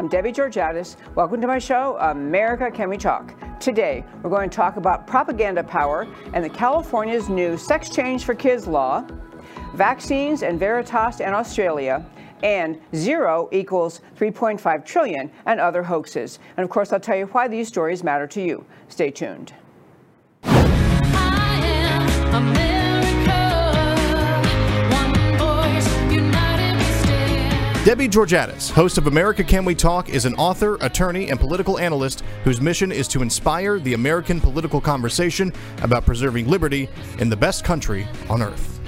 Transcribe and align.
I'm 0.00 0.08
Debbie 0.08 0.32
Georgatos. 0.32 0.96
Welcome 1.14 1.42
to 1.42 1.46
my 1.46 1.58
show, 1.58 1.98
America 2.00 2.70
Can 2.70 2.88
We 2.88 2.96
Talk? 2.96 3.34
Today, 3.60 4.02
we're 4.22 4.30
going 4.30 4.48
to 4.48 4.56
talk 4.56 4.78
about 4.78 5.06
propaganda 5.06 5.62
power 5.62 6.08
and 6.32 6.42
the 6.42 6.48
California's 6.48 7.28
new 7.28 7.58
sex 7.58 7.90
change 7.90 8.24
for 8.24 8.34
kids 8.34 8.66
law, 8.66 9.06
vaccines 9.74 10.42
and 10.42 10.58
Veritas 10.58 11.20
and 11.20 11.34
Australia, 11.34 12.02
and 12.42 12.80
zero 12.94 13.50
equals 13.52 14.00
3.5 14.18 14.86
trillion 14.86 15.30
and 15.44 15.60
other 15.60 15.82
hoaxes. 15.82 16.38
And 16.56 16.64
of 16.64 16.70
course, 16.70 16.94
I'll 16.94 17.00
tell 17.00 17.18
you 17.18 17.26
why 17.26 17.46
these 17.46 17.68
stories 17.68 18.02
matter 18.02 18.26
to 18.28 18.40
you. 18.40 18.64
Stay 18.88 19.10
tuned. 19.10 19.52
Debbie 27.82 28.08
Georgatos, 28.08 28.70
host 28.70 28.98
of 28.98 29.06
America 29.06 29.42
Can 29.42 29.64
We 29.64 29.74
Talk, 29.74 30.10
is 30.10 30.26
an 30.26 30.34
author, 30.34 30.74
attorney, 30.82 31.30
and 31.30 31.40
political 31.40 31.78
analyst 31.78 32.22
whose 32.44 32.60
mission 32.60 32.92
is 32.92 33.08
to 33.08 33.22
inspire 33.22 33.78
the 33.78 33.94
American 33.94 34.38
political 34.38 34.82
conversation 34.82 35.50
about 35.80 36.04
preserving 36.04 36.46
liberty 36.46 36.90
in 37.20 37.30
the 37.30 37.36
best 37.36 37.64
country 37.64 38.06
on 38.28 38.42
earth. 38.42 38.80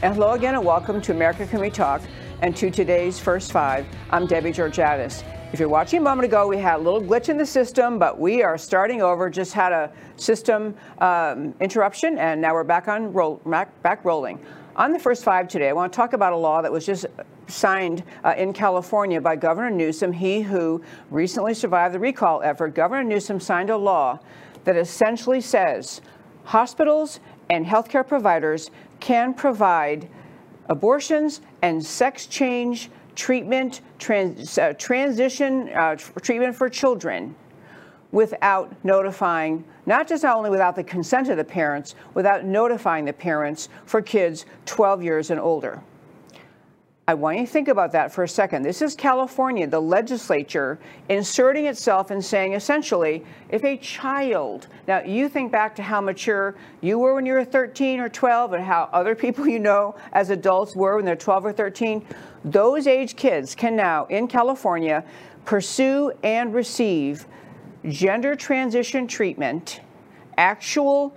And 0.00 0.14
hello 0.14 0.32
again, 0.32 0.54
and 0.54 0.64
welcome 0.64 1.02
to 1.02 1.12
America 1.12 1.46
Can 1.46 1.60
We 1.60 1.68
Talk 1.68 2.00
and 2.40 2.56
to 2.56 2.70
today's 2.70 3.20
First 3.20 3.52
Five. 3.52 3.86
I'm 4.10 4.26
Debbie 4.26 4.52
Georgatos. 4.52 5.22
If 5.52 5.60
you're 5.60 5.68
watching 5.68 5.98
a 5.98 6.02
moment 6.02 6.24
ago, 6.24 6.48
we 6.48 6.56
had 6.56 6.76
a 6.76 6.82
little 6.82 7.02
glitch 7.02 7.28
in 7.28 7.36
the 7.36 7.44
system, 7.44 7.98
but 7.98 8.18
we 8.18 8.42
are 8.42 8.56
starting 8.56 9.02
over. 9.02 9.28
Just 9.28 9.52
had 9.52 9.72
a 9.72 9.92
system 10.16 10.74
um, 11.02 11.54
interruption, 11.60 12.16
and 12.16 12.40
now 12.40 12.54
we're 12.54 12.64
back 12.64 12.88
on 12.88 13.12
roll, 13.12 13.42
back, 13.44 13.82
back 13.82 14.06
rolling. 14.06 14.40
On 14.76 14.90
the 14.90 14.98
first 14.98 15.22
five 15.22 15.48
today, 15.48 15.68
I 15.68 15.72
want 15.74 15.92
to 15.92 15.96
talk 15.96 16.14
about 16.14 16.32
a 16.32 16.36
law 16.36 16.62
that 16.62 16.72
was 16.72 16.86
just 16.86 17.04
signed 17.48 18.04
uh, 18.24 18.34
in 18.36 18.52
California 18.52 19.20
by 19.20 19.36
Governor 19.36 19.70
Newsom, 19.70 20.12
he 20.12 20.42
who 20.42 20.82
recently 21.10 21.54
survived 21.54 21.94
the 21.94 21.98
recall 21.98 22.42
effort. 22.42 22.74
Governor 22.74 23.04
Newsom 23.04 23.40
signed 23.40 23.70
a 23.70 23.76
law 23.76 24.20
that 24.64 24.76
essentially 24.76 25.40
says 25.40 26.00
hospitals 26.44 27.20
and 27.50 27.66
healthcare 27.66 28.06
providers 28.06 28.70
can 29.00 29.34
provide 29.34 30.08
abortions 30.68 31.40
and 31.62 31.84
sex 31.84 32.26
change 32.26 32.90
treatment, 33.14 33.80
trans, 33.98 34.58
uh, 34.58 34.72
transition 34.74 35.68
uh, 35.70 35.96
treatment 35.96 36.54
for 36.54 36.68
children 36.68 37.34
without 38.12 38.72
notifying, 38.84 39.64
not 39.86 40.08
just 40.08 40.22
not 40.22 40.36
only 40.36 40.50
without 40.50 40.76
the 40.76 40.84
consent 40.84 41.28
of 41.28 41.36
the 41.36 41.44
parents, 41.44 41.94
without 42.14 42.44
notifying 42.44 43.04
the 43.04 43.12
parents 43.12 43.68
for 43.84 44.00
kids 44.00 44.46
12 44.66 45.02
years 45.02 45.30
and 45.30 45.40
older. 45.40 45.82
I 47.08 47.14
want 47.14 47.38
you 47.38 47.46
to 47.46 47.50
think 47.50 47.68
about 47.68 47.92
that 47.92 48.12
for 48.12 48.24
a 48.24 48.28
second. 48.28 48.64
This 48.64 48.82
is 48.82 48.94
California, 48.94 49.66
the 49.66 49.80
legislature 49.80 50.78
inserting 51.08 51.64
itself 51.64 52.10
and 52.10 52.22
saying 52.22 52.52
essentially, 52.52 53.24
if 53.48 53.64
a 53.64 53.78
child, 53.78 54.66
now 54.86 55.00
you 55.00 55.30
think 55.30 55.50
back 55.50 55.74
to 55.76 55.82
how 55.82 56.02
mature 56.02 56.54
you 56.82 56.98
were 56.98 57.14
when 57.14 57.24
you 57.24 57.32
were 57.32 57.46
13 57.46 57.98
or 57.98 58.10
12 58.10 58.52
and 58.52 58.62
how 58.62 58.90
other 58.92 59.14
people 59.14 59.48
you 59.48 59.58
know 59.58 59.94
as 60.12 60.28
adults 60.28 60.76
were 60.76 60.96
when 60.96 61.06
they're 61.06 61.16
12 61.16 61.46
or 61.46 61.52
13, 61.54 62.04
those 62.44 62.86
age 62.86 63.16
kids 63.16 63.54
can 63.54 63.74
now 63.74 64.04
in 64.10 64.28
California 64.28 65.02
pursue 65.46 66.12
and 66.22 66.52
receive 66.52 67.24
gender 67.88 68.36
transition 68.36 69.06
treatment, 69.06 69.80
actual, 70.36 71.16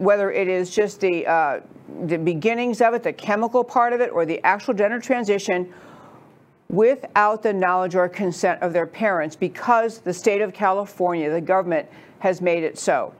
whether 0.00 0.32
it 0.32 0.48
is 0.48 0.70
just 0.70 0.98
the, 1.00 1.26
uh, 1.26 1.60
the 2.04 2.16
beginnings 2.16 2.80
of 2.80 2.94
it, 2.94 3.02
the 3.02 3.12
chemical 3.12 3.62
part 3.62 3.92
of 3.92 4.00
it, 4.00 4.10
or 4.10 4.24
the 4.24 4.42
actual 4.44 4.72
gender 4.72 4.98
transition, 4.98 5.70
without 6.70 7.42
the 7.42 7.52
knowledge 7.52 7.94
or 7.94 8.08
consent 8.08 8.62
of 8.62 8.72
their 8.72 8.86
parents 8.86 9.36
because 9.36 9.98
the 9.98 10.14
state 10.14 10.40
of 10.40 10.54
California, 10.54 11.28
the 11.30 11.40
government, 11.40 11.86
has 12.20 12.40
made 12.40 12.62
it 12.62 12.78
so. 12.78 13.12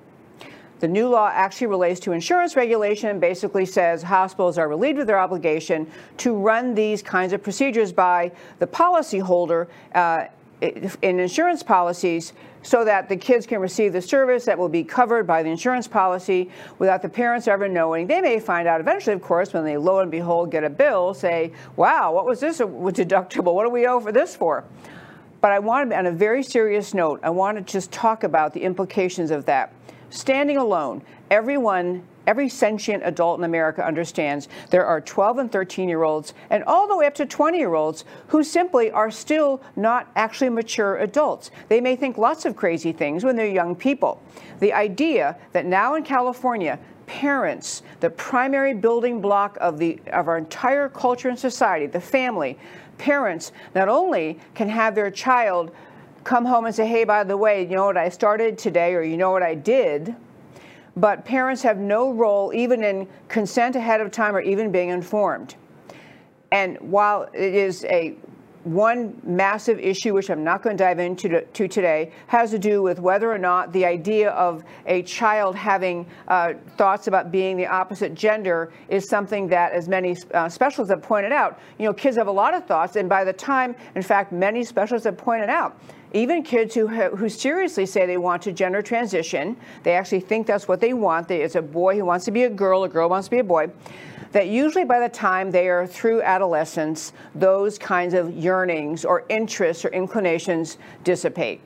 The 0.79 0.89
new 0.89 1.07
law 1.09 1.31
actually 1.31 1.67
relates 1.67 2.01
to 2.01 2.13
insurance 2.13 2.57
regulation 2.57 3.11
and 3.11 3.21
basically 3.21 3.67
says 3.67 4.03
hospitals 4.03 4.57
are 4.57 4.67
relieved 4.67 5.01
of 5.01 5.07
their 5.07 5.21
obligation 5.21 5.87
to 6.17 6.35
run 6.35 6.75
these 6.75 7.03
kinds 7.03 7.35
of 7.35 7.43
procedures 7.43 7.93
by 7.93 8.33
the 8.59 8.67
policyholder 8.67 9.67
uh, 9.95 10.25
in 10.61 11.21
insurance 11.21 11.63
policies 11.63 12.33
so 12.63 12.85
that 12.85 13.09
the 13.09 13.17
kids 13.17 13.47
can 13.47 13.61
receive 13.61 13.93
the 13.93 14.03
service 14.03 14.45
that 14.45 14.59
will 14.59 14.69
be 14.69 14.85
covered 14.85 15.27
by 15.27 15.43
the 15.43 15.49
insurance 15.49 15.89
policy 15.89 16.51
without 16.79 17.01
the 17.01 17.09
parents 17.09 17.49
ever 17.49 17.69
knowing. 17.69 18.07
They 18.07 18.21
may 18.21 18.39
find 18.39 18.69
out 18.69 18.81
eventually, 18.81 19.15
of 19.15 19.23
course, 19.23 19.53
when 19.53 19.65
they 19.65 19.79
lo 19.79 20.01
and 20.01 20.11
behold 20.11 20.51
get 20.51 20.63
a 20.63 20.71
bill, 20.71 21.15
say, 21.15 21.53
wow, 21.77 22.13
what 22.13 22.27
was 22.27 22.41
this 22.41 22.59
deductible? 22.59 23.55
What 23.55 23.65
do 23.65 23.71
we 23.71 23.87
owe 23.87 24.01
for 24.01 24.13
this 24.13 24.37
for? 24.37 24.65
But 25.41 25.53
I 25.53 25.59
want 25.59 25.91
to, 25.91 25.97
on 25.97 26.05
a 26.07 26.13
very 26.13 26.43
serious 26.43 26.93
note, 26.93 27.21
I 27.23 27.31
want 27.31 27.57
to 27.57 27.73
just 27.73 27.91
talk 27.91 28.25
about 28.25 28.53
the 28.53 28.61
implications 28.61 29.31
of 29.31 29.47
that. 29.47 29.73
Standing 30.11 30.59
alone, 30.59 31.03
everyone 31.31 32.03
every 32.27 32.49
sentient 32.49 33.03
adult 33.05 33.39
in 33.39 33.45
America 33.45 33.85
understands 33.85 34.49
there 34.71 34.87
are 34.87 35.01
12 35.01 35.39
and 35.39 35.53
13 35.53 35.89
year 35.89 36.03
olds 36.03 36.35
and 36.51 36.63
all 36.65 36.89
the 36.89 36.97
way 36.97 37.07
up 37.07 37.15
to 37.15 37.27
20 37.27 37.59
year 37.59 37.75
olds 37.75 38.05
who 38.29 38.43
simply 38.43 38.91
are 38.91 39.11
still 39.11 39.61
not 39.77 40.11
actually 40.17 40.51
mature 40.51 40.99
adults. 40.99 41.51
They 41.69 41.81
may 41.81 41.97
think 41.97 42.19
lots 42.19 42.45
of 42.45 42.57
crazy 42.57 42.93
things 42.93 43.25
when 43.25 43.37
they're 43.37 43.47
young 43.47 43.75
people. 43.75 44.23
The 44.61 44.73
idea 44.73 45.37
that 45.53 45.67
now 45.67 45.95
in 45.95 46.05
California, 46.05 46.79
parents, 47.07 47.83
the 47.99 48.11
primary 48.11 48.75
building 48.75 49.21
block 49.21 49.59
of, 49.61 49.79
the, 49.79 49.99
of 50.13 50.29
our 50.29 50.39
entire 50.39 50.89
culture 50.89 51.29
and 51.29 51.39
society, 51.39 51.87
the 51.87 52.01
family, 52.01 52.57
parents 52.99 53.51
not 53.75 53.89
only 53.89 54.39
can 54.55 54.69
have 54.69 54.95
their 54.95 55.11
child 55.11 55.73
come 56.23 56.45
home 56.45 56.67
and 56.67 56.75
say, 56.75 56.87
hey, 56.87 57.05
by 57.05 57.25
the 57.25 57.37
way, 57.37 57.63
you 57.63 57.75
know 57.75 57.87
what 57.87 57.97
I 57.97 58.11
started 58.11 58.59
today 58.59 58.95
or 58.95 59.03
you 59.03 59.17
know 59.17 59.33
what 59.33 59.43
I 59.43 59.55
did, 59.55 60.15
but 60.97 61.25
parents 61.25 61.63
have 61.63 61.79
no 61.79 62.13
role 62.13 62.53
even 62.55 62.83
in 62.83 63.09
consent 63.29 63.77
ahead 63.77 64.01
of 64.01 64.11
time 64.11 64.35
or 64.35 64.41
even 64.41 64.71
being 64.73 64.89
informed. 64.89 65.55
And 66.53 66.79
while 66.81 67.29
it 67.33 67.55
is 67.55 67.85
a 67.85 68.17
one 68.65 69.19
massive 69.25 69.79
issue, 69.79 70.13
which 70.13 70.31
I'm 70.31 70.45
not 70.45 70.63
going 70.63 70.77
to 70.77 70.85
dive 70.85 70.99
into 70.99 71.29
to, 71.31 71.45
to, 71.45 71.69
today, 71.69 72.13
has 72.27 72.51
to 72.51 72.59
do 72.59 72.83
with 72.83 72.99
whether 72.99 73.33
or 73.33 73.39
not 73.39 73.73
the 73.73 73.87
idea 73.87 74.31
of 74.31 74.65
a 74.87 75.03
child 75.03 75.57
having 75.57 76.07
uh, 76.29 76.55
thoughts 76.77 77.07
about 77.07 77.33
being 77.33 77.57
the 77.57 77.67
opposite 77.67 78.15
gender 78.15 78.71
is 78.89 79.09
something 79.09 79.49
that, 79.49 79.73
as 79.73 79.89
many 79.89 80.15
uh, 80.35 80.49
specialists 80.49 80.91
have 80.91 81.03
pointed 81.03 81.33
out, 81.33 81.59
you 81.79 81.87
know, 81.87 81.95
kids 81.95 82.17
have 82.19 82.27
a 82.27 82.33
lot 82.33 82.53
of 82.53 82.67
thoughts, 82.67 82.97
and 82.97 83.09
by 83.09 83.25
the 83.25 83.33
time, 83.33 83.75
in 83.95 84.03
fact, 84.03 84.31
many 84.31 84.63
specialists 84.63 85.07
have 85.07 85.17
pointed 85.17 85.49
out, 85.49 85.81
even 86.13 86.43
kids 86.43 86.75
who, 86.75 86.89
who 86.89 87.29
seriously 87.29 87.87
say 87.87 88.07
they 88.07 88.19
want 88.19 88.43
to 88.43 88.53
gender 88.53 88.83
transition, 88.83 89.57
they 89.83 89.93
actually 89.93 90.21
think 90.21 90.47
that's 90.47 90.67
what 90.67 90.81
they 90.81 90.93
want. 90.93 91.31
It's 91.31 91.55
a 91.55 91.63
boy 91.63 91.97
who 91.97 92.05
wants 92.05 92.25
to 92.25 92.31
be 92.31 92.45
a 92.45 92.51
girl, 92.51 92.85
a 92.85 92.89
girl 92.89 93.09
wants 93.09 93.29
to 93.29 93.31
be 93.31 93.39
a 93.39 93.45
boy. 93.45 93.71
That 94.33 94.49
usually 94.49 94.85
by 94.85 95.01
the 95.01 95.09
time 95.09 95.51
they 95.51 95.69
are 95.69 95.87
through 95.87 96.23
adolescence, 96.23 97.13
those 97.35 97.79
kinds 97.79 98.15
of 98.15 98.33
yearnings 98.33 99.05
or 99.05 99.25
interests 99.29 99.85
or 99.85 99.89
inclinations 99.89 100.79
dissipate. 101.05 101.61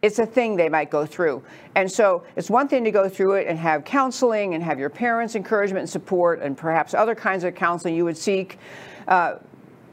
It's 0.00 0.18
a 0.18 0.26
thing 0.26 0.56
they 0.56 0.68
might 0.68 0.90
go 0.90 1.06
through. 1.06 1.44
And 1.76 1.90
so 1.90 2.24
it's 2.34 2.50
one 2.50 2.66
thing 2.66 2.82
to 2.84 2.90
go 2.90 3.08
through 3.08 3.34
it 3.34 3.46
and 3.46 3.56
have 3.58 3.84
counseling 3.84 4.54
and 4.54 4.62
have 4.62 4.78
your 4.78 4.90
parents' 4.90 5.36
encouragement 5.36 5.82
and 5.82 5.90
support 5.90 6.40
and 6.40 6.56
perhaps 6.56 6.94
other 6.94 7.14
kinds 7.14 7.44
of 7.44 7.54
counseling 7.54 7.94
you 7.94 8.04
would 8.04 8.16
seek. 8.16 8.58
Uh, 9.06 9.36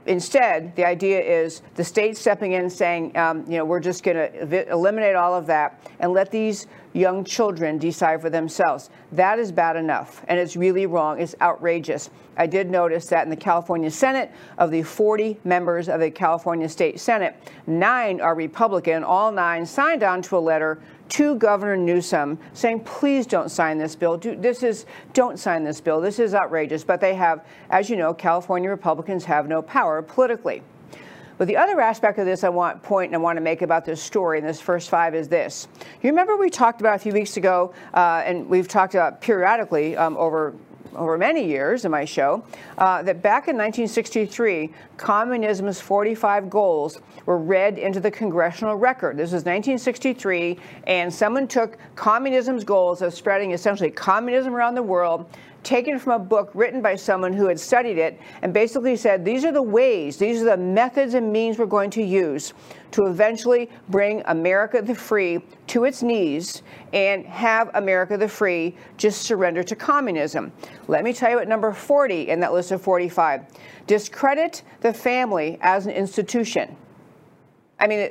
Instead, 0.09 0.75
the 0.75 0.83
idea 0.83 1.19
is 1.19 1.61
the 1.75 1.83
state 1.83 2.17
stepping 2.17 2.53
in 2.53 2.67
saying, 2.67 3.15
um, 3.15 3.45
you 3.47 3.59
know, 3.59 3.63
we're 3.63 3.79
just 3.79 4.03
going 4.03 4.17
to 4.17 4.71
eliminate 4.71 5.15
all 5.15 5.35
of 5.35 5.45
that 5.45 5.79
and 5.99 6.11
let 6.11 6.31
these 6.31 6.65
young 6.93 7.23
children 7.23 7.77
decide 7.77 8.19
for 8.19 8.31
themselves. 8.31 8.89
That 9.11 9.37
is 9.37 9.51
bad 9.51 9.75
enough, 9.75 10.25
and 10.27 10.39
it's 10.39 10.55
really 10.55 10.87
wrong. 10.87 11.21
It's 11.21 11.35
outrageous. 11.41 12.09
I 12.37 12.47
did 12.47 12.71
notice 12.71 13.05
that 13.09 13.23
in 13.23 13.29
the 13.29 13.35
California 13.35 13.91
Senate, 13.91 14.31
of 14.57 14.71
the 14.71 14.81
40 14.81 15.37
members 15.43 15.87
of 15.87 15.99
the 15.99 16.09
California 16.09 16.67
State 16.67 16.99
Senate, 16.99 17.35
nine 17.67 18.19
are 18.19 18.33
Republican. 18.33 19.03
All 19.03 19.31
nine 19.31 19.63
signed 19.63 20.01
on 20.01 20.23
to 20.23 20.37
a 20.37 20.39
letter 20.39 20.79
to 21.09 21.35
Governor 21.35 21.77
Newsom 21.77 22.39
saying, 22.53 22.81
please 22.81 23.25
don't 23.25 23.49
sign 23.49 23.77
this 23.77 23.95
bill. 23.95 24.17
Do, 24.17 24.35
this 24.35 24.63
is, 24.63 24.85
don't 25.13 25.37
sign 25.37 25.63
this 25.63 25.81
bill. 25.81 26.01
This 26.01 26.19
is 26.19 26.33
outrageous. 26.33 26.83
But 26.83 27.01
they 27.01 27.15
have, 27.15 27.45
as 27.69 27.89
you 27.89 27.97
know, 27.97 28.13
California 28.13 28.69
Republicans 28.69 29.25
have 29.25 29.47
no 29.47 29.61
power 29.61 30.01
politically. 30.01 30.61
But 31.37 31.47
the 31.47 31.55
other 31.55 31.79
aspect 31.79 32.19
of 32.19 32.25
this 32.25 32.43
I 32.43 32.49
want 32.49 32.83
point 32.83 33.07
and 33.07 33.15
I 33.15 33.19
want 33.19 33.37
to 33.37 33.41
make 33.41 33.61
about 33.61 33.85
this 33.85 34.03
story 34.03 34.39
in 34.39 34.45
this 34.45 34.59
first 34.59 34.89
five 34.89 35.15
is 35.15 35.29
this. 35.29 35.69
You 36.01 36.09
remember 36.09 36.35
we 36.35 36.49
talked 36.49 36.81
about 36.81 36.97
a 36.97 36.99
few 36.99 37.13
weeks 37.13 37.37
ago, 37.37 37.73
uh, 37.93 38.23
and 38.25 38.49
we've 38.49 38.67
talked 38.67 38.93
about 38.93 39.21
periodically 39.21 39.95
um, 39.95 40.17
over 40.17 40.53
over 40.95 41.17
many 41.17 41.45
years 41.45 41.85
in 41.85 41.91
my 41.91 42.05
show, 42.05 42.43
uh, 42.77 43.01
that 43.03 43.21
back 43.21 43.47
in 43.47 43.55
1963, 43.55 44.71
communism's 44.97 45.79
45 45.79 46.49
goals 46.49 46.99
were 47.25 47.37
read 47.37 47.77
into 47.77 47.99
the 47.99 48.11
congressional 48.11 48.75
record. 48.75 49.17
This 49.17 49.31
was 49.31 49.45
1963, 49.45 50.57
and 50.87 51.13
someone 51.13 51.47
took 51.47 51.77
communism's 51.95 52.63
goals 52.63 53.01
of 53.01 53.13
spreading 53.13 53.51
essentially 53.51 53.91
communism 53.91 54.55
around 54.55 54.75
the 54.75 54.83
world 54.83 55.29
taken 55.63 55.99
from 55.99 56.13
a 56.13 56.23
book 56.23 56.51
written 56.53 56.81
by 56.81 56.95
someone 56.95 57.33
who 57.33 57.47
had 57.47 57.59
studied 57.59 57.97
it 57.97 58.19
and 58.41 58.53
basically 58.53 58.95
said 58.95 59.25
these 59.25 59.43
are 59.45 59.51
the 59.51 59.61
ways, 59.61 60.17
these 60.17 60.41
are 60.41 60.45
the 60.45 60.57
methods 60.57 61.13
and 61.13 61.31
means 61.31 61.57
we're 61.57 61.65
going 61.65 61.89
to 61.89 62.03
use 62.03 62.53
to 62.91 63.05
eventually 63.05 63.69
bring 63.89 64.23
America 64.25 64.81
the 64.81 64.95
Free 64.95 65.41
to 65.67 65.83
its 65.83 66.01
knees 66.01 66.63
and 66.93 67.25
have 67.25 67.69
America 67.75 68.17
the 68.17 68.27
Free 68.27 68.75
just 68.97 69.21
surrender 69.21 69.63
to 69.63 69.75
communism. 69.75 70.51
Let 70.87 71.03
me 71.03 71.13
tell 71.13 71.29
you 71.29 71.37
what 71.37 71.47
number 71.47 71.71
40 71.71 72.29
in 72.29 72.39
that 72.39 72.53
list 72.53 72.71
of 72.71 72.81
45 72.81 73.45
discredit 73.85 74.63
the 74.81 74.93
family 74.93 75.57
as 75.61 75.85
an 75.85 75.91
institution. 75.91 76.75
I 77.79 77.87
mean, 77.87 78.09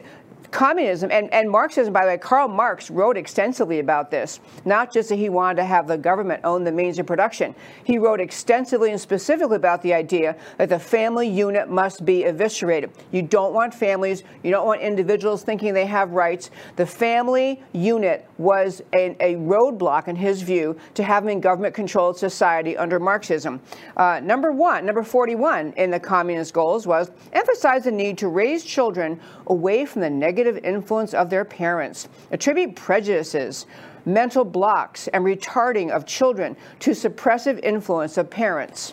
communism 0.50 1.11
and, 1.11 1.32
and 1.32 1.50
Marxism, 1.50 1.93
by 1.93 2.05
the 2.05 2.12
way, 2.12 2.19
Karl 2.19 2.49
Marx 2.49 2.90
wrote 2.90 3.17
extensively 3.17 3.79
about 3.81 4.11
this, 4.11 4.40
not 4.64 4.93
just 4.93 5.08
that 5.08 5.17
he 5.17 5.29
wanted 5.29 5.56
to 5.56 5.64
have 5.64 5.87
the 5.87 5.99
government 5.99 6.40
own 6.44 6.64
the 6.64 6.73
means 6.73 6.99
of 6.99 7.06
production. 7.06 7.55
He 7.85 7.99
wrote 7.99 8.20
extensively 8.20 8.90
and 8.90 9.00
specifically 9.00 9.56
about 9.56 9.82
the 9.82 9.94
idea 9.94 10.37
that 10.56 10.69
the 10.69 10.79
family 10.79 11.29
unit 11.29 11.69
must 11.69 12.05
be 12.05 12.25
eviscerated. 12.25 12.90
You 13.12 13.23
don't 13.23 13.52
want 13.52 13.75
families, 13.75 14.25
you 14.43 14.50
don't 14.50 14.67
want 14.67 14.81
individuals 14.81 15.43
thinking 15.43 15.75
they 15.75 15.87
have 15.87 16.12
rights. 16.12 16.50
The 16.76 16.87
family 16.87 17.62
unit 17.73 18.26
was 18.38 18.82
a, 18.93 19.17
a 19.20 19.35
roadblock, 19.37 20.08
in 20.08 20.17
his 20.17 20.43
view, 20.43 20.79
to 20.94 21.02
having 21.02 21.40
government 21.40 21.75
controlled 21.75 22.19
society 22.19 22.76
under 22.76 22.99
Marxism. 22.99 23.61
Uh, 23.96 24.20
number 24.23 24.52
one, 24.52 24.87
number 24.87 25.02
41 25.02 25.73
in 25.76 25.90
the 25.90 26.00
communist 26.00 26.55
goals 26.55 26.87
was 26.87 27.11
emphasize 27.32 27.85
the 27.85 27.90
need 27.90 28.19
to 28.19 28.29
raise 28.29 28.64
children 28.64 29.20
away 29.46 29.85
from 29.85 30.02
the 30.02 30.11
negative 30.28 30.62
influence 30.62 31.14
of 31.14 31.30
their 31.30 31.42
parents, 31.42 32.06
attribute 32.32 32.76
prejudices, 32.76 33.64
mental 34.04 34.44
blocks, 34.44 35.08
and 35.08 35.25
retarding 35.25 35.90
of 35.90 36.04
children 36.04 36.54
to 36.80 36.90
suppressive 36.90 37.58
influence 37.62 38.19
of 38.19 38.28
parents. 38.28 38.92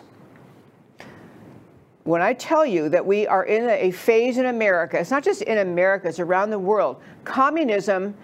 When 2.06 2.22
I 2.22 2.32
tell 2.34 2.66
you 2.66 2.88
that 2.88 3.06
we 3.06 3.28
are 3.28 3.44
in 3.44 3.68
a 3.68 3.92
phase 3.92 4.38
in 4.38 4.46
America, 4.46 4.98
it's 4.98 5.12
not 5.12 5.26
just 5.26 5.42
in 5.42 5.58
America, 5.58 6.08
it's 6.08 6.22
around 6.22 6.52
the 6.52 6.60
world. 6.60 7.02
Communism 7.26 8.16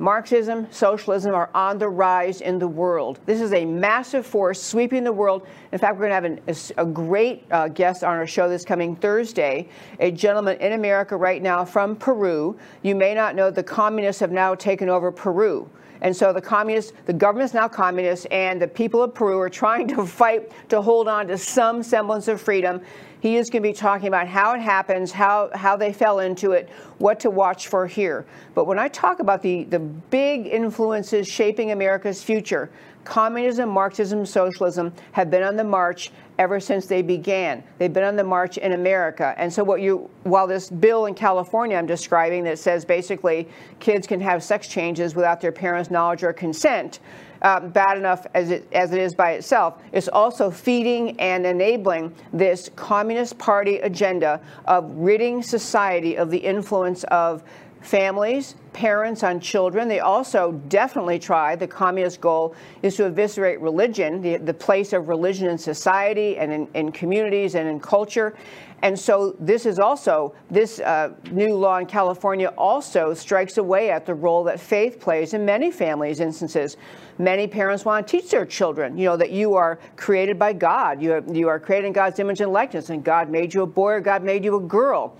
Marxism, 0.00 0.68
socialism 0.70 1.34
are 1.34 1.50
on 1.54 1.78
the 1.78 1.88
rise 1.88 2.40
in 2.40 2.60
the 2.60 2.68
world. 2.68 3.18
This 3.26 3.40
is 3.40 3.52
a 3.52 3.64
massive 3.64 4.24
force 4.24 4.62
sweeping 4.62 5.02
the 5.02 5.12
world. 5.12 5.44
In 5.72 5.78
fact, 5.78 5.94
we're 5.94 6.08
going 6.08 6.10
to 6.10 6.14
have 6.14 6.24
an, 6.24 6.70
a, 6.76 6.86
great 6.86 7.44
uh, 7.50 7.66
guest 7.66 8.04
on 8.04 8.16
our 8.16 8.26
show 8.26 8.48
this 8.48 8.64
coming 8.64 8.94
Thursday, 8.94 9.68
a 9.98 10.12
gentleman 10.12 10.56
in 10.60 10.74
America 10.74 11.16
right 11.16 11.42
now 11.42 11.64
from 11.64 11.96
Peru. 11.96 12.56
You 12.82 12.94
may 12.94 13.12
not 13.12 13.34
know 13.34 13.50
the 13.50 13.62
communists 13.62 14.20
have 14.20 14.30
now 14.30 14.54
taken 14.54 14.88
over 14.88 15.10
Peru. 15.10 15.68
And 16.00 16.14
so 16.14 16.32
the 16.32 16.40
communists, 16.40 16.92
the 17.06 17.12
government's 17.12 17.54
now 17.54 17.66
communist, 17.66 18.28
and 18.30 18.62
the 18.62 18.68
people 18.68 19.02
of 19.02 19.14
Peru 19.14 19.38
are 19.40 19.50
trying 19.50 19.88
to 19.88 20.06
fight 20.06 20.52
to 20.68 20.80
hold 20.80 21.08
on 21.08 21.26
to 21.26 21.36
some 21.36 21.82
semblance 21.82 22.28
of 22.28 22.40
freedom. 22.40 22.80
He 23.20 23.36
is 23.36 23.50
going 23.50 23.62
to 23.62 23.68
be 23.68 23.72
talking 23.72 24.08
about 24.08 24.28
how 24.28 24.54
it 24.54 24.60
happens, 24.60 25.10
how, 25.10 25.50
how 25.54 25.76
they 25.76 25.92
fell 25.92 26.20
into 26.20 26.52
it, 26.52 26.68
what 26.98 27.18
to 27.20 27.30
watch 27.30 27.66
for 27.66 27.86
here. 27.86 28.24
But 28.54 28.66
when 28.66 28.78
I 28.78 28.88
talk 28.88 29.20
about 29.20 29.42
the, 29.42 29.64
the 29.64 29.80
big 29.80 30.46
influences 30.46 31.26
shaping 31.26 31.72
America's 31.72 32.22
future, 32.22 32.70
communism, 33.04 33.70
Marxism, 33.70 34.24
socialism 34.24 34.92
have 35.12 35.30
been 35.30 35.42
on 35.42 35.56
the 35.56 35.64
march 35.64 36.12
ever 36.38 36.60
since 36.60 36.86
they 36.86 37.02
began. 37.02 37.64
They've 37.78 37.92
been 37.92 38.04
on 38.04 38.14
the 38.14 38.24
march 38.24 38.58
in 38.58 38.72
America. 38.72 39.34
And 39.38 39.52
so 39.52 39.64
what 39.64 39.80
you, 39.80 40.08
while 40.22 40.46
this 40.46 40.70
bill 40.70 41.06
in 41.06 41.14
California 41.14 41.76
I'm 41.76 41.86
describing 41.86 42.44
that 42.44 42.58
says 42.58 42.84
basically 42.84 43.48
kids 43.80 44.06
can 44.06 44.20
have 44.20 44.42
sex 44.44 44.68
changes 44.68 45.16
without 45.16 45.40
their 45.40 45.50
parents' 45.50 45.90
knowledge 45.90 46.22
or 46.22 46.32
consent, 46.32 47.00
um, 47.42 47.70
bad 47.70 47.96
enough 47.96 48.26
as 48.34 48.50
it, 48.50 48.68
as 48.72 48.92
it 48.92 49.00
is 49.00 49.14
by 49.14 49.32
itself, 49.32 49.80
it's 49.92 50.08
also 50.08 50.50
feeding 50.50 51.18
and 51.20 51.46
enabling 51.46 52.14
this 52.32 52.70
Communist 52.76 53.38
Party 53.38 53.76
agenda 53.78 54.40
of 54.66 54.90
ridding 54.96 55.42
society 55.42 56.16
of 56.16 56.30
the 56.30 56.38
influence 56.38 57.04
of 57.04 57.42
families, 57.80 58.56
parents 58.72 59.22
on 59.22 59.40
children. 59.40 59.88
They 59.88 60.00
also 60.00 60.52
definitely 60.68 61.18
try, 61.18 61.54
the 61.54 61.66
communist 61.66 62.20
goal 62.20 62.54
is 62.82 62.96
to 62.96 63.06
eviscerate 63.06 63.60
religion, 63.60 64.20
the, 64.20 64.36
the 64.36 64.54
place 64.54 64.92
of 64.92 65.08
religion 65.08 65.48
in 65.48 65.58
society 65.58 66.38
and 66.38 66.52
in, 66.52 66.68
in 66.74 66.92
communities 66.92 67.54
and 67.54 67.68
in 67.68 67.78
culture. 67.78 68.36
And 68.82 68.98
so 68.98 69.34
this 69.40 69.66
is 69.66 69.78
also, 69.78 70.34
this 70.50 70.78
uh, 70.80 71.12
new 71.30 71.54
law 71.54 71.78
in 71.78 71.86
California 71.86 72.52
also 72.56 73.12
strikes 73.14 73.58
away 73.58 73.90
at 73.90 74.06
the 74.06 74.14
role 74.14 74.44
that 74.44 74.60
faith 74.60 75.00
plays 75.00 75.34
in 75.34 75.44
many 75.44 75.70
families' 75.70 76.20
instances. 76.20 76.76
Many 77.18 77.46
parents 77.46 77.84
want 77.84 78.06
to 78.06 78.20
teach 78.20 78.30
their 78.30 78.46
children, 78.46 78.96
you 78.96 79.06
know, 79.06 79.16
that 79.16 79.30
you 79.30 79.54
are 79.54 79.78
created 79.96 80.38
by 80.38 80.52
God. 80.52 81.02
You 81.02 81.14
are, 81.14 81.24
you 81.32 81.48
are 81.48 81.58
created 81.58 81.88
in 81.88 81.92
God's 81.92 82.18
image 82.20 82.40
and 82.40 82.52
likeness, 82.52 82.90
and 82.90 83.02
God 83.02 83.28
made 83.28 83.52
you 83.52 83.62
a 83.62 83.66
boy 83.66 83.94
or 83.94 84.00
God 84.00 84.22
made 84.22 84.44
you 84.44 84.56
a 84.56 84.60
girl 84.60 85.16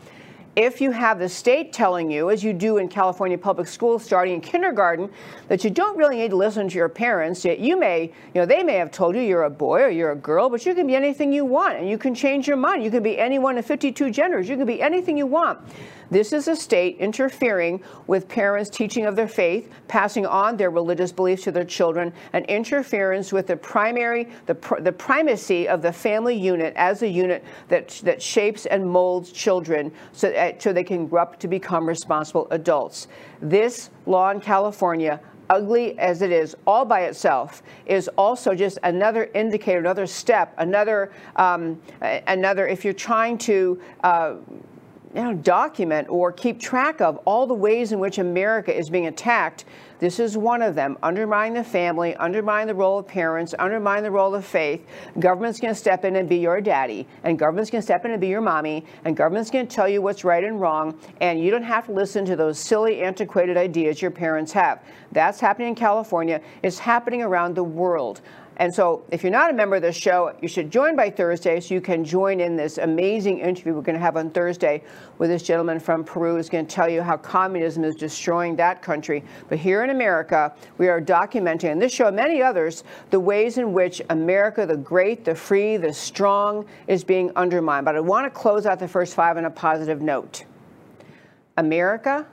if 0.58 0.80
you 0.80 0.90
have 0.90 1.20
the 1.20 1.28
state 1.28 1.72
telling 1.72 2.10
you, 2.10 2.30
as 2.30 2.42
you 2.42 2.52
do 2.52 2.78
in 2.78 2.88
California 2.88 3.38
public 3.38 3.68
schools 3.68 4.02
starting 4.02 4.34
in 4.34 4.40
kindergarten, 4.40 5.08
that 5.46 5.62
you 5.62 5.70
don't 5.70 5.96
really 5.96 6.16
need 6.16 6.30
to 6.30 6.36
listen 6.36 6.68
to 6.68 6.74
your 6.74 6.88
parents, 6.88 7.44
yet 7.44 7.60
you 7.60 7.78
may, 7.78 8.12
you 8.34 8.40
know, 8.40 8.44
they 8.44 8.64
may 8.64 8.74
have 8.74 8.90
told 8.90 9.14
you 9.14 9.22
you're 9.22 9.44
a 9.44 9.50
boy 9.50 9.82
or 9.82 9.88
you're 9.88 10.10
a 10.10 10.16
girl, 10.16 10.50
but 10.50 10.66
you 10.66 10.74
can 10.74 10.88
be 10.88 10.96
anything 10.96 11.32
you 11.32 11.44
want 11.44 11.78
and 11.78 11.88
you 11.88 11.96
can 11.96 12.12
change 12.12 12.48
your 12.48 12.56
mind. 12.56 12.82
You 12.82 12.90
can 12.90 13.04
be 13.04 13.20
any 13.20 13.38
one 13.38 13.56
of 13.56 13.66
52 13.66 14.10
genders. 14.10 14.48
You 14.48 14.56
can 14.56 14.66
be 14.66 14.82
anything 14.82 15.16
you 15.16 15.26
want. 15.26 15.60
This 16.10 16.32
is 16.32 16.48
a 16.48 16.56
state 16.56 16.96
interfering 16.98 17.82
with 18.06 18.28
parents' 18.28 18.70
teaching 18.70 19.04
of 19.04 19.14
their 19.14 19.28
faith, 19.28 19.70
passing 19.88 20.24
on 20.24 20.56
their 20.56 20.70
religious 20.70 21.12
beliefs 21.12 21.44
to 21.44 21.52
their 21.52 21.64
children, 21.64 22.12
and 22.32 22.46
interference 22.46 23.32
with 23.32 23.46
the 23.46 23.56
primary, 23.56 24.28
the, 24.46 24.54
pr 24.54 24.80
the 24.80 24.92
primacy 24.92 25.68
of 25.68 25.82
the 25.82 25.92
family 25.92 26.36
unit 26.36 26.72
as 26.76 27.02
a 27.02 27.08
unit 27.08 27.44
that, 27.68 27.88
that 28.04 28.22
shapes 28.22 28.66
and 28.66 28.88
molds 28.88 29.32
children 29.32 29.92
so, 30.12 30.30
uh, 30.30 30.52
so 30.58 30.72
they 30.72 30.84
can 30.84 31.06
grow 31.06 31.22
up 31.22 31.38
to 31.40 31.48
become 31.48 31.86
responsible 31.86 32.48
adults. 32.50 33.08
This 33.42 33.90
law 34.06 34.30
in 34.30 34.40
California 34.40 35.20
ugly 35.50 35.98
as 35.98 36.22
it 36.22 36.30
is 36.30 36.54
all 36.66 36.84
by 36.84 37.02
itself 37.02 37.62
is 37.86 38.08
also 38.18 38.54
just 38.54 38.78
another 38.82 39.30
indicator 39.34 39.78
another 39.78 40.06
step 40.06 40.52
another 40.58 41.10
um, 41.36 41.80
another 42.26 42.68
if 42.68 42.84
you're 42.84 42.92
trying 42.92 43.38
to 43.38 43.80
uh, 44.04 44.34
you 45.14 45.22
know, 45.22 45.34
document 45.34 46.08
or 46.10 46.32
keep 46.32 46.60
track 46.60 47.00
of 47.00 47.16
all 47.24 47.46
the 47.46 47.54
ways 47.54 47.92
in 47.92 47.98
which 47.98 48.18
America 48.18 48.76
is 48.76 48.90
being 48.90 49.06
attacked. 49.06 49.64
This 50.00 50.20
is 50.20 50.36
one 50.36 50.62
of 50.62 50.74
them. 50.74 50.96
Undermine 51.02 51.54
the 51.54 51.64
family, 51.64 52.14
undermine 52.16 52.68
the 52.68 52.74
role 52.74 52.98
of 52.98 53.08
parents, 53.08 53.54
undermine 53.58 54.02
the 54.04 54.10
role 54.10 54.34
of 54.34 54.44
faith. 54.44 54.86
Government's 55.18 55.58
going 55.58 55.72
to 55.74 55.78
step 55.78 56.04
in 56.04 56.16
and 56.16 56.28
be 56.28 56.36
your 56.36 56.60
daddy, 56.60 57.06
and 57.24 57.38
government's 57.38 57.70
going 57.70 57.80
to 57.80 57.84
step 57.84 58.04
in 58.04 58.12
and 58.12 58.20
be 58.20 58.28
your 58.28 58.40
mommy, 58.40 58.84
and 59.04 59.16
government's 59.16 59.50
going 59.50 59.66
to 59.66 59.74
tell 59.74 59.88
you 59.88 60.00
what's 60.00 60.22
right 60.22 60.44
and 60.44 60.60
wrong, 60.60 60.98
and 61.20 61.40
you 61.40 61.50
don't 61.50 61.64
have 61.64 61.86
to 61.86 61.92
listen 61.92 62.24
to 62.26 62.36
those 62.36 62.58
silly, 62.58 63.02
antiquated 63.02 63.56
ideas 63.56 64.00
your 64.00 64.12
parents 64.12 64.52
have. 64.52 64.84
That's 65.10 65.40
happening 65.40 65.68
in 65.68 65.74
California. 65.74 66.40
It's 66.62 66.78
happening 66.78 67.22
around 67.22 67.56
the 67.56 67.64
world. 67.64 68.20
And 68.58 68.74
so 68.74 69.04
if 69.12 69.22
you're 69.22 69.30
not 69.30 69.50
a 69.50 69.52
member 69.52 69.76
of 69.76 69.82
this 69.82 69.96
show, 69.96 70.34
you 70.42 70.48
should 70.48 70.70
join 70.70 70.96
by 70.96 71.10
Thursday 71.10 71.60
so 71.60 71.74
you 71.74 71.80
can 71.80 72.04
join 72.04 72.40
in 72.40 72.56
this 72.56 72.78
amazing 72.78 73.38
interview 73.38 73.72
we're 73.72 73.82
going 73.82 73.94
to 73.94 74.00
have 74.00 74.16
on 74.16 74.30
Thursday 74.30 74.82
with 75.18 75.30
this 75.30 75.44
gentleman 75.44 75.78
from 75.78 76.02
Peru 76.02 76.34
who's 76.34 76.48
going 76.48 76.66
to 76.66 76.74
tell 76.74 76.88
you 76.88 77.00
how 77.00 77.16
communism 77.16 77.84
is 77.84 77.94
destroying 77.94 78.56
that 78.56 78.82
country. 78.82 79.22
But 79.48 79.58
here 79.58 79.84
in 79.84 79.90
America, 79.90 80.52
we 80.76 80.88
are 80.88 81.00
documenting, 81.00 81.70
and 81.70 81.80
this 81.80 81.92
show 81.92 82.08
and 82.08 82.16
many 82.16 82.42
others, 82.42 82.82
the 83.10 83.20
ways 83.20 83.58
in 83.58 83.72
which 83.72 84.02
America, 84.10 84.66
the 84.66 84.76
great, 84.76 85.24
the 85.24 85.36
free, 85.36 85.76
the 85.76 85.92
strong, 85.92 86.66
is 86.88 87.04
being 87.04 87.30
undermined. 87.36 87.84
But 87.84 87.94
I 87.94 88.00
want 88.00 88.26
to 88.26 88.30
close 88.30 88.66
out 88.66 88.80
the 88.80 88.88
first 88.88 89.14
five 89.14 89.36
on 89.36 89.44
a 89.44 89.50
positive 89.50 90.02
note. 90.02 90.44
America, 91.56 92.26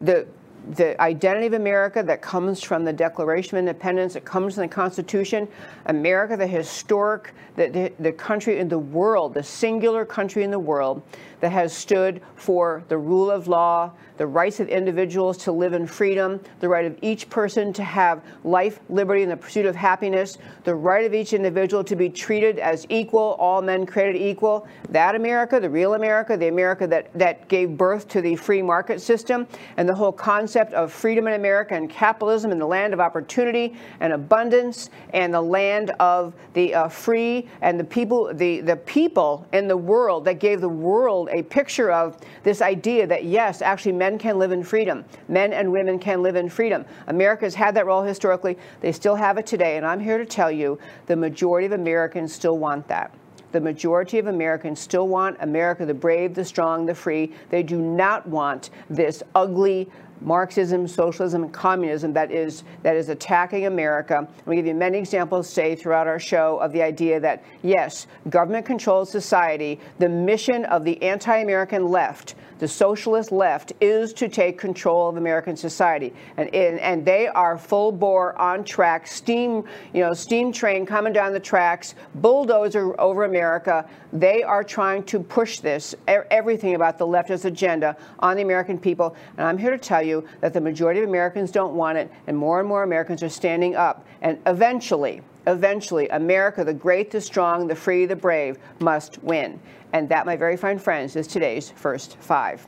the 0.00 0.26
the 0.74 1.00
identity 1.00 1.46
of 1.46 1.54
America 1.54 2.02
that 2.02 2.20
comes 2.20 2.62
from 2.62 2.84
the 2.84 2.92
Declaration 2.92 3.56
of 3.56 3.60
Independence, 3.60 4.16
it 4.16 4.24
comes 4.24 4.54
from 4.54 4.62
the 4.62 4.68
Constitution. 4.68 5.48
America, 5.86 6.36
the 6.36 6.46
historic, 6.46 7.32
the, 7.56 7.68
the, 7.68 7.92
the, 8.00 8.12
country 8.12 8.58
in 8.58 8.68
the 8.68 8.78
world, 8.78 9.34
the 9.34 9.42
singular 9.42 10.04
country 10.04 10.44
in 10.44 10.50
the 10.50 10.58
world 10.58 11.02
that 11.40 11.52
has 11.52 11.72
stood 11.72 12.20
for 12.36 12.82
the 12.88 12.98
rule 12.98 13.30
of 13.30 13.48
law, 13.48 13.92
the 14.18 14.26
rights 14.26 14.58
of 14.58 14.68
individuals 14.68 15.38
to 15.38 15.52
live 15.52 15.72
in 15.72 15.86
freedom, 15.86 16.40
the 16.60 16.68
right 16.68 16.84
of 16.84 16.98
each 17.02 17.30
person 17.30 17.72
to 17.72 17.84
have 17.84 18.22
life, 18.42 18.80
liberty, 18.88 19.22
and 19.22 19.30
the 19.30 19.36
pursuit 19.36 19.64
of 19.64 19.76
happiness, 19.76 20.38
the 20.64 20.74
right 20.74 21.06
of 21.06 21.14
each 21.14 21.32
individual 21.32 21.84
to 21.84 21.94
be 21.94 22.08
treated 22.08 22.58
as 22.58 22.84
equal, 22.88 23.36
all 23.38 23.62
men 23.62 23.86
created 23.86 24.20
equal. 24.20 24.66
That 24.90 25.14
America, 25.14 25.60
the 25.60 25.70
real 25.70 25.94
America, 25.94 26.36
the 26.36 26.48
America 26.48 26.86
that, 26.88 27.12
that 27.14 27.48
gave 27.48 27.76
birth 27.76 28.08
to 28.08 28.20
the 28.20 28.34
free 28.34 28.60
market 28.60 29.00
system, 29.00 29.46
and 29.76 29.88
the 29.88 29.94
whole 29.94 30.12
concept 30.12 30.72
of 30.72 30.92
freedom 30.92 31.28
in 31.28 31.34
America 31.34 31.74
and 31.74 31.88
capitalism 31.88 32.50
and 32.50 32.60
the 32.60 32.66
land 32.66 32.92
of 32.92 33.00
opportunity 33.00 33.76
and 34.00 34.12
abundance 34.12 34.90
and 35.14 35.32
the 35.32 35.40
land 35.40 35.92
of 36.00 36.34
the 36.54 36.74
uh, 36.74 36.88
free 36.88 37.48
and 37.60 37.78
the 37.78 37.84
people, 37.84 38.34
the, 38.34 38.60
the 38.60 38.76
people 38.76 39.46
in 39.52 39.68
the 39.68 39.76
world 39.76 40.24
that 40.24 40.40
gave 40.40 40.60
the 40.60 40.68
world 40.68 41.27
a 41.30 41.42
picture 41.42 41.90
of 41.90 42.18
this 42.42 42.62
idea 42.62 43.06
that 43.06 43.24
yes, 43.24 43.62
actually 43.62 43.92
men 43.92 44.18
can 44.18 44.38
live 44.38 44.52
in 44.52 44.62
freedom. 44.62 45.04
Men 45.28 45.52
and 45.52 45.70
women 45.70 45.98
can 45.98 46.22
live 46.22 46.36
in 46.36 46.48
freedom. 46.48 46.84
America's 47.06 47.54
had 47.54 47.74
that 47.76 47.86
role 47.86 48.02
historically. 48.02 48.58
They 48.80 48.92
still 48.92 49.16
have 49.16 49.38
it 49.38 49.46
today. 49.46 49.76
And 49.76 49.86
I'm 49.86 50.00
here 50.00 50.18
to 50.18 50.26
tell 50.26 50.50
you 50.50 50.78
the 51.06 51.16
majority 51.16 51.66
of 51.66 51.72
Americans 51.72 52.32
still 52.32 52.58
want 52.58 52.88
that. 52.88 53.12
The 53.50 53.60
majority 53.60 54.18
of 54.18 54.26
Americans 54.26 54.78
still 54.78 55.08
want 55.08 55.38
America 55.40 55.86
the 55.86 55.94
brave, 55.94 56.34
the 56.34 56.44
strong, 56.44 56.84
the 56.84 56.94
free. 56.94 57.32
They 57.48 57.62
do 57.62 57.80
not 57.80 58.26
want 58.28 58.70
this 58.90 59.22
ugly 59.34 59.88
Marxism, 60.20 60.86
socialism, 60.86 61.44
and 61.44 61.52
communism 61.52 62.12
that 62.12 62.30
is 62.30 62.64
that 62.82 62.96
is 62.96 63.08
attacking 63.08 63.66
America. 63.66 64.26
We 64.46 64.56
give 64.56 64.66
you 64.66 64.74
many 64.74 64.98
examples, 64.98 65.48
say, 65.48 65.74
throughout 65.74 66.06
our 66.06 66.18
show 66.18 66.58
of 66.58 66.72
the 66.72 66.82
idea 66.82 67.20
that 67.20 67.44
yes, 67.62 68.06
government 68.28 68.66
controls 68.66 69.10
society. 69.10 69.80
The 69.98 70.08
mission 70.08 70.64
of 70.66 70.84
the 70.84 71.00
anti-American 71.02 71.86
left 71.86 72.34
the 72.58 72.68
socialist 72.68 73.30
left 73.30 73.72
is 73.80 74.12
to 74.14 74.28
take 74.28 74.58
control 74.58 75.08
of 75.08 75.16
American 75.16 75.56
society, 75.56 76.12
and 76.36 76.52
and 76.54 77.04
they 77.04 77.28
are 77.28 77.56
full 77.56 77.92
bore 77.92 78.36
on 78.40 78.64
track, 78.64 79.06
steam 79.06 79.64
you 79.92 80.00
know 80.00 80.12
steam 80.12 80.52
train 80.52 80.84
coming 80.84 81.12
down 81.12 81.32
the 81.32 81.40
tracks, 81.40 81.94
bulldozer 82.16 83.00
over 83.00 83.24
America. 83.24 83.88
They 84.12 84.42
are 84.42 84.64
trying 84.64 85.04
to 85.04 85.20
push 85.20 85.60
this 85.60 85.94
everything 86.06 86.74
about 86.74 86.98
the 86.98 87.06
leftist 87.06 87.44
agenda 87.44 87.96
on 88.18 88.36
the 88.36 88.42
American 88.42 88.78
people, 88.78 89.14
and 89.36 89.46
I'm 89.46 89.58
here 89.58 89.70
to 89.70 89.78
tell 89.78 90.02
you 90.02 90.07
that 90.40 90.52
the 90.52 90.60
majority 90.60 91.00
of 91.00 91.08
Americans 91.08 91.50
don't 91.50 91.74
want 91.74 91.98
it, 91.98 92.10
and 92.26 92.36
more 92.36 92.60
and 92.60 92.68
more 92.68 92.82
Americans 92.82 93.22
are 93.22 93.28
standing 93.28 93.76
up, 93.76 94.06
and 94.22 94.38
eventually 94.46 95.22
eventually, 95.48 96.08
America, 96.10 96.62
the 96.62 96.74
great, 96.74 97.10
the 97.10 97.20
strong, 97.20 97.66
the 97.66 97.74
free, 97.74 98.06
the 98.06 98.16
brave, 98.16 98.58
must 98.80 99.22
win. 99.22 99.58
And 99.92 100.08
that, 100.10 100.26
my 100.26 100.36
very 100.36 100.56
fine 100.56 100.78
friends, 100.78 101.16
is 101.16 101.26
today's 101.26 101.70
first 101.70 102.18
five. 102.20 102.66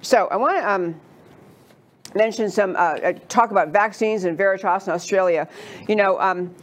So 0.00 0.28
I 0.30 0.36
want 0.36 0.56
to 0.56 0.70
um, 0.70 1.00
mention 2.14 2.50
some, 2.50 2.76
uh, 2.76 2.78
uh, 2.78 3.12
talk 3.28 3.50
about 3.50 3.68
vaccines 3.68 4.24
and 4.24 4.38
Veritas 4.38 4.86
in 4.86 4.92
Australia. 4.92 5.48
You 5.88 5.96
know, 5.96 6.20
um, 6.20 6.54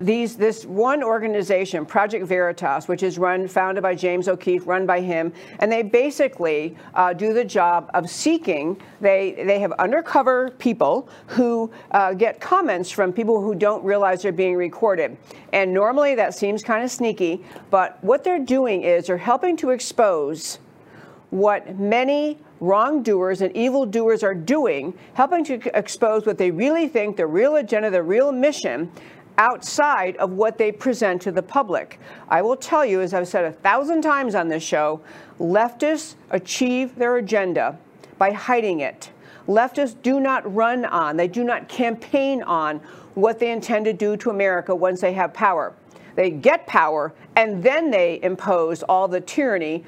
these 0.00 0.36
this 0.36 0.64
one 0.64 1.02
organization, 1.02 1.84
Project 1.84 2.24
Veritas, 2.24 2.86
which 2.86 3.02
is 3.02 3.18
run 3.18 3.48
founded 3.48 3.82
by 3.82 3.96
James 3.96 4.28
O'Keefe, 4.28 4.64
run 4.64 4.86
by 4.86 5.00
him, 5.00 5.32
and 5.58 5.72
they 5.72 5.82
basically 5.82 6.76
uh, 6.94 7.12
do 7.12 7.32
the 7.32 7.44
job 7.44 7.90
of 7.94 8.08
seeking. 8.08 8.80
They 9.00 9.32
they 9.44 9.58
have 9.58 9.72
undercover 9.72 10.50
people 10.50 11.08
who 11.26 11.72
uh, 11.90 12.14
get 12.14 12.40
comments 12.40 12.92
from 12.92 13.12
people 13.12 13.42
who 13.42 13.56
don't 13.56 13.82
realize 13.82 14.22
they're 14.22 14.30
being 14.30 14.54
recorded, 14.54 15.16
and 15.52 15.74
normally 15.74 16.14
that 16.14 16.32
seems 16.32 16.62
kind 16.62 16.84
of 16.84 16.92
sneaky, 16.92 17.44
but 17.68 17.98
what 18.04 18.22
they're 18.22 18.38
doing 18.38 18.82
is 18.82 19.08
they're 19.08 19.16
helping 19.16 19.56
to 19.56 19.70
expose 19.70 20.60
what 21.30 21.76
many 21.76 22.38
wrongdoers 22.60 23.40
and 23.40 23.54
evildoers 23.56 24.22
are 24.22 24.34
doing, 24.34 24.96
helping 25.14 25.44
to 25.44 25.60
expose 25.76 26.26
what 26.26 26.38
they 26.38 26.50
really 26.50 26.88
think, 26.88 27.16
the 27.16 27.26
real 27.26 27.56
agenda, 27.56 27.90
the 27.90 28.02
real 28.02 28.32
mission, 28.32 28.90
outside 29.38 30.16
of 30.16 30.32
what 30.32 30.58
they 30.58 30.70
present 30.70 31.22
to 31.22 31.32
the 31.32 31.42
public. 31.42 31.98
I 32.28 32.42
will 32.42 32.56
tell 32.56 32.84
you, 32.84 33.00
as 33.00 33.14
I've 33.14 33.28
said 33.28 33.44
a 33.44 33.52
thousand 33.52 34.02
times 34.02 34.34
on 34.34 34.48
this 34.48 34.62
show, 34.62 35.00
leftists 35.38 36.16
achieve 36.30 36.96
their 36.96 37.16
agenda 37.16 37.78
by 38.18 38.32
hiding 38.32 38.80
it. 38.80 39.10
Leftists 39.46 39.96
do 40.02 40.20
not 40.20 40.52
run 40.54 40.84
on, 40.84 41.16
they 41.16 41.28
do 41.28 41.44
not 41.44 41.68
campaign 41.68 42.42
on 42.42 42.80
what 43.14 43.38
they 43.38 43.50
intend 43.50 43.84
to 43.86 43.92
do 43.92 44.16
to 44.18 44.30
America 44.30 44.74
once 44.74 45.00
they 45.00 45.12
have 45.14 45.32
power. 45.32 45.72
They 46.16 46.30
get 46.30 46.66
power 46.66 47.14
and 47.36 47.62
then 47.62 47.90
they 47.90 48.20
impose 48.22 48.82
all 48.82 49.06
the 49.06 49.20
tyranny 49.20 49.84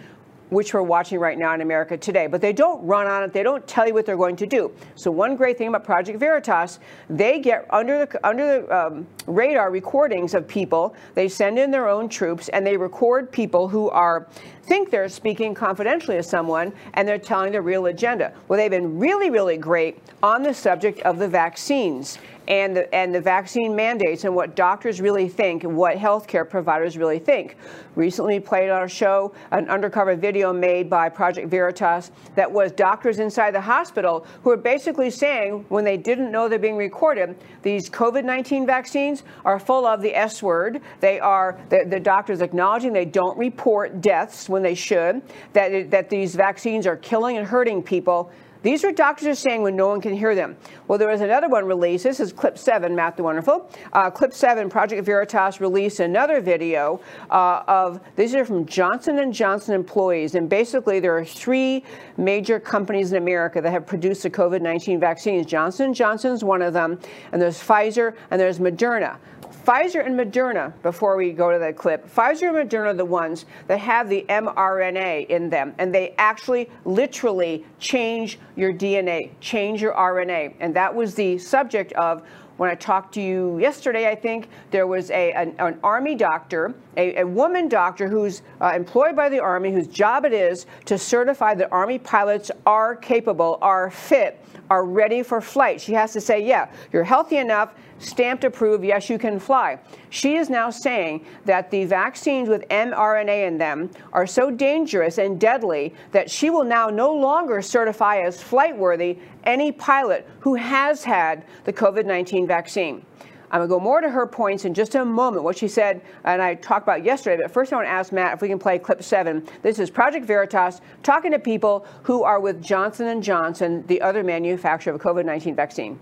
which 0.51 0.75
we're 0.75 0.83
watching 0.83 1.19
right 1.19 1.39
now 1.39 1.55
in 1.55 1.61
America 1.61 1.97
today. 1.97 2.27
But 2.27 2.41
they 2.41 2.53
don't 2.53 2.85
run 2.85 3.07
on 3.07 3.23
it. 3.23 3.33
They 3.33 3.43
don't 3.43 3.67
tell 3.67 3.87
you 3.87 3.95
what 3.95 4.07
they're 4.07 4.17
going 4.17 4.37
to 4.37 4.47
do. 4.47 4.71
So 4.95 5.11
one 5.11 5.37
great 5.37 5.57
thing 5.57 5.69
about 5.69 5.85
Project 5.85 6.19
Veritas, 6.19 6.79
they 7.09 7.41
get 7.41 7.67
under 7.71 8.05
the 8.05 8.27
under 8.27 8.61
the 8.61 8.77
um, 8.77 9.07
radar 9.27 9.71
recordings 9.71 10.35
of 10.35 10.47
people. 10.47 10.95
They 11.15 11.29
send 11.29 11.59
in 11.59 11.71
their 11.71 11.89
own 11.89 12.09
troops 12.09 12.49
and 12.51 12.67
they 12.67 12.77
record 12.77 13.33
people 13.33 13.69
who 13.69 13.89
are 13.91 14.29
think 14.63 14.91
they're 14.91 15.09
speaking 15.09 15.53
confidentially 15.53 16.17
to 16.17 16.23
someone 16.23 16.73
and 16.95 17.09
they're 17.09 17.19
telling 17.19 17.53
the 17.53 17.61
real 17.61 17.87
agenda. 17.87 18.33
Well, 18.47 18.57
they've 18.57 18.71
been 18.71 18.99
really, 18.99 19.29
really 19.29 19.57
great 19.57 19.99
on 20.23 20.45
the 20.45 20.55
subject 20.55 21.01
of 21.01 21.19
the 21.19 21.27
vaccines 21.27 22.19
and 22.51 22.77
the, 22.77 22.93
and 22.93 23.15
the 23.15 23.21
vaccine 23.21 23.77
mandates 23.77 24.25
and 24.25 24.35
what 24.35 24.57
doctors 24.57 25.01
really 25.01 25.29
think 25.29 25.63
and 25.63 25.77
what 25.77 25.97
healthcare 25.97 26.49
providers 26.49 26.99
really 26.99 27.21
think. 27.21 27.57
Recently 27.95 28.41
played 28.41 28.71
on 28.71 28.83
a 28.83 28.89
show 28.89 29.33
an 29.53 29.69
undercover 29.71 30.17
video 30.17 30.53
made 30.53 30.91
by 30.91 31.09
Project 31.09 31.49
Veritas 31.49 32.11
that 32.35 32.51
was 32.51 32.73
doctors 32.73 33.21
inside 33.21 33.53
the 33.53 33.61
hospital 33.61 34.27
who 34.43 34.51
are 34.51 34.57
basically 34.57 35.11
saying 35.11 35.65
when 35.69 35.85
they 35.85 35.97
didn't 35.97 36.33
know 36.33 36.49
they're 36.49 36.59
being 36.59 36.77
recorded, 36.77 37.37
these 37.63 37.89
COVID-19 37.89 38.67
vaccines 38.67 39.23
are 39.45 39.61
full 39.61 39.87
of 39.87 40.03
the 40.03 40.15
S 40.15 40.43
word. 40.43 40.81
They 40.99 41.21
are, 41.21 41.57
the, 41.69 41.85
the 41.89 42.01
doctors 42.01 42.41
acknowledging 42.41 42.93
they 42.93 43.05
don't 43.05 43.39
report 43.39 44.01
deaths 44.01 44.49
when 44.49 44.63
they 44.63 44.75
should, 44.75 45.23
that, 45.53 45.89
that 45.93 46.11
these 46.11 46.35
vaccines 46.35 46.85
are 46.85 46.97
killing 46.97 47.37
and 47.37 47.47
hurting 47.47 47.85
people. 47.85 48.33
These 48.63 48.85
are 48.85 48.93
doctors 48.93 49.27
are 49.27 49.35
saying 49.35 49.63
when 49.63 49.75
no 49.75 49.89
one 49.89 50.01
can 50.01 50.15
hear 50.15 50.35
them. 50.35 50.57
Well, 50.87 50.99
there 50.99 51.09
was 51.09 51.23
another 51.23 51.49
one 51.49 51.65
released. 51.65 52.05
This 52.05 52.21
is 52.21 52.33
clip 52.33 52.59
seven, 52.59 52.95
Matt 52.95 53.17
the 53.17 53.23
Wonderful. 53.23 53.71
Uh, 53.93 54.11
clip 54.11 54.35
seven, 54.35 54.69
Project 54.69 55.05
Veritas 55.05 55.61
released 55.61 56.01
another 56.01 56.41
video 56.41 57.01
uh, 57.31 57.63
of, 57.67 58.01
these 58.17 58.35
are 58.35 58.45
from 58.45 58.67
Johnson 58.67 59.33
& 59.33 59.35
Johnson 59.35 59.75
employees. 59.75 60.35
And 60.35 60.49
basically 60.49 61.01
there 61.01 61.17
are 61.17 61.25
three 61.25 61.85
major 62.19 62.61
companies 62.61 63.13
in 63.13 63.19
America 63.19 63.63
that 63.63 63.71
have 63.71 63.87
produced 63.87 64.25
the 64.25 64.31
COVID-19 64.31 65.01
vaccines. 65.01 65.47
Johnson 65.47 65.95
& 65.95 65.95
Johnson 65.95 66.33
is 66.33 66.45
one 66.45 66.61
of 66.61 66.75
them, 66.75 66.99
and 67.33 67.41
there's 67.41 67.59
Pfizer, 67.59 68.15
and 68.31 68.39
there's 68.39 68.59
Moderna. 68.59 69.17
Pfizer 69.65 70.05
and 70.05 70.19
Moderna, 70.19 70.73
before 70.83 71.17
we 71.17 71.33
go 71.33 71.51
to 71.53 71.59
the 71.59 71.73
clip, 71.73 72.09
Pfizer 72.09 72.49
and 72.49 72.71
Moderna 72.71 72.87
are 72.87 72.95
the 72.95 73.05
ones 73.05 73.45
that 73.67 73.79
have 73.79 74.09
the 74.09 74.25
mRNA 74.29 75.29
in 75.29 75.51
them, 75.51 75.75
and 75.79 75.95
they 75.95 76.15
actually 76.19 76.71
literally 76.85 77.65
change 77.79 78.39
your 78.57 78.73
DNA, 78.73 79.31
change 79.41 79.83
your 79.83 79.93
RNA. 79.95 80.55
And 80.61 80.75
that 80.75 80.95
was 80.95 81.15
the 81.15 81.37
subject 81.39 81.93
of 81.93 82.23
when 82.57 82.69
I 82.69 82.75
talked 82.75 83.15
to 83.15 83.23
you 83.23 83.59
yesterday, 83.59 84.07
I 84.11 84.15
think 84.15 84.49
there 84.71 84.87
was 84.87 85.11
a, 85.11 85.33
an, 85.33 85.55
an 85.59 85.79
Army 85.83 86.15
doctor, 86.15 86.75
a, 86.95 87.21
a, 87.23 87.27
woman 87.27 87.69
doctor 87.69 88.07
who's 88.07 88.43
uh, 88.61 88.73
employed 88.75 89.17
by 89.17 89.31
the 89.31 89.41
Army, 89.41 89.73
whose 89.73 89.87
job 89.87 90.27
it 90.27 90.35
is 90.35 90.67
to 90.85 90.99
certify 90.99 91.55
that 91.55 91.73
Army 91.73 91.99
pilots 91.99 92.51
are 92.67 92.97
capable, 92.97 93.57
are 93.63 93.91
fit, 93.91 94.40
are 94.71 94.85
ready 94.85 95.23
for 95.23 95.41
flight. 95.41 95.81
She 95.81 95.93
has 95.93 96.13
to 96.15 96.21
say, 96.21 96.47
yeah, 96.47 96.71
you're 96.93 97.05
healthy 97.05 97.37
enough 97.37 97.75
stamped 98.01 98.45
approved, 98.45 98.83
yes, 98.85 99.09
you 99.09 99.19
can 99.19 99.39
fly. 99.39 99.79
She 100.09 100.37
is 100.37 100.51
now 100.51 100.71
saying 100.71 101.25
that 101.45 101.71
the 101.71 101.85
vaccines 101.85 102.49
with 102.49 102.67
mRNA 102.69 103.47
in 103.47 103.59
them 103.59 103.91
are 104.13 104.27
so 104.27 104.51
dangerous 104.51 105.19
and 105.19 105.39
deadly 105.39 105.95
that 106.13 106.31
she 106.31 106.51
will 106.51 106.65
now 106.65 106.89
no 106.89 107.13
longer 107.13 107.63
certify 107.63 108.23
as 108.23 108.43
flight 108.43 108.77
worthy 108.77 109.19
any 109.45 109.71
pilot 109.71 110.27
who 110.41 110.55
has 110.55 111.05
had 111.05 111.45
the 111.65 111.73
COVID 111.73 112.07
19 112.07 112.47
vaccine. 112.47 113.05
I'm 113.51 113.59
going 113.59 113.69
to 113.69 113.75
go 113.75 113.81
more 113.81 114.01
to 114.01 114.09
her 114.09 114.27
points 114.27 114.65
in 114.65 114.75
just 114.75 114.95
a 114.95 115.05
moment, 115.05 115.43
what 115.43 115.59
she 115.59 115.67
said, 115.67 116.03
and 116.25 116.41
I 116.41 116.55
talked 116.55 116.85
about 116.85 117.05
yesterday. 117.05 117.43
But 117.43 117.51
first, 117.51 117.73
I 117.73 117.77
want 117.77 117.87
to 117.89 117.91
ask 117.91 118.13
Matt 118.13 118.35
if 118.35 118.43
we 118.43 118.49
can 118.49 118.61
play 118.61 118.79
clip 118.79 119.03
seven. 119.03 119.47
This 119.63 119.81
is 119.81 119.91
Project 119.91 120.25
Veritas 120.25 120.81
talking 121.03 121.33
to 121.33 121.39
people 121.39 121.85
who 122.05 122.23
are 122.23 122.39
with 122.39 122.63
Johnson 122.63 123.21
& 123.23 123.23
Johnson, 123.23 123.85
the 123.89 124.01
other 124.03 124.23
manufacturer 124.23 124.95
of 124.95 125.01
a 125.01 125.05
COVID-19 125.05 125.57
vaccine. 125.57 125.99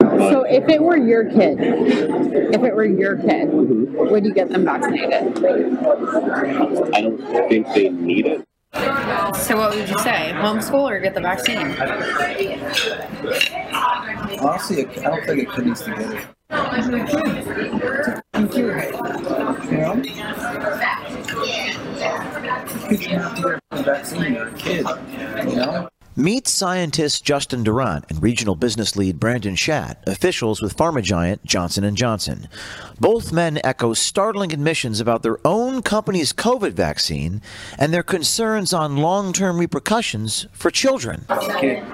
So 0.00 0.42
if 0.42 0.68
it 0.68 0.82
were 0.82 0.96
your 0.96 1.24
kid, 1.24 1.58
if 1.60 2.62
it 2.62 2.74
were 2.74 2.84
your 2.84 3.16
kid, 3.16 3.48
mm-hmm. 3.48 4.10
would 4.10 4.24
you 4.26 4.34
get 4.34 4.48
them 4.50 4.64
vaccinated? 4.64 5.38
I 6.92 7.00
don't 7.00 7.48
think 7.48 7.66
they 7.74 7.88
need 7.88 8.26
it. 8.26 8.47
So 8.74 9.56
what 9.56 9.74
would 9.74 9.88
you 9.88 9.98
say? 9.98 10.32
Homeschool 10.34 10.90
or 10.90 11.00
get 11.00 11.14
the 11.14 11.20
vaccine? 11.20 11.58
Honestly, 14.40 14.86
I 14.86 15.02
don't 15.02 15.24
think 15.24 15.42
it 15.42 15.48
could 15.48 15.66
needs 15.66 15.82
to 15.82 15.90
get 15.90 16.00
it. 16.00 16.26
You 19.64 19.78
know? 19.78 19.94
You 22.88 22.94
to 22.94 22.96
get 22.96 23.60
a 23.70 23.82
vaccine. 23.82 24.34
You're 24.34 24.48
a 24.48 24.52
kid. 24.54 24.86
You 25.48 25.56
know? 25.56 25.88
Meet 26.18 26.48
scientist 26.48 27.24
Justin 27.24 27.62
Durant 27.62 28.04
and 28.08 28.20
regional 28.20 28.56
business 28.56 28.96
lead 28.96 29.20
Brandon 29.20 29.54
Schadt, 29.54 30.04
officials 30.04 30.60
with 30.60 30.76
pharma 30.76 31.00
giant 31.00 31.44
Johnson 31.44 31.94
& 31.94 31.96
Johnson. 31.96 32.48
Both 32.98 33.32
men 33.32 33.60
echo 33.62 33.94
startling 33.94 34.52
admissions 34.52 34.98
about 34.98 35.22
their 35.22 35.38
own 35.46 35.80
company's 35.80 36.32
COVID 36.32 36.72
vaccine 36.72 37.40
and 37.78 37.94
their 37.94 38.02
concerns 38.02 38.72
on 38.72 38.96
long-term 38.96 39.58
repercussions 39.58 40.48
for 40.50 40.72
children. 40.72 41.24
Okay. 41.30 41.84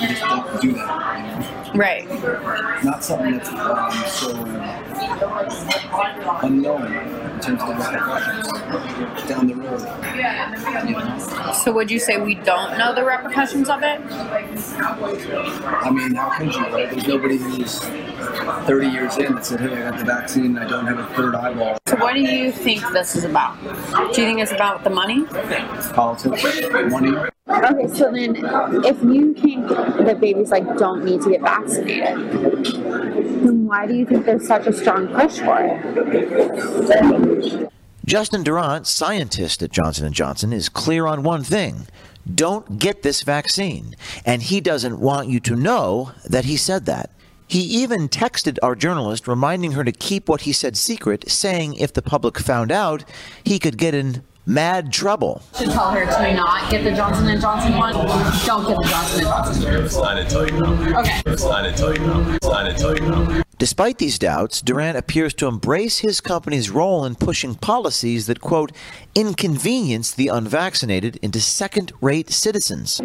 You 0.00 0.08
just 0.08 0.22
don't 0.22 0.62
do 0.62 0.72
that. 0.72 1.72
Right. 1.74 2.08
Not 2.82 3.04
something 3.04 3.32
that's 3.32 3.50
um, 3.50 3.92
so 4.06 4.32
unknown 6.42 6.92
in 6.92 7.40
terms 7.40 7.62
of 7.62 7.68
the 7.68 7.74
repercussions 7.74 9.28
down 9.28 9.46
the 9.46 9.54
road. 9.54 9.80
You 10.86 10.92
know? 10.92 11.52
So 11.64 11.72
would 11.72 11.90
you 11.90 11.98
say 11.98 12.18
we 12.18 12.34
don't 12.34 12.78
know 12.78 12.94
the 12.94 13.04
repercussions 13.04 13.68
of 13.68 13.82
it? 13.82 14.00
I 14.10 15.90
mean, 15.90 16.14
how 16.14 16.30
could 16.36 16.54
you, 16.54 16.60
right? 16.60 16.90
There's 16.90 17.06
nobody 17.06 17.36
who's 17.36 17.80
30 17.80 18.86
years 18.88 19.16
in 19.18 19.34
that 19.34 19.44
said, 19.44 19.60
hey, 19.60 19.72
I 19.74 19.90
got 19.90 19.98
the 19.98 20.04
vaccine 20.04 20.56
and 20.56 20.60
I 20.60 20.68
don't 20.68 20.86
have 20.86 20.98
a 20.98 21.06
third 21.14 21.34
eyeball. 21.34 21.78
So 21.86 21.96
what 21.96 22.14
do 22.14 22.20
you 22.20 22.52
think 22.52 22.82
this 22.92 23.14
is 23.16 23.24
about? 23.24 23.56
Do 23.62 24.20
you 24.20 24.26
think 24.26 24.40
it's 24.40 24.52
about 24.52 24.84
the 24.84 24.90
money? 24.90 25.24
Politics, 25.92 26.42
money. 26.90 27.14
Okay, 27.48 27.86
so 27.94 28.10
then 28.10 28.36
if 28.84 29.00
you 29.02 29.32
think 29.34 29.68
that 29.68 30.20
babies 30.20 30.50
like 30.50 30.64
don't 30.76 31.04
need 31.04 31.20
to 31.22 31.30
get 31.30 31.42
vaccinated, 31.42 32.18
then 33.44 33.66
why 33.66 33.86
do 33.86 33.94
you 33.94 34.04
think 34.04 34.26
there's 34.26 34.46
such 34.46 34.66
a 34.66 34.72
strong 34.86 35.08
push 35.08 35.40
for 35.40 35.58
it? 35.60 37.68
Justin 38.04 38.44
Durant, 38.44 38.86
scientist 38.86 39.60
at 39.64 39.72
Johnson 39.72 40.12
& 40.12 40.14
Johnson, 40.14 40.52
is 40.52 40.68
clear 40.68 41.08
on 41.08 41.24
one 41.24 41.42
thing. 41.42 41.88
Don't 42.32 42.78
get 42.78 43.02
this 43.02 43.22
vaccine. 43.22 43.96
And 44.24 44.42
he 44.42 44.60
doesn't 44.60 45.00
want 45.00 45.28
you 45.28 45.40
to 45.40 45.56
know 45.56 46.12
that 46.24 46.44
he 46.44 46.56
said 46.56 46.86
that. 46.86 47.10
He 47.48 47.62
even 47.62 48.08
texted 48.08 48.58
our 48.62 48.76
journalist 48.76 49.26
reminding 49.26 49.72
her 49.72 49.82
to 49.82 49.90
keep 49.90 50.28
what 50.28 50.42
he 50.42 50.52
said 50.52 50.76
secret, 50.76 51.28
saying 51.28 51.74
if 51.74 51.92
the 51.92 52.02
public 52.02 52.38
found 52.38 52.70
out, 52.70 53.02
he 53.42 53.58
could 53.58 53.78
get 53.78 53.92
in 53.92 54.22
mad 54.46 54.92
trouble. 54.92 55.42
Should 55.58 55.70
tell 55.70 55.90
her 55.90 56.06
to 56.06 56.34
not 56.34 56.70
get 56.70 56.84
the 56.84 56.92
Johnson 56.92 57.28
and 57.28 57.40
Johnson 57.40 57.76
one. 57.76 57.92
Don't 58.46 58.68
get 58.68 58.76
the 58.76 58.86
Johnson 58.88 59.20
and 59.20 59.26
Johnson. 59.26 59.90
Sign 59.90 60.18
it 60.18 60.28
till 60.28 60.46
you 60.46 60.60
know. 60.60 61.00
Okay. 61.00 61.36
Sign 61.36 61.64
it 61.64 61.76
till 61.76 61.92
you 61.92 62.06
know. 62.06 62.38
Sign 62.42 62.66
it 62.66 62.78
till 62.78 62.94
you 62.94 63.00
know. 63.00 63.42
Despite 63.58 63.96
these 63.96 64.18
doubts, 64.18 64.60
Durant 64.60 64.98
appears 64.98 65.32
to 65.34 65.46
embrace 65.46 66.00
his 66.00 66.20
company's 66.20 66.68
role 66.68 67.06
in 67.06 67.14
pushing 67.14 67.54
policies 67.54 68.26
that, 68.26 68.42
quote, 68.42 68.70
inconvenience 69.14 70.12
the 70.12 70.28
unvaccinated 70.28 71.16
into 71.22 71.40
second 71.40 71.92
rate 72.02 72.28
citizens. 72.30 73.00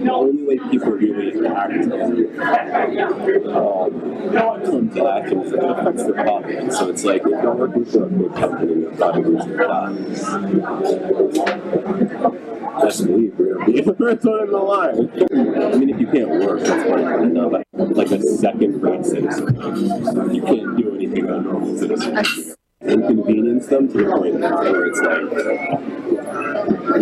People 3.26 3.58
um, 3.58 5.08
action 5.08 5.42
is 5.42 5.54
it 5.54 5.64
affects 5.64 6.04
the 6.04 6.14
public. 6.14 6.72
So 6.72 6.90
it's 6.90 7.04
like 7.04 7.22
if 7.22 7.28
you're 7.28 7.56
working 7.56 7.86
for 7.86 8.06
a 8.06 8.10
big 8.10 8.34
company, 8.34 8.82
you're 8.82 8.92
probably 8.96 9.24
losing 9.24 9.58
jobs. 9.58 10.22
Best 12.82 13.06
believe 13.06 13.34
we're 13.38 13.66
the 13.66 13.96
first 13.98 14.26
one 14.26 14.44
in 14.44 14.52
the 14.52 14.58
line. 14.58 15.12
I 15.74 15.76
mean, 15.78 15.90
if 15.90 16.00
you 16.00 16.08
can't 16.08 16.30
work, 16.30 16.62
that's 16.62 16.90
one 16.90 17.06
thing. 17.06 17.34
No, 17.34 17.50
but 17.50 17.66
like 17.96 18.12
a 18.12 18.22
second-rate 18.22 19.06
citizen, 19.06 20.34
you 20.34 20.42
can't 20.42 20.78
do 20.78 20.96
anything 20.96 21.30
a 21.30 21.42
normal 21.42 21.78
citizen. 21.78 22.56
Inconvenience 22.84 23.68
them 23.68 23.88
to 23.90 23.98
the 23.98 24.06
point 24.12 24.40
where 24.40 24.86
it's 24.88 25.00
like 25.02 25.22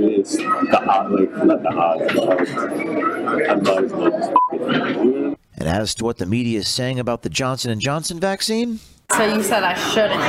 it's 0.03 0.35
the 0.35 0.83
odd, 0.85 1.11
like 1.11 1.45
not 1.45 1.63
the 1.63 1.69
odds, 1.69 2.13
but 2.13 2.25
like 2.25 3.49
I 3.49 3.55
might 3.55 3.83
as 3.85 3.93
well 3.93 4.11
just 4.11 4.31
And 5.55 5.67
as 5.69 5.95
to 5.95 6.03
what 6.03 6.17
the 6.17 6.25
media 6.25 6.59
is 6.59 6.67
saying 6.67 6.99
about 6.99 7.21
the 7.21 7.29
Johnson 7.29 7.79
& 7.79 7.81
Johnson 7.81 8.19
vaccine, 8.19 8.79
So 9.15 9.23
you 9.23 9.41
said 9.41 9.63
I 9.63 9.73
shouldn't 9.75 10.21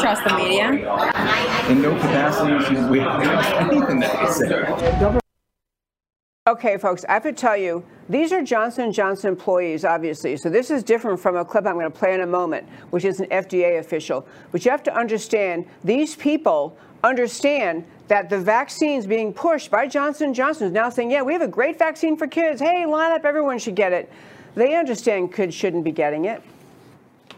trust 0.00 0.22
the 0.24 0.34
media? 0.36 0.70
In 1.68 1.82
no 1.82 1.94
capacity 1.94 2.64
should 2.64 2.88
we 2.88 3.00
anything 3.00 3.98
that 4.00 4.12
they 4.20 4.32
say. 4.32 5.18
Okay, 6.48 6.76
folks, 6.76 7.04
I 7.08 7.12
have 7.12 7.22
to 7.22 7.32
tell 7.32 7.56
you, 7.56 7.84
these 8.08 8.32
are 8.32 8.42
Johnson 8.42 8.92
& 8.92 8.92
Johnson 8.92 9.28
employees, 9.28 9.84
obviously. 9.84 10.36
So 10.36 10.50
this 10.50 10.72
is 10.72 10.82
different 10.82 11.20
from 11.20 11.36
a 11.36 11.44
clip 11.44 11.64
I'm 11.68 11.74
going 11.74 11.84
to 11.84 11.90
play 11.96 12.14
in 12.14 12.22
a 12.22 12.26
moment, 12.26 12.68
which 12.90 13.04
is 13.04 13.20
an 13.20 13.26
FDA 13.26 13.78
official. 13.78 14.26
But 14.50 14.64
you 14.64 14.72
have 14.72 14.82
to 14.82 14.92
understand, 14.92 15.66
these 15.84 16.16
people 16.16 16.76
understand 17.04 17.84
that 18.08 18.28
the 18.28 18.40
vaccines 18.40 19.06
being 19.06 19.32
pushed 19.32 19.70
by 19.70 19.86
Johnson 19.86 20.34
& 20.34 20.34
Johnson 20.34 20.66
is 20.66 20.72
now 20.72 20.90
saying, 20.90 21.12
yeah, 21.12 21.22
we 21.22 21.32
have 21.32 21.42
a 21.42 21.46
great 21.46 21.78
vaccine 21.78 22.16
for 22.16 22.26
kids. 22.26 22.60
Hey, 22.60 22.86
line 22.86 23.12
up, 23.12 23.24
everyone 23.24 23.60
should 23.60 23.76
get 23.76 23.92
it. 23.92 24.12
They 24.56 24.74
understand 24.74 25.32
kids 25.32 25.54
shouldn't 25.54 25.84
be 25.84 25.92
getting 25.92 26.24
it. 26.24 26.42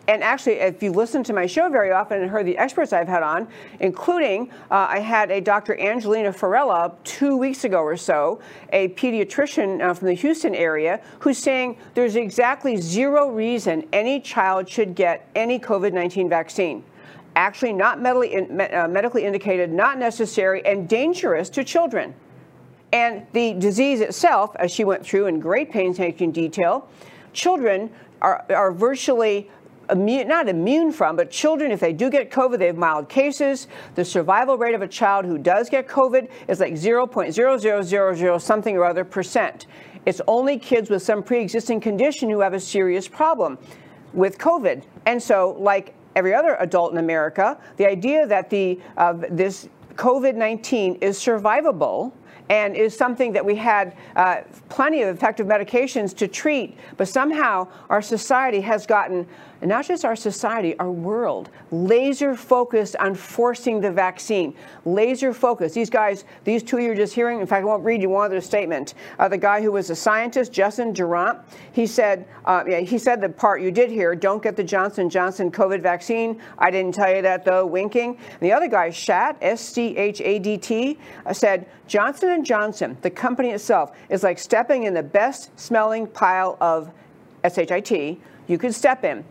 And 0.06 0.22
actually, 0.22 0.54
if 0.54 0.82
you 0.82 0.92
listen 0.92 1.22
to 1.24 1.32
my 1.32 1.46
show 1.46 1.70
very 1.70 1.90
often 1.90 2.20
and 2.20 2.30
heard 2.30 2.44
the 2.46 2.58
experts 2.58 2.92
I've 2.92 3.08
had 3.08 3.22
on, 3.22 3.48
including 3.80 4.50
uh, 4.70 4.86
I 4.90 4.98
had 4.98 5.30
a 5.30 5.40
Dr. 5.40 5.80
Angelina 5.80 6.30
Farella 6.30 6.94
two 7.04 7.36
weeks 7.36 7.64
ago 7.64 7.80
or 7.80 7.96
so, 7.96 8.40
a 8.72 8.88
pediatrician 8.88 9.80
uh, 9.80 9.94
from 9.94 10.08
the 10.08 10.14
Houston 10.14 10.54
area, 10.54 11.00
who's 11.20 11.38
saying 11.38 11.78
there's 11.94 12.16
exactly 12.16 12.76
zero 12.76 13.30
reason 13.30 13.86
any 13.92 14.20
child 14.20 14.68
should 14.68 14.94
get 14.94 15.28
any 15.34 15.58
COVID 15.58 15.94
19 15.94 16.28
vaccine. 16.28 16.84
Actually, 17.36 17.72
not 17.72 18.00
medically, 18.00 18.36
uh, 18.36 18.86
medically 18.86 19.24
indicated, 19.24 19.72
not 19.72 19.98
necessary, 19.98 20.64
and 20.66 20.88
dangerous 20.88 21.48
to 21.48 21.64
children. 21.64 22.14
And 22.92 23.26
the 23.32 23.54
disease 23.54 24.00
itself, 24.00 24.54
as 24.56 24.70
she 24.70 24.84
went 24.84 25.04
through 25.04 25.26
in 25.26 25.40
great 25.40 25.72
painstaking 25.72 26.30
detail, 26.30 26.88
children 27.32 27.90
are, 28.22 28.44
are 28.50 28.70
virtually 28.70 29.50
immune, 29.90 30.28
not 30.28 30.48
immune 30.48 30.92
from, 30.92 31.16
but 31.16 31.30
children, 31.30 31.70
if 31.70 31.80
they 31.80 31.92
do 31.92 32.10
get 32.10 32.30
COVID, 32.30 32.58
they 32.58 32.66
have 32.66 32.76
mild 32.76 33.08
cases. 33.08 33.68
The 33.94 34.04
survival 34.04 34.56
rate 34.58 34.74
of 34.74 34.82
a 34.82 34.88
child 34.88 35.24
who 35.24 35.38
does 35.38 35.68
get 35.68 35.88
COVID 35.88 36.28
is 36.48 36.60
like 36.60 36.74
0.0000 36.74 38.40
something 38.40 38.76
or 38.76 38.84
other 38.84 39.04
percent. 39.04 39.66
It's 40.06 40.20
only 40.26 40.58
kids 40.58 40.90
with 40.90 41.02
some 41.02 41.22
pre-existing 41.22 41.80
condition 41.80 42.28
who 42.28 42.40
have 42.40 42.54
a 42.54 42.60
serious 42.60 43.08
problem 43.08 43.58
with 44.12 44.38
COVID. 44.38 44.84
And 45.06 45.22
so, 45.22 45.56
like 45.58 45.94
every 46.14 46.34
other 46.34 46.56
adult 46.60 46.92
in 46.92 46.98
America, 46.98 47.58
the 47.76 47.86
idea 47.88 48.26
that 48.26 48.50
the 48.50 48.78
uh, 48.96 49.14
this 49.30 49.68
COVID-19 49.96 51.02
is 51.02 51.18
survivable 51.18 52.12
and 52.50 52.76
is 52.76 52.96
something 52.96 53.32
that 53.32 53.44
we 53.44 53.56
had 53.56 53.96
uh, 54.16 54.42
plenty 54.68 55.02
of 55.02 55.14
effective 55.14 55.46
medications 55.46 56.14
to 56.16 56.28
treat, 56.28 56.76
but 56.96 57.08
somehow 57.08 57.66
our 57.88 58.02
society 58.02 58.60
has 58.60 58.86
gotten, 58.86 59.26
and 59.64 59.70
not 59.70 59.86
just 59.86 60.04
our 60.04 60.14
society, 60.14 60.78
our 60.78 60.90
world, 60.90 61.48
laser 61.70 62.36
focused 62.36 62.96
on 62.96 63.14
forcing 63.14 63.80
the 63.80 63.90
vaccine. 63.90 64.54
Laser 64.84 65.32
focused. 65.32 65.74
These 65.74 65.88
guys, 65.88 66.26
these 66.44 66.62
two 66.62 66.80
you're 66.80 66.94
just 66.94 67.14
hearing, 67.14 67.40
in 67.40 67.46
fact, 67.46 67.62
I 67.62 67.64
won't 67.64 67.82
read 67.82 68.02
you 68.02 68.10
one 68.10 68.26
other 68.26 68.42
statement. 68.42 68.92
Uh, 69.18 69.26
the 69.26 69.38
guy 69.38 69.62
who 69.62 69.72
was 69.72 69.88
a 69.88 69.96
scientist, 69.96 70.52
Justin 70.52 70.92
Durant, 70.92 71.38
he 71.72 71.86
said, 71.86 72.28
uh, 72.44 72.62
yeah, 72.68 72.80
he 72.80 72.98
said 72.98 73.22
the 73.22 73.30
part 73.30 73.62
you 73.62 73.70
did 73.70 73.88
hear, 73.88 74.14
don't 74.14 74.42
get 74.42 74.54
the 74.54 74.62
Johnson 74.62 75.08
Johnson 75.08 75.50
COVID 75.50 75.80
vaccine. 75.80 76.42
I 76.58 76.70
didn't 76.70 76.94
tell 76.94 77.16
you 77.16 77.22
that 77.22 77.46
though, 77.46 77.64
winking. 77.64 78.18
And 78.18 78.40
the 78.40 78.52
other 78.52 78.68
guy, 78.68 78.90
Schadt, 78.90 79.36
S-C-H-A-D-T, 79.40 80.98
uh, 81.24 81.32
said, 81.32 81.66
Johnson 81.86 82.44
& 82.44 82.44
Johnson, 82.44 82.98
the 83.00 83.08
company 83.08 83.48
itself, 83.52 83.96
is 84.10 84.22
like 84.22 84.38
stepping 84.38 84.82
in 84.82 84.92
the 84.92 85.02
best 85.02 85.58
smelling 85.58 86.06
pile 86.06 86.58
of 86.60 86.92
SHIT 87.50 88.18
you 88.46 88.58
could 88.58 88.74
step 88.74 89.04
in. 89.04 89.24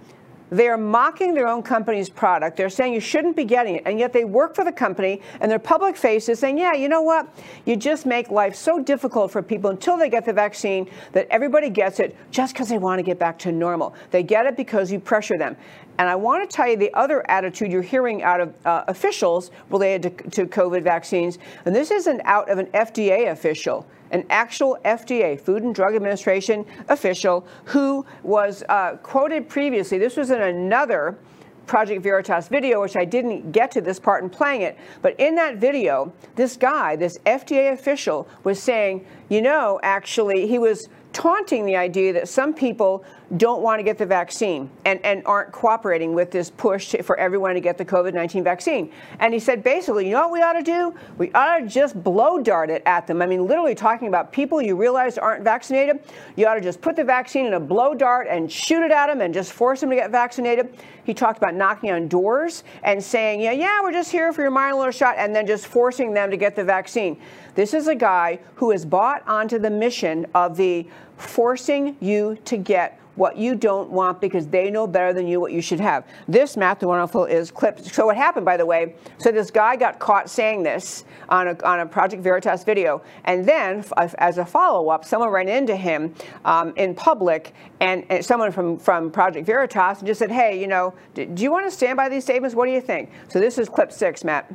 They're 0.53 0.77
mocking 0.77 1.33
their 1.33 1.47
own 1.47 1.63
company's 1.63 2.11
product. 2.11 2.57
They're 2.57 2.69
saying 2.69 2.93
you 2.93 2.99
shouldn't 2.99 3.35
be 3.35 3.43
getting 3.43 3.77
it. 3.77 3.83
And 3.87 3.97
yet 3.97 4.13
they 4.13 4.23
work 4.23 4.53
for 4.55 4.63
the 4.63 4.71
company 4.71 5.19
and 5.41 5.49
their 5.49 5.57
public 5.57 5.97
face 5.97 6.29
is 6.29 6.37
saying, 6.37 6.59
yeah, 6.59 6.73
you 6.73 6.89
know 6.89 7.01
what? 7.01 7.27
You 7.65 7.75
just 7.75 8.05
make 8.05 8.29
life 8.29 8.53
so 8.53 8.79
difficult 8.79 9.31
for 9.31 9.41
people 9.41 9.71
until 9.71 9.97
they 9.97 10.11
get 10.11 10.25
the 10.25 10.33
vaccine 10.33 10.87
that 11.13 11.27
everybody 11.31 11.71
gets 11.71 11.99
it 11.99 12.15
just 12.29 12.53
because 12.53 12.69
they 12.69 12.77
want 12.77 12.99
to 12.99 13.03
get 13.03 13.17
back 13.17 13.39
to 13.39 13.51
normal. 13.51 13.95
They 14.11 14.21
get 14.21 14.45
it 14.45 14.55
because 14.55 14.91
you 14.91 14.99
pressure 14.99 15.39
them. 15.39 15.57
And 15.97 16.07
I 16.07 16.15
want 16.15 16.47
to 16.47 16.55
tell 16.55 16.67
you 16.67 16.77
the 16.77 16.93
other 16.93 17.27
attitude 17.31 17.71
you're 17.71 17.81
hearing 17.81 18.21
out 18.21 18.39
of 18.39 18.53
uh, 18.63 18.83
officials 18.87 19.49
related 19.71 20.19
to, 20.19 20.29
to 20.29 20.45
COVID 20.45 20.83
vaccines. 20.83 21.39
And 21.65 21.75
this 21.75 21.89
isn't 21.89 22.21
out 22.25 22.47
of 22.47 22.59
an 22.59 22.67
FDA 22.67 23.31
official 23.31 23.87
an 24.13 24.25
actual 24.29 24.77
FDA, 24.85 25.39
Food 25.39 25.63
and 25.63 25.75
Drug 25.75 25.95
Administration 25.95 26.65
official, 26.87 27.45
who 27.65 28.05
was 28.21 28.63
uh, 28.69 28.95
quoted 28.97 29.49
previously. 29.49 29.97
This 29.97 30.15
was 30.15 30.29
in 30.29 30.41
another 30.41 31.17
Project 31.65 32.03
Veritas 32.03 32.47
video, 32.47 32.81
which 32.81 32.95
I 32.95 33.05
didn't 33.05 33.51
get 33.51 33.71
to 33.71 33.81
this 33.81 33.99
part 33.99 34.23
in 34.23 34.29
playing 34.29 34.61
it. 34.61 34.77
But 35.01 35.19
in 35.19 35.35
that 35.35 35.57
video, 35.57 36.13
this 36.35 36.55
guy, 36.55 36.95
this 36.95 37.17
FDA 37.25 37.73
official, 37.73 38.27
was 38.43 38.61
saying, 38.61 39.05
you 39.29 39.41
know, 39.41 39.79
actually, 39.81 40.47
he 40.47 40.59
was 40.59 40.89
taunting 41.13 41.65
the 41.65 41.75
idea 41.75 42.13
that 42.13 42.27
some 42.27 42.53
people 42.53 43.05
don't 43.37 43.61
want 43.61 43.79
to 43.79 43.83
get 43.83 43.97
the 43.97 44.05
vaccine 44.05 44.69
and, 44.85 45.03
and 45.03 45.23
aren't 45.25 45.51
cooperating 45.51 46.13
with 46.13 46.29
this 46.29 46.49
push 46.49 46.95
for 47.03 47.17
everyone 47.17 47.53
to 47.55 47.59
get 47.59 47.77
the 47.77 47.85
COVID 47.85 48.13
19 48.13 48.43
vaccine. 48.43 48.91
And 49.19 49.33
he 49.33 49.39
said 49.39 49.63
basically, 49.63 50.07
you 50.07 50.13
know 50.13 50.27
what 50.27 50.31
we 50.31 50.41
ought 50.41 50.53
to 50.53 50.63
do? 50.63 50.93
We 51.17 51.31
ought 51.33 51.59
to 51.59 51.67
just 51.67 52.01
blow 52.03 52.41
dart 52.41 52.69
it 52.69 52.83
at 52.85 53.07
them. 53.07 53.21
I 53.21 53.25
mean, 53.25 53.45
literally 53.45 53.75
talking 53.75 54.07
about 54.07 54.31
people 54.31 54.61
you 54.61 54.75
realize 54.75 55.17
aren't 55.17 55.43
vaccinated. 55.43 56.01
You 56.35 56.47
ought 56.47 56.55
to 56.55 56.61
just 56.61 56.81
put 56.81 56.95
the 56.95 57.03
vaccine 57.03 57.45
in 57.45 57.53
a 57.53 57.59
blow 57.59 57.93
dart 57.93 58.27
and 58.29 58.51
shoot 58.51 58.83
it 58.83 58.91
at 58.91 59.07
them 59.07 59.21
and 59.21 59.33
just 59.33 59.51
force 59.51 59.79
them 59.79 59.89
to 59.89 59.95
get 59.95 60.11
vaccinated. 60.11 60.77
He 61.03 61.13
talked 61.13 61.37
about 61.37 61.55
knocking 61.55 61.91
on 61.91 62.07
doors 62.07 62.63
and 62.83 63.03
saying, 63.03 63.41
yeah, 63.41 63.51
yeah, 63.51 63.81
we're 63.81 63.91
just 63.91 64.11
here 64.11 64.31
for 64.31 64.41
your 64.41 64.51
minor 64.51 64.75
little 64.75 64.91
shot, 64.91 65.15
and 65.17 65.35
then 65.35 65.45
just 65.45 65.67
forcing 65.67 66.13
them 66.13 66.31
to 66.31 66.37
get 66.37 66.55
the 66.55 66.63
vaccine. 66.63 67.19
This 67.55 67.73
is 67.73 67.87
a 67.87 67.95
guy 67.95 68.39
who 68.55 68.71
has 68.71 68.85
bought 68.85 69.27
onto 69.27 69.59
the 69.59 69.69
mission 69.69 70.25
of 70.33 70.55
the 70.55 70.87
forcing 71.17 71.95
you 71.99 72.37
to 72.45 72.57
get 72.57 72.99
what 73.15 73.37
you 73.37 73.55
don't 73.55 73.89
want 73.89 74.19
because 74.19 74.47
they 74.47 74.69
know 74.69 74.87
better 74.87 75.13
than 75.13 75.27
you 75.27 75.39
what 75.39 75.51
you 75.51 75.61
should 75.61 75.79
have. 75.79 76.05
This 76.27 76.57
Matt 76.57 76.79
the 76.79 76.87
Wonderful 76.87 77.25
is 77.25 77.51
clipped. 77.51 77.85
So 77.93 78.07
what 78.07 78.17
happened, 78.17 78.45
by 78.45 78.57
the 78.57 78.65
way? 78.65 78.95
So 79.17 79.31
this 79.31 79.51
guy 79.51 79.75
got 79.75 79.99
caught 79.99 80.29
saying 80.29 80.63
this 80.63 81.05
on 81.29 81.49
a, 81.49 81.63
on 81.63 81.81
a 81.81 81.85
Project 81.85 82.23
Veritas 82.23 82.63
video, 82.63 83.01
and 83.25 83.45
then 83.47 83.83
as 84.17 84.37
a 84.37 84.45
follow-up, 84.45 85.05
someone 85.05 85.29
ran 85.29 85.47
into 85.47 85.75
him 85.75 86.13
um, 86.45 86.73
in 86.75 86.95
public, 86.95 87.53
and, 87.79 88.05
and, 88.09 88.23
someone 88.23 88.51
from 88.51 88.77
from 88.77 89.11
Project 89.11 89.45
Veritas 89.45 90.01
just 90.01 90.19
said, 90.19 90.31
"Hey, 90.31 90.59
you 90.59 90.67
know, 90.67 90.93
do, 91.13 91.25
do 91.25 91.43
you 91.43 91.51
want 91.51 91.65
to 91.65 91.71
stand 91.71 91.97
by 91.97 92.09
these 92.09 92.23
statements? 92.23 92.55
What 92.55 92.65
do 92.65 92.71
you 92.71 92.81
think?" 92.81 93.11
So 93.29 93.39
this 93.39 93.57
is 93.57 93.69
clip 93.69 93.91
six, 93.91 94.23
Matt. 94.23 94.51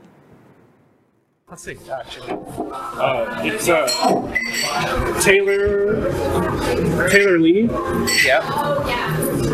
Let's 1.51 1.63
see, 1.63 1.79
actually. 1.91 2.31
Uh, 2.31 3.43
it's 3.43 3.71
uh, 3.71 3.87
Taylor 5.23 6.11
Taylor 7.09 7.39
Lee. 7.39 7.63
Yeah. 8.23 8.45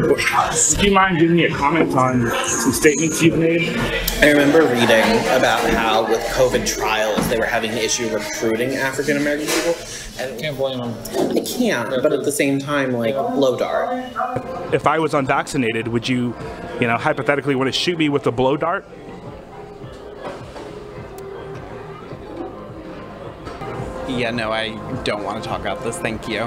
Would 0.09 0.85
you 0.85 0.91
mind 0.91 1.21
giving 1.21 1.37
me 1.37 1.45
a 1.45 1.55
comment 1.55 1.95
on 1.95 2.27
some 2.49 2.73
statements 2.73 3.23
you've 3.23 3.39
made? 3.39 3.79
I 4.21 4.31
remember 4.31 4.63
reading 4.63 5.05
about 5.37 5.61
how 5.71 6.09
with 6.09 6.21
COVID 6.33 6.67
trials 6.67 7.29
they 7.29 7.39
were 7.39 7.47
having 7.47 7.71
an 7.71 7.79
issue 7.79 8.09
recruiting 8.09 8.75
African 8.75 9.17
American 9.17 9.47
people. 9.47 9.75
And 10.19 10.41
can't 10.41 10.57
blame 10.57 10.79
them. 10.79 11.37
I 11.37 11.41
can't, 11.41 11.91
but 12.03 12.13
at 12.13 12.25
the 12.25 12.33
same 12.33 12.59
time, 12.59 12.93
like 12.93 13.15
blow 13.15 13.57
dart. 13.57 14.05
If 14.75 14.89
I 14.89 14.99
was 14.99 15.15
unvaccinated, 15.15 15.87
would 15.87 16.09
you, 16.09 16.35
you 16.81 16.89
know, 16.89 16.97
hypothetically 16.97 17.55
want 17.55 17.69
to 17.69 17.73
shoot 17.73 17.99
me 17.99 18.09
with 18.09 18.27
a 18.27 18.33
blow 18.33 18.57
dart? 18.57 18.85
Yeah, 24.17 24.31
no, 24.31 24.53
I 24.53 24.71
don't 25.03 25.25
want 25.25 25.43
to 25.43 25.49
talk 25.49 25.61
about 25.61 25.83
this. 25.83 25.99
Thank 25.99 26.29
you. 26.29 26.43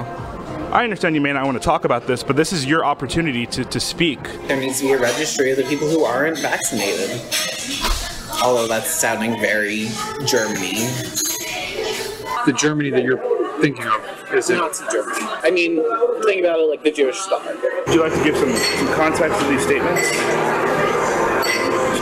I 0.72 0.84
understand 0.84 1.14
you 1.14 1.20
may 1.20 1.32
not 1.32 1.44
want 1.44 1.58
to 1.58 1.64
talk 1.64 1.84
about 1.84 2.06
this, 2.06 2.22
but 2.22 2.34
this 2.34 2.52
is 2.52 2.64
your 2.64 2.84
opportunity 2.84 3.44
to, 3.46 3.64
to 3.64 3.78
speak. 3.78 4.22
There 4.46 4.58
needs 4.58 4.80
to 4.80 4.86
be 4.86 4.92
a 4.92 4.98
registry 4.98 5.50
of 5.50 5.58
the 5.58 5.64
people 5.64 5.88
who 5.88 6.04
aren't 6.04 6.38
vaccinated. 6.38 7.20
Although 8.42 8.66
that's 8.68 8.90
sounding 8.90 9.38
very 9.40 9.88
Germany. 10.24 10.88
The 12.46 12.54
Germany 12.56 12.88
that 12.90 13.02
you're 13.02 13.18
thinking 13.60 13.86
of 13.86 14.02
is 14.32 14.48
Nazi 14.48 14.84
Germany. 14.90 15.18
I 15.20 15.50
mean, 15.50 15.76
think 16.24 16.40
about 16.40 16.60
it 16.60 16.70
like 16.70 16.82
the 16.82 16.90
Jewish 16.92 17.18
star. 17.18 17.42
Would 17.44 17.94
you 17.94 18.00
like 18.00 18.14
to 18.14 18.24
give 18.24 18.36
some, 18.36 18.54
some 18.54 18.94
context 18.94 19.38
to 19.40 19.46
these 19.46 19.62
statements? 19.62 20.08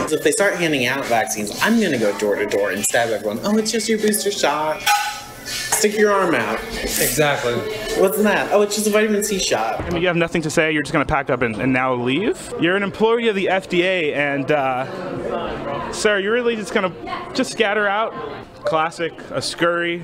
So 0.09 0.15
if 0.15 0.23
they 0.23 0.31
start 0.31 0.55
handing 0.55 0.85
out 0.85 1.03
vaccines, 1.05 1.59
I'm 1.61 1.79
going 1.79 1.91
to 1.91 1.97
go 1.97 2.17
door 2.17 2.35
to 2.35 2.45
door 2.45 2.71
and 2.71 2.83
stab 2.83 3.09
everyone. 3.09 3.39
Oh, 3.43 3.57
it's 3.57 3.71
just 3.71 3.89
your 3.89 3.99
booster 3.99 4.31
shot. 4.31 4.81
Stick 5.77 5.95
your 5.95 6.11
arm 6.11 6.33
out. 6.33 6.59
Exactly. 6.81 7.53
What's 8.01 8.19
that? 8.23 8.51
Oh, 8.51 8.63
it's 8.63 8.73
just 8.73 8.87
a 8.87 8.89
vitamin 8.89 9.23
C 9.23 9.37
shot. 9.37 9.79
I 9.79 9.87
mean, 9.91 10.01
you 10.01 10.07
have 10.07 10.15
nothing 10.15 10.41
to 10.41 10.49
say. 10.49 10.71
You're 10.71 10.81
just 10.81 10.91
going 10.91 11.05
to 11.05 11.13
pack 11.13 11.29
up 11.29 11.43
and, 11.43 11.55
and, 11.57 11.71
now 11.71 11.93
leave. 11.93 12.51
You're 12.59 12.75
an 12.75 12.81
employee 12.81 13.27
of 13.27 13.35
the 13.35 13.45
FDA, 13.45 14.15
and 14.15 14.51
uh, 14.51 15.91
sir, 15.91 16.17
you're 16.17 16.33
really 16.33 16.55
just 16.55 16.73
going 16.73 16.91
to 16.91 17.31
just 17.35 17.51
scatter 17.51 17.87
out. 17.87 18.11
Classic, 18.65 19.13
a 19.29 19.39
scurry. 19.39 20.01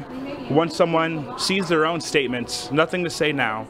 Once 0.51 0.75
someone 0.75 1.39
sees 1.39 1.67
their 1.69 1.87
own 1.87 1.99
statements, 1.99 2.71
nothing 2.71 3.03
to 3.03 3.09
say 3.09 3.31
now. 3.31 3.67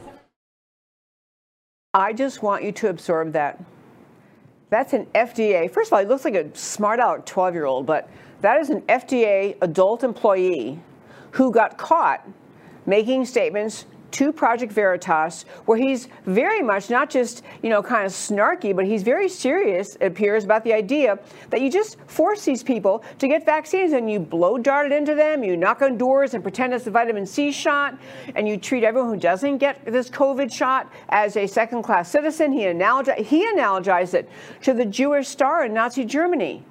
I 1.94 2.12
just 2.12 2.42
want 2.42 2.64
you 2.64 2.72
to 2.72 2.90
absorb 2.90 3.32
that. 3.32 3.64
That's 4.68 4.92
an 4.92 5.06
FDA. 5.14 5.70
First 5.70 5.88
of 5.88 5.94
all, 5.94 6.00
he 6.00 6.06
looks 6.06 6.26
like 6.26 6.34
a 6.34 6.54
smart 6.54 7.00
aleck 7.00 7.24
12 7.24 7.54
year 7.54 7.64
old, 7.64 7.86
but 7.86 8.10
that 8.42 8.60
is 8.60 8.68
an 8.68 8.82
FDA 8.82 9.56
adult 9.62 10.04
employee 10.04 10.78
who 11.34 11.50
got 11.50 11.76
caught 11.76 12.26
making 12.86 13.24
statements 13.24 13.86
to 14.12 14.32
Project 14.32 14.70
Veritas, 14.72 15.44
where 15.64 15.76
he's 15.76 16.06
very 16.24 16.62
much 16.62 16.88
not 16.88 17.10
just, 17.10 17.42
you 17.62 17.70
know, 17.70 17.82
kind 17.82 18.06
of 18.06 18.12
snarky, 18.12 18.76
but 18.76 18.84
he's 18.84 19.02
very 19.02 19.28
serious, 19.28 19.96
it 19.96 20.06
appears, 20.06 20.44
about 20.44 20.62
the 20.62 20.72
idea 20.72 21.18
that 21.50 21.60
you 21.60 21.68
just 21.68 21.98
force 22.06 22.44
these 22.44 22.62
people 22.62 23.02
to 23.18 23.26
get 23.26 23.44
vaccines 23.44 23.92
and 23.92 24.08
you 24.08 24.20
blow 24.20 24.56
dart 24.56 24.86
it 24.86 24.92
into 24.92 25.16
them, 25.16 25.42
you 25.42 25.56
knock 25.56 25.82
on 25.82 25.98
doors 25.98 26.34
and 26.34 26.44
pretend 26.44 26.72
it's 26.72 26.86
a 26.86 26.90
vitamin 26.92 27.26
C 27.26 27.50
shot, 27.50 27.98
and 28.36 28.46
you 28.46 28.56
treat 28.56 28.84
everyone 28.84 29.10
who 29.10 29.18
doesn't 29.18 29.58
get 29.58 29.84
this 29.84 30.08
COVID 30.08 30.52
shot 30.52 30.92
as 31.08 31.36
a 31.36 31.48
second 31.48 31.82
class 31.82 32.08
citizen. 32.08 32.52
He, 32.52 32.60
analogized, 32.60 33.24
he 33.24 33.44
analogized 33.44 34.14
it 34.14 34.30
to 34.62 34.72
the 34.72 34.84
Jewish 34.84 35.26
star 35.26 35.64
in 35.64 35.74
Nazi 35.74 36.04
Germany. 36.04 36.64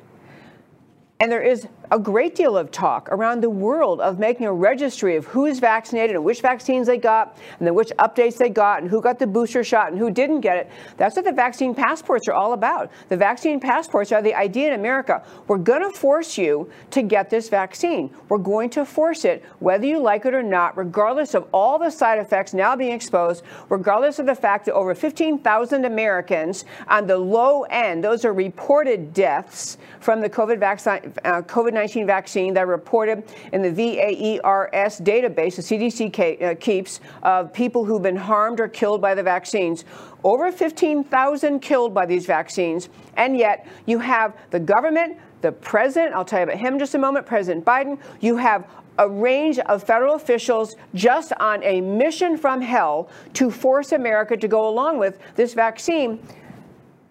And 1.20 1.32
there 1.32 1.42
is 1.42 1.68
a 1.92 2.00
great 2.00 2.36
deal 2.36 2.58
of 2.58 2.72
talk 2.72 3.10
around 3.12 3.42
the 3.42 3.50
world 3.50 4.02
of 4.02 4.20
making 4.20 4.46
a 4.46 4.54
registry 4.54 5.16
of 5.16 5.26
who 5.26 5.46
is 5.46 5.60
vaccinated 5.60 6.16
and 6.16 6.24
which 6.24 6.42
vaccines 6.42 6.88
they 6.88 6.98
got, 6.98 7.38
and 7.60 7.68
then 7.68 7.76
which 7.76 7.90
updates 8.00 8.38
they 8.38 8.50
got, 8.50 8.82
and 8.82 8.90
who 8.90 9.02
got 9.02 9.20
the 9.20 9.28
booster 9.28 9.64
shot 9.64 9.92
and 9.92 10.00
who 10.00 10.10
didn't 10.10 10.42
get 10.42 10.58
it. 10.58 10.72
That's 10.98 11.16
what 11.16 11.26
the 11.26 11.32
vaccine 11.32 11.76
passports 11.76 12.28
are 12.28 12.34
all 12.34 12.54
about. 12.54 12.92
The 13.10 13.18
vaccine 13.18 13.60
passports 13.60 14.12
are 14.12 14.22
the 14.22 14.34
idea 14.34 14.70
in 14.74 14.80
America. 14.80 15.24
We're 15.48 15.58
going 15.58 15.82
to 15.82 15.98
force 15.98 16.38
you 16.38 16.70
to 16.92 17.02
get 17.02 17.30
this 17.30 17.50
vaccine. 17.50 18.10
We're 18.30 18.38
going 18.38 18.70
to 18.72 18.86
force 18.86 19.26
it, 19.26 19.44
whether 19.60 19.86
you 19.86 20.00
like 20.00 20.26
it 20.26 20.34
or 20.34 20.44
not, 20.44 20.78
regardless 20.78 21.34
of 21.34 21.48
all 21.54 21.78
the 21.78 21.90
side 21.90 22.20
effects 22.20 22.54
now 22.54 22.76
being 22.76 22.94
exposed, 22.94 23.44
regardless 23.70 24.20
of 24.20 24.26
the 24.26 24.36
fact 24.36 24.66
that 24.66 24.74
over 24.74 24.96
15,000 24.96 25.86
Americans 25.86 26.66
on 26.88 27.08
the 27.08 27.18
low 27.18 27.64
end, 27.64 28.04
those 28.04 28.26
are 28.26 28.34
reported 28.34 29.14
deaths 29.14 29.78
from 30.00 30.22
the 30.22 30.30
COVID 30.30 30.60
vaccine, 30.60 31.14
uh, 31.24 31.42
COVID 31.42 31.74
19 31.84 32.08
vaccine 32.08 32.54
that 32.54 32.66
reported 32.66 33.24
in 33.52 33.62
the 33.62 33.70
VAERS 33.70 35.02
database 35.02 35.58
the 35.58 35.62
CDC 35.62 36.42
uh, 36.42 36.56
keeps 36.56 37.02
of 37.24 37.52
people 37.52 37.84
who've 37.84 38.02
been 38.02 38.16
harmed 38.16 38.62
or 38.62 38.70
killed 38.70 39.02
by 39.02 39.14
the 39.14 39.22
vaccines. 39.22 39.84
Over 40.24 40.50
15,000 40.50 41.60
killed 41.60 41.94
by 41.94 42.06
these 42.06 42.26
vaccines, 42.26 42.88
and 43.18 43.36
yet 43.36 43.68
you 43.86 44.00
have 44.00 44.34
the 44.52 44.62
government, 44.62 45.18
the 45.42 45.52
president, 45.52 46.16
I'll 46.16 46.24
tell 46.24 46.40
you 46.40 46.44
about 46.44 46.58
him 46.58 46.76
in 46.76 46.80
just 46.80 46.96
a 46.96 46.98
moment, 46.98 47.26
President 47.26 47.66
Biden, 47.66 48.00
you 48.22 48.38
have 48.38 48.66
a 48.98 49.10
range 49.10 49.60
of 49.60 49.84
federal 49.84 50.16
officials 50.16 50.78
just 50.96 51.34
on 51.34 51.62
a 51.64 51.82
mission 51.82 52.38
from 52.38 52.62
hell 52.62 53.10
to 53.34 53.52
force 53.52 53.92
America 53.92 54.38
to 54.38 54.48
go 54.48 54.70
along 54.70 55.00
with 55.00 55.20
this 55.36 55.54
vaccine 55.54 56.18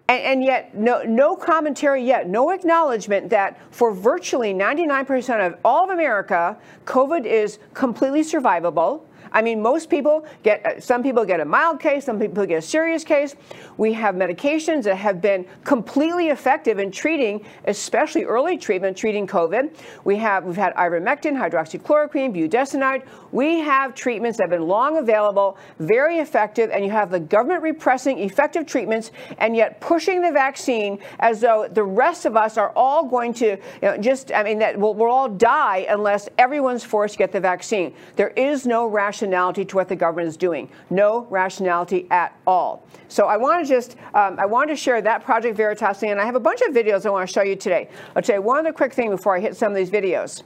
and, 0.08 0.22
and, 0.22 0.44
yet, 0.44 0.74
no, 0.76 1.02
no 1.02 1.36
commentary 1.36 2.04
yet, 2.04 2.28
no 2.28 2.50
acknowledgement 2.50 3.30
that 3.30 3.58
for 3.72 3.94
virtually 3.94 4.52
99% 4.52 5.46
of 5.46 5.58
all 5.64 5.84
of 5.84 5.90
America, 5.90 6.56
COVID 6.84 7.24
is 7.24 7.58
completely 7.72 8.22
survivable. 8.22 9.02
I 9.30 9.42
mean, 9.42 9.62
most 9.62 9.88
people 9.88 10.26
get, 10.42 10.64
uh, 10.66 10.80
some 10.80 11.02
people 11.02 11.24
get 11.24 11.40
a 11.40 11.44
mild 11.44 11.80
case, 11.80 12.04
some 12.04 12.18
people 12.18 12.44
get 12.46 12.58
a 12.58 12.62
serious 12.62 13.04
case. 13.04 13.36
We 13.76 13.92
have 13.92 14.14
medications 14.14 14.84
that 14.84 14.96
have 14.96 15.20
been 15.20 15.46
completely 15.64 16.28
effective 16.28 16.78
in 16.78 16.90
treating, 16.90 17.44
especially 17.66 18.24
early 18.24 18.58
treatment, 18.58 18.96
treating 18.96 19.26
COVID. 19.26 19.74
We 20.04 20.16
have, 20.16 20.44
we've 20.44 20.56
had 20.56 20.74
ivermectin, 20.74 21.36
hydroxychloroquine, 21.36 22.34
budesonide. 22.34 23.04
We 23.30 23.60
have 23.60 23.94
treatments 23.94 24.38
that 24.38 24.44
have 24.44 24.50
been 24.50 24.66
long 24.66 24.98
available, 24.98 25.56
very 25.78 26.18
effective, 26.18 26.70
and 26.70 26.84
you 26.84 26.90
have 26.90 27.10
the 27.10 27.20
government 27.20 27.62
repressing 27.62 28.18
effective 28.18 28.66
treatments 28.66 29.10
and 29.38 29.56
yet 29.56 29.80
pushing 29.80 30.20
the 30.20 30.32
vaccine 30.32 30.98
as 31.20 31.40
though 31.40 31.68
the 31.70 31.82
rest 31.82 32.26
of 32.26 32.36
us 32.36 32.56
are 32.58 32.72
all 32.76 33.04
going 33.04 33.32
to, 33.34 33.46
you 33.46 33.58
know, 33.82 33.96
just, 33.96 34.32
I 34.32 34.42
mean, 34.42 34.58
that 34.58 34.78
we'll, 34.78 34.94
we'll 34.94 35.10
all 35.10 35.28
die 35.28 35.86
unless 35.88 36.28
everyone's 36.38 36.84
forced 36.84 37.14
to 37.14 37.18
get 37.18 37.32
the 37.32 37.40
vaccine. 37.40 37.94
There 38.16 38.30
is 38.30 38.66
no 38.66 38.86
rationality 39.12 39.62
to 39.62 39.76
what 39.76 39.88
the 39.88 39.96
government 39.96 40.26
is 40.26 40.38
doing. 40.38 40.70
No 40.88 41.26
rationality 41.28 42.06
at 42.10 42.34
all. 42.46 42.86
So 43.08 43.26
I 43.26 43.36
want 43.36 43.62
to 43.62 43.68
just, 43.68 43.96
um, 44.14 44.38
I 44.38 44.46
want 44.46 44.70
to 44.70 44.76
share 44.76 45.02
that 45.02 45.22
Project 45.22 45.54
Veritas 45.54 45.98
thing, 45.98 46.12
and 46.12 46.20
I 46.20 46.24
have 46.24 46.34
a 46.34 46.40
bunch 46.40 46.62
of 46.62 46.74
videos 46.74 47.04
I 47.04 47.10
want 47.10 47.28
to 47.28 47.32
show 47.32 47.42
you 47.42 47.54
today. 47.54 47.90
I'll 48.16 48.22
tell 48.22 48.36
you 48.36 48.42
one 48.42 48.58
other 48.58 48.72
quick 48.72 48.94
thing 48.94 49.10
before 49.10 49.36
I 49.36 49.40
hit 49.40 49.54
some 49.54 49.70
of 49.70 49.76
these 49.76 49.90
videos. 49.90 50.42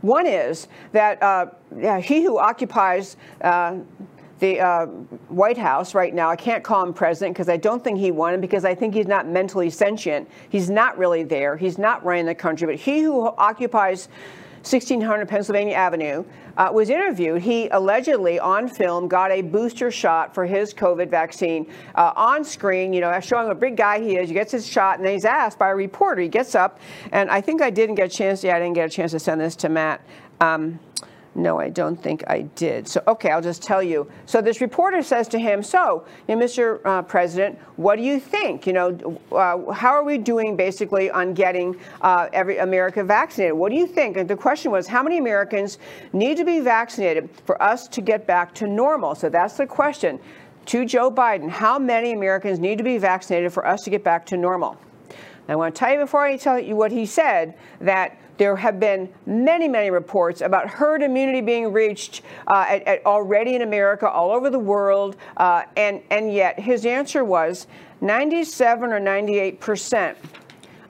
One 0.00 0.26
is 0.26 0.68
that 0.92 1.20
uh, 1.20 1.46
yeah, 1.76 1.98
he 1.98 2.22
who 2.22 2.38
occupies 2.38 3.16
uh, 3.40 3.78
the 4.38 4.60
uh, 4.60 4.86
White 5.28 5.58
House 5.58 5.92
right 5.92 6.14
now, 6.14 6.30
I 6.30 6.36
can't 6.36 6.62
call 6.62 6.84
him 6.84 6.94
president 6.94 7.34
because 7.34 7.48
I 7.48 7.56
don't 7.56 7.82
think 7.82 7.98
he 7.98 8.12
won, 8.12 8.40
because 8.40 8.64
I 8.64 8.74
think 8.76 8.94
he's 8.94 9.08
not 9.08 9.26
mentally 9.26 9.70
sentient. 9.70 10.30
He's 10.48 10.70
not 10.70 10.96
really 10.96 11.24
there. 11.24 11.56
He's 11.56 11.78
not 11.78 12.04
running 12.04 12.26
the 12.26 12.34
country. 12.34 12.66
But 12.66 12.76
he 12.76 13.00
who 13.00 13.26
occupies 13.36 14.08
1600 14.62 15.26
Pennsylvania 15.28 15.74
Avenue, 15.74 16.24
uh, 16.56 16.70
was 16.72 16.90
interviewed. 16.90 17.40
He 17.40 17.68
allegedly, 17.68 18.38
on 18.38 18.68
film, 18.68 19.08
got 19.08 19.30
a 19.30 19.40
booster 19.40 19.90
shot 19.90 20.34
for 20.34 20.44
his 20.44 20.74
COVID 20.74 21.08
vaccine 21.08 21.66
uh, 21.94 22.12
on 22.14 22.44
screen, 22.44 22.92
you 22.92 23.00
know, 23.00 23.18
showing 23.20 23.46
what 23.46 23.52
a 23.52 23.58
big 23.58 23.76
guy 23.76 24.00
he 24.00 24.16
is. 24.16 24.28
He 24.28 24.34
gets 24.34 24.52
his 24.52 24.66
shot, 24.66 24.98
and 24.98 25.06
then 25.06 25.14
he's 25.14 25.24
asked 25.24 25.58
by 25.58 25.70
a 25.70 25.74
reporter. 25.74 26.20
He 26.20 26.28
gets 26.28 26.54
up, 26.54 26.78
and 27.12 27.30
I 27.30 27.40
think 27.40 27.62
I 27.62 27.70
didn't 27.70 27.94
get 27.94 28.12
a 28.12 28.14
chance, 28.14 28.44
yeah, 28.44 28.56
I 28.56 28.58
didn't 28.58 28.74
get 28.74 28.86
a 28.86 28.90
chance 28.90 29.12
to 29.12 29.18
send 29.18 29.40
this 29.40 29.56
to 29.56 29.68
Matt. 29.68 30.02
Um, 30.40 30.78
no, 31.34 31.60
I 31.60 31.68
don't 31.68 31.96
think 31.96 32.24
I 32.26 32.42
did. 32.42 32.88
So, 32.88 33.02
okay, 33.06 33.30
I'll 33.30 33.40
just 33.40 33.62
tell 33.62 33.82
you. 33.82 34.10
So, 34.26 34.42
this 34.42 34.60
reporter 34.60 35.00
says 35.02 35.28
to 35.28 35.38
him, 35.38 35.62
So, 35.62 36.04
you 36.26 36.34
know, 36.34 36.44
Mr. 36.44 36.80
Uh, 36.84 37.02
President, 37.02 37.56
what 37.76 37.96
do 37.96 38.02
you 38.02 38.18
think? 38.18 38.66
You 38.66 38.72
know, 38.72 39.20
uh, 39.30 39.70
how 39.72 39.90
are 39.90 40.02
we 40.02 40.18
doing 40.18 40.56
basically 40.56 41.08
on 41.08 41.32
getting 41.32 41.78
uh, 42.00 42.28
every 42.32 42.58
America 42.58 43.04
vaccinated? 43.04 43.56
What 43.56 43.70
do 43.70 43.76
you 43.76 43.86
think? 43.86 44.16
And 44.16 44.28
the 44.28 44.36
question 44.36 44.72
was, 44.72 44.88
how 44.88 45.04
many 45.04 45.18
Americans 45.18 45.78
need 46.12 46.36
to 46.36 46.44
be 46.44 46.58
vaccinated 46.58 47.30
for 47.46 47.62
us 47.62 47.86
to 47.88 48.00
get 48.00 48.26
back 48.26 48.52
to 48.56 48.66
normal? 48.66 49.14
So, 49.14 49.28
that's 49.28 49.56
the 49.56 49.66
question 49.66 50.18
to 50.66 50.84
Joe 50.84 51.12
Biden. 51.12 51.48
How 51.48 51.78
many 51.78 52.12
Americans 52.12 52.58
need 52.58 52.78
to 52.78 52.84
be 52.84 52.98
vaccinated 52.98 53.52
for 53.52 53.64
us 53.64 53.82
to 53.82 53.90
get 53.90 54.02
back 54.02 54.26
to 54.26 54.36
normal? 54.36 54.76
I 55.48 55.56
want 55.56 55.74
to 55.74 55.78
tell 55.78 55.92
you 55.92 55.98
before 55.98 56.20
I 56.20 56.36
tell 56.36 56.58
you 56.58 56.76
what 56.76 56.92
he 56.92 57.06
said 57.06 57.54
that 57.80 58.16
there 58.40 58.56
have 58.56 58.80
been 58.80 59.06
many, 59.26 59.68
many 59.68 59.90
reports 59.90 60.40
about 60.40 60.66
herd 60.66 61.02
immunity 61.02 61.42
being 61.42 61.74
reached 61.74 62.22
uh, 62.46 62.64
at, 62.70 62.82
at 62.84 63.04
already 63.04 63.54
in 63.54 63.60
America, 63.60 64.08
all 64.08 64.30
over 64.30 64.48
the 64.48 64.58
world, 64.58 65.16
uh, 65.36 65.64
and, 65.76 66.00
and 66.08 66.32
yet 66.32 66.58
his 66.58 66.86
answer 66.86 67.22
was 67.22 67.66
97 68.00 68.94
or 68.94 68.98
98 68.98 69.60
percent. 69.60 70.16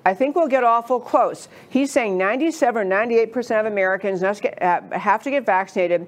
I 0.07 0.15
think 0.15 0.37
we'll 0.37 0.47
get 0.47 0.63
awful 0.63 1.01
close. 1.01 1.49
He's 1.71 1.91
saying 1.91 2.17
97 2.17 2.83
or 2.83 2.85
98 2.85 3.33
percent 3.33 3.67
of 3.67 3.73
Americans 3.73 4.21
get, 4.41 4.63
uh, 4.63 4.83
have 4.97 5.25
to 5.25 5.31
get 5.31 5.45
vaccinated 5.45 6.07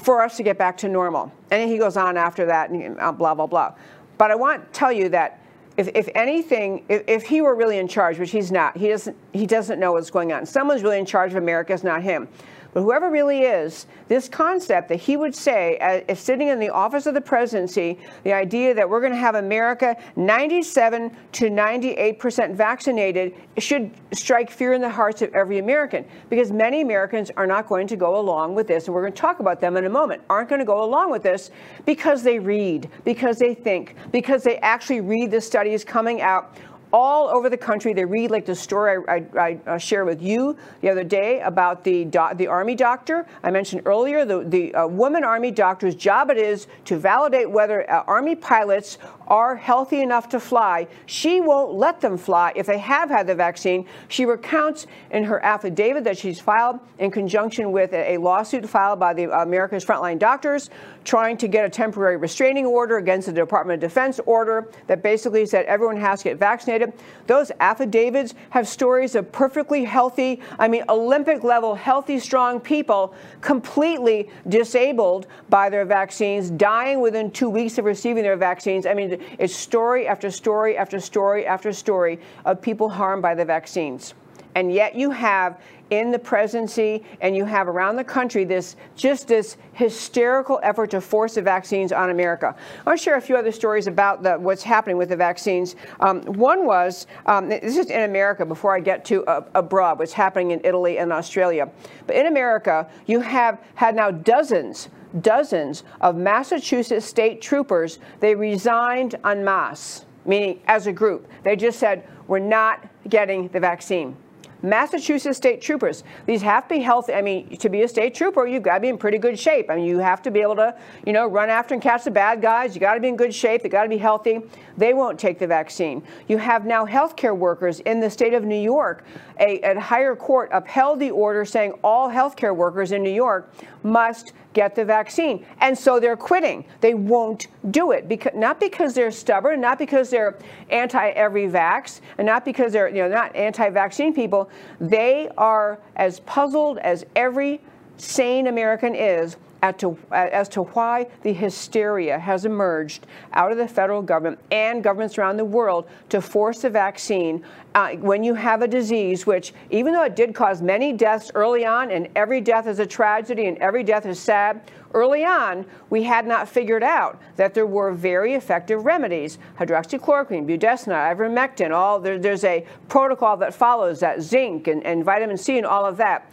for 0.00 0.22
us 0.22 0.36
to 0.38 0.42
get 0.42 0.58
back 0.58 0.76
to 0.78 0.88
normal. 0.88 1.32
And 1.52 1.70
he 1.70 1.78
goes 1.78 1.96
on 1.96 2.16
after 2.16 2.46
that 2.46 2.70
and 2.70 2.98
uh, 2.98 3.12
blah, 3.12 3.34
blah, 3.34 3.46
blah. 3.46 3.76
But 4.18 4.32
I 4.32 4.34
want 4.34 4.64
to 4.64 4.76
tell 4.76 4.90
you 4.90 5.08
that 5.10 5.43
if, 5.76 5.88
if 5.94 6.08
anything, 6.14 6.84
if, 6.88 7.02
if 7.08 7.22
he 7.24 7.40
were 7.40 7.54
really 7.54 7.78
in 7.78 7.88
charge, 7.88 8.18
which 8.18 8.30
he's 8.30 8.52
not, 8.52 8.76
he 8.76 8.88
doesn't, 8.88 9.16
he 9.32 9.46
doesn't 9.46 9.80
know 9.80 9.92
what's 9.92 10.10
going 10.10 10.32
on. 10.32 10.46
Someone's 10.46 10.82
really 10.82 10.98
in 10.98 11.06
charge 11.06 11.32
of 11.32 11.36
America, 11.36 11.72
it's 11.72 11.82
not 11.82 12.02
him. 12.02 12.28
But 12.74 12.82
whoever 12.82 13.08
really 13.08 13.42
is, 13.42 13.86
this 14.08 14.28
concept 14.28 14.88
that 14.88 14.96
he 14.96 15.16
would 15.16 15.34
say, 15.34 15.78
uh, 15.78 16.00
if 16.08 16.18
sitting 16.18 16.48
in 16.48 16.58
the 16.58 16.70
office 16.70 17.06
of 17.06 17.14
the 17.14 17.20
presidency, 17.20 18.00
the 18.24 18.32
idea 18.32 18.74
that 18.74 18.90
we're 18.90 19.00
going 19.00 19.12
to 19.12 19.18
have 19.18 19.36
America 19.36 19.96
97 20.16 21.16
to 21.32 21.50
98 21.50 22.18
percent 22.18 22.56
vaccinated 22.56 23.34
should 23.58 23.92
strike 24.12 24.50
fear 24.50 24.72
in 24.72 24.80
the 24.80 24.90
hearts 24.90 25.22
of 25.22 25.32
every 25.34 25.58
American 25.58 26.04
because 26.28 26.50
many 26.50 26.80
Americans 26.80 27.30
are 27.36 27.46
not 27.46 27.68
going 27.68 27.86
to 27.86 27.96
go 27.96 28.18
along 28.18 28.56
with 28.56 28.66
this. 28.66 28.86
And 28.86 28.94
we're 28.94 29.02
going 29.02 29.12
to 29.12 29.20
talk 29.20 29.38
about 29.38 29.60
them 29.60 29.76
in 29.76 29.84
a 29.84 29.90
moment, 29.90 30.22
aren't 30.28 30.48
going 30.48 30.58
to 30.58 30.64
go 30.64 30.82
along 30.82 31.12
with 31.12 31.22
this 31.22 31.52
because 31.86 32.24
they 32.24 32.40
read, 32.40 32.90
because 33.04 33.38
they 33.38 33.54
think, 33.54 33.94
because 34.10 34.42
they 34.42 34.58
actually 34.58 35.00
read 35.00 35.30
the 35.30 35.40
studies 35.40 35.84
coming 35.84 36.22
out 36.22 36.56
all 36.94 37.28
over 37.28 37.50
the 37.50 37.56
country. 37.56 37.92
They 37.92 38.04
read 38.04 38.30
like 38.30 38.46
the 38.46 38.54
story 38.54 39.02
I, 39.08 39.24
I, 39.36 39.58
I 39.66 39.78
shared 39.78 40.06
with 40.06 40.22
you 40.22 40.56
the 40.80 40.90
other 40.90 41.02
day 41.02 41.40
about 41.40 41.82
the 41.82 42.04
the 42.36 42.46
army 42.46 42.76
doctor 42.76 43.26
I 43.42 43.50
mentioned 43.50 43.82
earlier. 43.84 44.24
The 44.24 44.44
the 44.44 44.74
uh, 44.76 44.86
woman 44.86 45.24
army 45.24 45.50
doctor's 45.50 45.96
job 45.96 46.30
it 46.30 46.38
is 46.38 46.68
to 46.84 46.96
validate 46.96 47.50
whether 47.50 47.90
uh, 47.90 48.04
army 48.06 48.36
pilots 48.36 48.98
are 49.28 49.56
healthy 49.56 50.00
enough 50.00 50.28
to 50.30 50.40
fly. 50.40 50.86
She 51.06 51.40
won't 51.40 51.74
let 51.74 52.00
them 52.00 52.16
fly 52.16 52.52
if 52.54 52.66
they 52.66 52.78
have 52.78 53.10
had 53.10 53.26
the 53.26 53.34
vaccine. 53.34 53.86
She 54.08 54.24
recounts 54.24 54.86
in 55.10 55.24
her 55.24 55.44
affidavit 55.44 56.04
that 56.04 56.18
she's 56.18 56.40
filed 56.40 56.80
in 56.98 57.10
conjunction 57.10 57.72
with 57.72 57.92
a, 57.92 58.18
lawsuit 58.18 58.68
filed 58.68 58.98
by 59.00 59.12
the 59.12 59.30
America's 59.40 59.84
Frontline 59.84 60.18
Doctors 60.18 60.70
trying 61.04 61.36
to 61.36 61.48
get 61.48 61.64
a 61.64 61.68
temporary 61.68 62.16
restraining 62.16 62.64
order 62.64 62.96
against 62.96 63.26
the 63.26 63.32
Department 63.32 63.82
of 63.82 63.88
Defense 63.88 64.20
order 64.24 64.70
that 64.86 65.02
basically 65.02 65.44
said 65.44 65.66
everyone 65.66 65.96
has 65.96 66.20
to 66.20 66.30
get 66.30 66.38
vaccinated. 66.38 66.92
Those 67.26 67.52
affidavits 67.60 68.34
have 68.50 68.66
stories 68.66 69.14
of 69.14 69.30
perfectly 69.30 69.84
healthy, 69.84 70.40
I 70.58 70.68
mean, 70.68 70.84
Olympic 70.88 71.44
level, 71.44 71.74
healthy, 71.74 72.18
strong 72.18 72.60
people 72.60 73.14
completely 73.40 74.30
disabled 74.48 75.26
by 75.50 75.68
their 75.68 75.84
vaccines, 75.84 76.50
dying 76.50 77.00
within 77.00 77.30
two 77.30 77.50
weeks 77.50 77.78
of 77.78 77.84
receiving 77.84 78.22
their 78.22 78.36
vaccines. 78.36 78.86
I 78.86 78.94
mean, 78.94 79.13
it's 79.38 79.54
story 79.54 80.06
after 80.06 80.30
story 80.30 80.76
after 80.76 81.00
story 81.00 81.46
after 81.46 81.72
story 81.72 82.20
of 82.44 82.60
people 82.60 82.88
harmed 82.88 83.22
by 83.22 83.34
the 83.34 83.44
vaccines. 83.44 84.14
And 84.54 84.72
yet 84.72 84.94
you 84.94 85.10
have 85.10 85.60
in 85.90 86.10
the 86.10 86.18
presidency 86.18 87.02
and 87.20 87.36
you 87.36 87.44
have 87.44 87.68
around 87.68 87.96
the 87.96 88.04
country 88.04 88.44
this 88.44 88.76
just 88.96 89.28
this 89.28 89.56
hysterical 89.74 90.58
effort 90.62 90.90
to 90.90 91.00
force 91.00 91.34
the 91.34 91.42
vaccines 91.42 91.92
on 91.92 92.10
America. 92.10 92.54
I 92.56 92.90
want 92.90 92.98
to 92.98 93.02
share 93.02 93.16
a 93.16 93.20
few 93.20 93.36
other 93.36 93.52
stories 93.52 93.86
about 93.86 94.22
the, 94.22 94.36
what's 94.36 94.62
happening 94.62 94.96
with 94.96 95.10
the 95.10 95.16
vaccines. 95.16 95.76
Um, 96.00 96.22
one 96.22 96.66
was 96.66 97.06
um, 97.26 97.48
this 97.48 97.76
is 97.76 97.90
in 97.90 98.02
America 98.02 98.46
before 98.46 98.74
I 98.74 98.80
get 98.80 99.04
to 99.06 99.24
uh, 99.26 99.44
abroad, 99.54 99.98
what's 99.98 100.12
happening 100.12 100.52
in 100.52 100.60
Italy 100.64 100.98
and 100.98 101.12
Australia. 101.12 101.70
But 102.06 102.16
in 102.16 102.26
America, 102.26 102.88
you 103.06 103.20
have 103.20 103.60
had 103.74 103.94
now 103.94 104.10
dozens 104.10 104.88
dozens 105.20 105.84
of 106.00 106.16
Massachusetts 106.16 107.06
state 107.06 107.40
troopers. 107.40 107.98
They 108.20 108.34
resigned 108.34 109.16
en 109.24 109.44
masse, 109.44 110.04
meaning 110.24 110.60
as 110.66 110.86
a 110.86 110.92
group. 110.92 111.28
They 111.42 111.56
just 111.56 111.78
said, 111.78 112.06
we're 112.26 112.38
not 112.38 112.86
getting 113.08 113.48
the 113.48 113.60
vaccine. 113.60 114.16
Massachusetts 114.64 115.36
state 115.36 115.60
troopers. 115.60 116.04
These 116.24 116.40
have 116.40 116.66
to 116.68 116.76
be 116.76 116.80
healthy. 116.80 117.12
I 117.12 117.20
mean, 117.20 117.54
to 117.58 117.68
be 117.68 117.82
a 117.82 117.88
state 117.88 118.14
trooper, 118.14 118.46
you've 118.46 118.62
got 118.62 118.76
to 118.76 118.80
be 118.80 118.88
in 118.88 118.96
pretty 118.96 119.18
good 119.18 119.38
shape. 119.38 119.68
I 119.68 119.76
mean, 119.76 119.84
you 119.84 119.98
have 119.98 120.22
to 120.22 120.30
be 120.30 120.40
able 120.40 120.56
to, 120.56 120.74
you 121.04 121.12
know, 121.12 121.26
run 121.26 121.50
after 121.50 121.74
and 121.74 121.82
catch 121.82 122.04
the 122.04 122.10
bad 122.10 122.40
guys. 122.40 122.74
You 122.74 122.80
got 122.80 122.94
to 122.94 123.00
be 123.00 123.08
in 123.08 123.16
good 123.16 123.34
shape. 123.34 123.62
They 123.62 123.68
got 123.68 123.82
to 123.82 123.90
be 123.90 123.98
healthy. 123.98 124.40
They 124.78 124.94
won't 124.94 125.20
take 125.20 125.38
the 125.38 125.46
vaccine. 125.46 126.02
You 126.28 126.38
have 126.38 126.64
now 126.64 126.86
healthcare 126.86 127.36
workers 127.36 127.80
in 127.80 128.00
the 128.00 128.08
state 128.08 128.32
of 128.32 128.44
New 128.44 128.60
York. 128.60 129.04
A, 129.40 129.60
a 129.62 129.80
higher 129.80 130.14
court 130.14 130.50
upheld 130.52 131.00
the 131.00 131.10
order 131.10 131.44
saying 131.44 131.72
all 131.82 132.08
healthcare 132.08 132.54
workers 132.54 132.92
in 132.92 133.02
New 133.02 133.12
York 133.12 133.52
must 133.82 134.32
get 134.52 134.74
the 134.74 134.84
vaccine. 134.84 135.44
And 135.60 135.76
so 135.76 135.98
they're 136.00 136.16
quitting. 136.16 136.64
They 136.80 136.94
won't 136.94 137.48
do 137.70 137.90
it 137.90 138.08
because 138.08 138.32
not 138.34 138.60
because 138.60 138.94
they're 138.94 139.10
stubborn, 139.10 139.60
not 139.60 139.78
because 139.78 140.10
they're 140.10 140.38
anti 140.70 141.10
every 141.10 141.48
vax, 141.48 142.00
and 142.18 142.26
not 142.26 142.44
because 142.44 142.72
they're 142.72 142.88
you 142.88 143.02
know 143.02 143.08
not 143.08 143.34
anti-vaccine 143.34 144.14
people. 144.14 144.48
They 144.80 145.28
are 145.36 145.78
as 145.96 146.20
puzzled 146.20 146.78
as 146.78 147.04
every 147.16 147.60
sane 147.96 148.46
American 148.46 148.94
is 148.94 149.36
to, 149.72 149.98
as 150.10 150.48
to 150.50 150.62
why 150.62 151.06
the 151.22 151.32
hysteria 151.32 152.18
has 152.18 152.44
emerged 152.44 153.06
out 153.32 153.52
of 153.52 153.58
the 153.58 153.68
federal 153.68 154.02
government 154.02 154.38
and 154.50 154.82
governments 154.82 155.18
around 155.18 155.36
the 155.36 155.44
world 155.44 155.88
to 156.08 156.20
force 156.20 156.64
a 156.64 156.70
vaccine 156.70 157.44
uh, 157.74 157.90
when 157.96 158.22
you 158.22 158.34
have 158.34 158.62
a 158.62 158.68
disease 158.68 159.26
which, 159.26 159.52
even 159.70 159.92
though 159.92 160.04
it 160.04 160.14
did 160.14 160.34
cause 160.34 160.62
many 160.62 160.92
deaths 160.92 161.30
early 161.34 161.64
on, 161.64 161.90
and 161.90 162.08
every 162.14 162.40
death 162.40 162.66
is 162.66 162.78
a 162.78 162.86
tragedy 162.86 163.46
and 163.46 163.58
every 163.58 163.82
death 163.82 164.06
is 164.06 164.20
sad, 164.20 164.60
early 164.94 165.24
on, 165.24 165.66
we 165.90 166.04
had 166.04 166.26
not 166.26 166.48
figured 166.48 166.84
out 166.84 167.20
that 167.36 167.52
there 167.52 167.66
were 167.66 167.92
very 167.92 168.34
effective 168.34 168.84
remedies 168.84 169.38
hydroxychloroquine, 169.58 170.46
budesonide, 170.46 171.16
ivermectin, 171.16 171.72
all 171.72 171.98
there, 171.98 172.18
there's 172.18 172.44
a 172.44 172.64
protocol 172.88 173.36
that 173.36 173.52
follows 173.52 174.00
that, 174.00 174.22
zinc 174.22 174.68
and, 174.68 174.84
and 174.84 175.04
vitamin 175.04 175.36
C 175.36 175.58
and 175.58 175.66
all 175.66 175.84
of 175.84 175.96
that. 175.96 176.32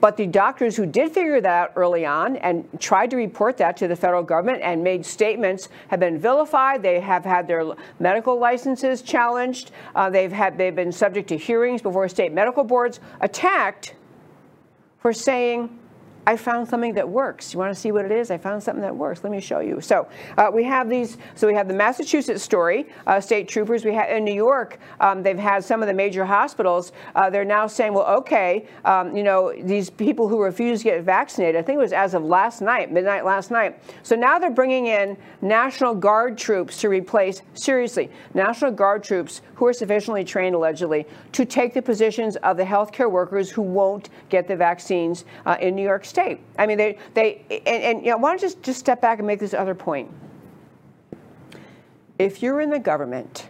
But 0.00 0.16
the 0.16 0.26
doctors 0.26 0.76
who 0.76 0.86
did 0.86 1.12
figure 1.12 1.40
that 1.40 1.48
out 1.48 1.72
early 1.76 2.06
on 2.06 2.36
and 2.36 2.68
tried 2.78 3.10
to 3.10 3.16
report 3.16 3.56
that 3.56 3.76
to 3.78 3.88
the 3.88 3.96
federal 3.96 4.22
government 4.22 4.62
and 4.62 4.82
made 4.82 5.04
statements 5.04 5.68
have 5.88 6.00
been 6.00 6.18
vilified. 6.18 6.82
They 6.82 7.00
have 7.00 7.24
had 7.24 7.48
their 7.48 7.72
medical 7.98 8.38
licenses 8.38 9.02
challenged. 9.02 9.72
Uh, 9.94 10.08
they've 10.10 10.32
had 10.32 10.56
they've 10.56 10.74
been 10.74 10.92
subject 10.92 11.28
to 11.30 11.36
hearings 11.36 11.82
before 11.82 12.08
state 12.08 12.32
medical 12.32 12.64
boards, 12.64 13.00
attacked 13.20 13.94
for 14.98 15.12
saying 15.12 15.77
I 16.28 16.36
found 16.36 16.68
something 16.68 16.92
that 16.92 17.08
works. 17.08 17.54
You 17.54 17.58
want 17.58 17.74
to 17.74 17.80
see 17.80 17.90
what 17.90 18.04
it 18.04 18.12
is? 18.12 18.30
I 18.30 18.36
found 18.36 18.62
something 18.62 18.82
that 18.82 18.94
works. 18.94 19.24
Let 19.24 19.32
me 19.32 19.40
show 19.40 19.60
you. 19.60 19.80
So 19.80 20.06
uh, 20.36 20.50
we 20.52 20.62
have 20.64 20.90
these. 20.90 21.16
So 21.34 21.46
we 21.46 21.54
have 21.54 21.68
the 21.68 21.72
Massachusetts 21.72 22.42
story. 22.42 22.90
Uh, 23.06 23.18
state 23.18 23.48
troopers. 23.48 23.82
We 23.82 23.94
have 23.94 24.10
in 24.10 24.26
New 24.26 24.34
York. 24.34 24.78
Um, 25.00 25.22
they've 25.22 25.38
had 25.38 25.64
some 25.64 25.80
of 25.80 25.88
the 25.88 25.94
major 25.94 26.26
hospitals. 26.26 26.92
Uh, 27.14 27.30
they're 27.30 27.46
now 27.46 27.66
saying, 27.66 27.94
well, 27.94 28.04
okay, 28.18 28.68
um, 28.84 29.16
you 29.16 29.22
know, 29.22 29.54
these 29.62 29.88
people 29.88 30.28
who 30.28 30.42
refuse 30.42 30.80
to 30.80 30.84
get 30.84 31.02
vaccinated. 31.02 31.56
I 31.56 31.62
think 31.62 31.76
it 31.76 31.80
was 31.80 31.94
as 31.94 32.12
of 32.12 32.22
last 32.22 32.60
night, 32.60 32.92
midnight 32.92 33.24
last 33.24 33.50
night. 33.50 33.82
So 34.02 34.14
now 34.14 34.38
they're 34.38 34.50
bringing 34.50 34.88
in 34.88 35.16
National 35.40 35.94
Guard 35.94 36.36
troops 36.36 36.78
to 36.82 36.90
replace. 36.90 37.40
Seriously, 37.54 38.10
National 38.34 38.70
Guard 38.70 39.02
troops 39.02 39.40
who 39.54 39.66
are 39.66 39.72
sufficiently 39.72 40.24
trained, 40.24 40.54
allegedly, 40.54 41.06
to 41.32 41.46
take 41.46 41.72
the 41.72 41.80
positions 41.80 42.36
of 42.36 42.58
the 42.58 42.64
healthcare 42.64 43.10
workers 43.10 43.50
who 43.50 43.62
won't 43.62 44.10
get 44.28 44.46
the 44.46 44.54
vaccines 44.54 45.24
uh, 45.46 45.56
in 45.62 45.74
New 45.74 45.82
York 45.82 46.04
State 46.04 46.17
state. 46.18 46.40
I 46.58 46.66
mean, 46.66 46.78
they, 46.78 46.98
they 47.14 47.44
and, 47.66 47.82
and 47.82 48.04
you 48.04 48.10
know, 48.10 48.16
why 48.16 48.30
don't 48.30 48.42
you 48.42 48.48
just, 48.48 48.62
just 48.62 48.80
step 48.80 49.00
back 49.00 49.18
and 49.18 49.26
make 49.26 49.38
this 49.38 49.54
other 49.54 49.74
point? 49.74 50.10
If 52.18 52.42
you're 52.42 52.60
in 52.60 52.70
the 52.70 52.80
government, 52.80 53.48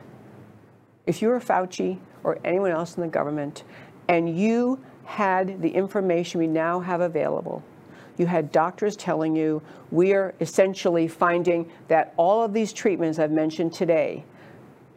if 1.07 1.23
you're 1.23 1.37
a 1.37 1.41
Fauci 1.41 1.99
or 2.25 2.39
anyone 2.45 2.71
else 2.71 2.97
in 2.97 3.03
the 3.03 3.09
government, 3.09 3.65
and 4.09 4.39
you 4.39 4.79
had 5.05 5.63
the 5.63 5.71
information 5.71 6.41
we 6.41 6.47
now 6.47 6.81
have 6.81 7.01
available, 7.01 7.63
you 8.19 8.27
had 8.27 8.53
doctors 8.53 8.97
telling 8.97 9.35
you 9.35 9.63
we 9.91 10.13
are 10.13 10.35
essentially 10.41 11.09
finding 11.09 11.71
that 11.87 12.13
all 12.19 12.43
of 12.43 12.53
these 12.53 12.73
treatments 12.75 13.19
I've 13.19 13.31
mentioned 13.31 13.73
today 13.73 14.25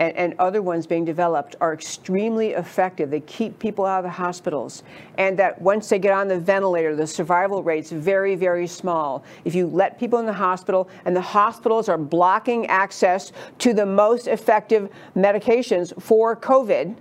and, 0.01 0.17
and, 0.17 0.33
other 0.39 0.63
ones 0.63 0.87
being 0.87 1.05
developed 1.05 1.55
are 1.61 1.73
extremely 1.73 2.53
effective. 2.53 3.11
They 3.11 3.19
keep 3.19 3.59
people 3.59 3.85
out 3.85 3.99
of 3.99 4.05
the 4.05 4.09
hospitals. 4.09 4.81
And 5.19 5.37
that 5.37 5.61
once 5.61 5.89
they 5.89 5.99
get 5.99 6.11
on 6.11 6.27
the 6.27 6.39
ventilator, 6.39 6.95
the 6.95 7.05
survival 7.05 7.61
rate's 7.61 7.91
very, 7.91 8.33
very 8.33 8.65
small. 8.65 9.23
If 9.45 9.53
you 9.53 9.67
let 9.67 9.99
people 9.99 10.17
in 10.17 10.25
the 10.25 10.33
hospital 10.33 10.89
and 11.05 11.15
the 11.15 11.21
hospitals 11.21 11.87
are 11.87 11.99
blocking 11.99 12.65
access 12.65 13.31
to 13.59 13.75
the 13.75 13.85
most 13.85 14.27
effective 14.27 14.89
medications 15.15 15.93
for 16.01 16.35
COVID, 16.35 16.95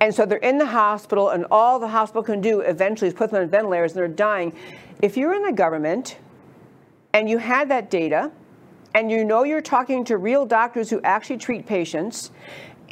and 0.00 0.12
so 0.12 0.26
they're 0.26 0.38
in 0.38 0.58
the 0.58 0.66
hospital, 0.66 1.30
and 1.30 1.46
all 1.52 1.78
the 1.78 1.86
hospital 1.86 2.24
can 2.24 2.40
do 2.40 2.60
eventually 2.60 3.06
is 3.06 3.14
put 3.14 3.30
them 3.30 3.42
on 3.42 3.48
ventilators 3.48 3.92
and 3.92 4.00
they're 4.00 4.08
dying. 4.08 4.52
If 5.00 5.16
you're 5.16 5.34
in 5.34 5.42
the 5.42 5.52
government 5.52 6.18
and 7.12 7.30
you 7.30 7.38
had 7.38 7.68
that 7.68 7.92
data, 7.92 8.32
and 8.94 9.10
you 9.10 9.24
know 9.24 9.42
you're 9.42 9.60
talking 9.60 10.04
to 10.04 10.16
real 10.16 10.46
doctors 10.46 10.88
who 10.88 11.00
actually 11.02 11.36
treat 11.36 11.66
patients, 11.66 12.30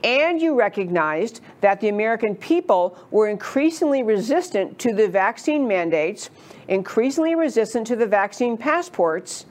and 0.02 0.42
you 0.42 0.58
recognized 0.58 1.40
that 1.60 1.80
the 1.80 1.88
American 1.88 2.34
people 2.34 2.98
were 3.12 3.28
increasingly 3.28 4.02
resistant 4.02 4.78
to 4.80 4.92
the 4.92 5.08
vaccine 5.08 5.66
mandates, 5.66 6.30
increasingly 6.66 7.36
resistant 7.36 7.86
to 7.86 7.94
the 7.94 8.06
vaccine 8.06 8.56
passports, 8.56 9.46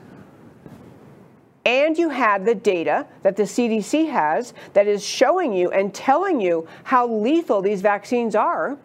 and 1.65 1.97
you 1.97 2.09
had 2.09 2.43
the 2.43 2.55
data 2.55 3.05
that 3.21 3.35
the 3.35 3.43
CDC 3.43 4.09
has 4.09 4.53
that 4.73 4.87
is 4.87 5.05
showing 5.05 5.53
you 5.53 5.71
and 5.71 5.93
telling 5.93 6.41
you 6.41 6.67
how 6.83 7.07
lethal 7.07 7.61
these 7.61 7.81
vaccines 7.81 8.35
are 8.35 8.77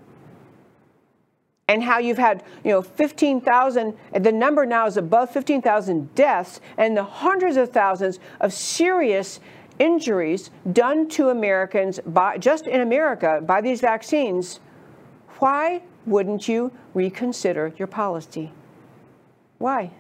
and 1.68 1.82
how 1.82 1.98
you've 1.98 2.18
had, 2.18 2.44
you 2.64 2.70
know, 2.70 2.80
15,000, 2.80 3.96
the 4.20 4.32
number 4.32 4.64
now 4.64 4.86
is 4.86 4.96
above 4.96 5.30
15,000 5.30 6.14
deaths 6.14 6.60
and 6.76 6.96
the 6.96 7.02
hundreds 7.02 7.56
of 7.56 7.72
thousands 7.72 8.20
of 8.40 8.52
serious 8.52 9.40
injuries 9.78 10.50
done 10.72 11.08
to 11.08 11.30
Americans 11.30 11.98
by, 12.06 12.38
just 12.38 12.66
in 12.66 12.80
America 12.80 13.42
by 13.44 13.60
these 13.60 13.80
vaccines, 13.80 14.60
why 15.38 15.82
wouldn't 16.06 16.46
you 16.48 16.70
reconsider 16.94 17.72
your 17.76 17.88
policy? 17.88 18.52
Why? 19.58 19.90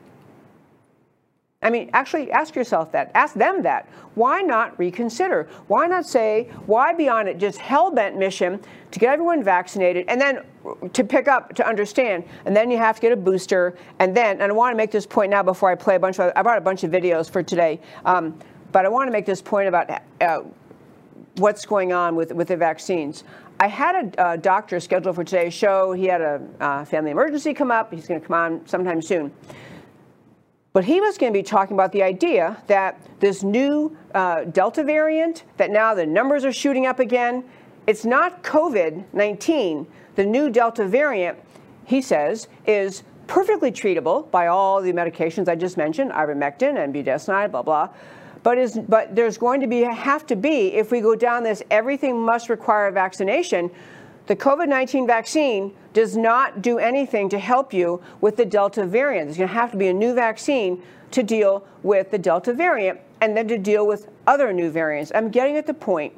I 1.62 1.70
mean, 1.70 1.90
actually 1.92 2.30
ask 2.30 2.54
yourself 2.54 2.92
that. 2.92 3.10
Ask 3.14 3.34
them 3.34 3.62
that. 3.62 3.88
Why 4.14 4.40
not 4.40 4.78
reconsider? 4.78 5.48
Why 5.66 5.88
not 5.88 6.06
say, 6.06 6.48
why 6.66 6.94
be 6.94 7.08
on 7.08 7.26
it 7.26 7.38
just 7.38 7.58
hell 7.58 7.90
bent 7.90 8.16
mission 8.16 8.60
to 8.92 8.98
get 9.00 9.12
everyone 9.12 9.42
vaccinated 9.42 10.04
and 10.06 10.20
then 10.20 10.44
to 10.92 11.04
pick 11.04 11.28
up, 11.28 11.54
to 11.54 11.66
understand, 11.66 12.24
and 12.44 12.56
then 12.56 12.70
you 12.70 12.78
have 12.78 12.96
to 12.96 13.02
get 13.02 13.12
a 13.12 13.16
booster. 13.16 13.76
And 13.98 14.16
then, 14.16 14.40
and 14.40 14.50
I 14.50 14.54
want 14.54 14.72
to 14.72 14.76
make 14.76 14.90
this 14.90 15.06
point 15.06 15.30
now 15.30 15.42
before 15.42 15.70
I 15.70 15.74
play 15.74 15.96
a 15.96 16.00
bunch 16.00 16.18
of, 16.18 16.32
I 16.36 16.42
brought 16.42 16.58
a 16.58 16.62
bunch 16.62 16.84
of 16.84 16.90
videos 16.90 17.30
for 17.30 17.42
today, 17.42 17.80
um, 18.04 18.38
but 18.72 18.84
I 18.84 18.88
want 18.88 19.08
to 19.08 19.12
make 19.12 19.26
this 19.26 19.42
point 19.42 19.68
about 19.68 20.02
uh, 20.20 20.40
what's 21.36 21.64
going 21.64 21.92
on 21.92 22.16
with, 22.16 22.32
with 22.32 22.48
the 22.48 22.56
vaccines. 22.56 23.24
I 23.58 23.68
had 23.68 24.14
a, 24.18 24.36
doctor 24.36 24.80
scheduled 24.80 25.14
for 25.14 25.24
today's 25.24 25.54
show. 25.54 25.92
He 25.92 26.04
had 26.04 26.20
a 26.20 26.42
uh, 26.60 26.84
family 26.84 27.10
emergency 27.10 27.54
come 27.54 27.70
up. 27.70 27.92
He's 27.92 28.06
going 28.06 28.20
to 28.20 28.26
come 28.26 28.36
on 28.36 28.66
sometime 28.66 29.00
soon. 29.00 29.32
But 30.74 30.84
he 30.84 31.00
was 31.00 31.16
going 31.16 31.32
to 31.32 31.38
be 31.38 31.42
talking 31.42 31.74
about 31.74 31.90
the 31.90 32.02
idea 32.02 32.62
that 32.66 33.00
this 33.18 33.42
new 33.42 33.96
uh, 34.14 34.44
Delta 34.44 34.84
variant, 34.84 35.44
that 35.56 35.70
now 35.70 35.94
the 35.94 36.04
numbers 36.04 36.44
are 36.44 36.52
shooting 36.52 36.84
up 36.84 36.98
again, 36.98 37.44
it's 37.86 38.04
not 38.04 38.42
COVID 38.42 39.04
19. 39.12 39.86
The 40.16 40.24
new 40.24 40.50
Delta 40.50 40.86
variant, 40.86 41.38
he 41.84 42.00
says, 42.00 42.48
is 42.66 43.02
perfectly 43.26 43.70
treatable 43.70 44.30
by 44.30 44.46
all 44.46 44.80
the 44.80 44.92
medications 44.92 45.48
I 45.48 45.56
just 45.56 45.76
mentioned, 45.76 46.10
ivermectin 46.12 46.82
and 46.82 46.94
budesonide, 46.94 47.50
blah, 47.50 47.62
blah. 47.62 47.90
But, 48.42 48.58
is, 48.58 48.78
but 48.88 49.14
there's 49.14 49.36
going 49.36 49.60
to 49.60 49.66
be 49.66 49.80
have 49.80 50.26
to 50.26 50.36
be, 50.36 50.68
if 50.74 50.90
we 50.90 51.00
go 51.00 51.16
down 51.16 51.42
this, 51.42 51.62
everything 51.70 52.18
must 52.18 52.48
require 52.48 52.90
vaccination. 52.90 53.70
The 54.26 54.36
COVID 54.36 54.68
19 54.68 55.06
vaccine 55.06 55.74
does 55.92 56.16
not 56.16 56.62
do 56.62 56.78
anything 56.78 57.28
to 57.28 57.38
help 57.38 57.72
you 57.72 58.02
with 58.20 58.36
the 58.36 58.44
Delta 58.44 58.86
variant. 58.86 59.28
There's 59.28 59.38
going 59.38 59.48
to 59.48 59.54
have 59.54 59.70
to 59.72 59.76
be 59.76 59.88
a 59.88 59.94
new 59.94 60.14
vaccine 60.14 60.82
to 61.12 61.22
deal 61.22 61.66
with 61.82 62.10
the 62.10 62.18
Delta 62.18 62.52
variant 62.52 63.00
and 63.20 63.36
then 63.36 63.46
to 63.48 63.58
deal 63.58 63.86
with 63.86 64.08
other 64.26 64.52
new 64.52 64.70
variants. 64.70 65.12
I'm 65.14 65.30
getting 65.30 65.56
at 65.56 65.66
the 65.66 65.74
point 65.74 66.12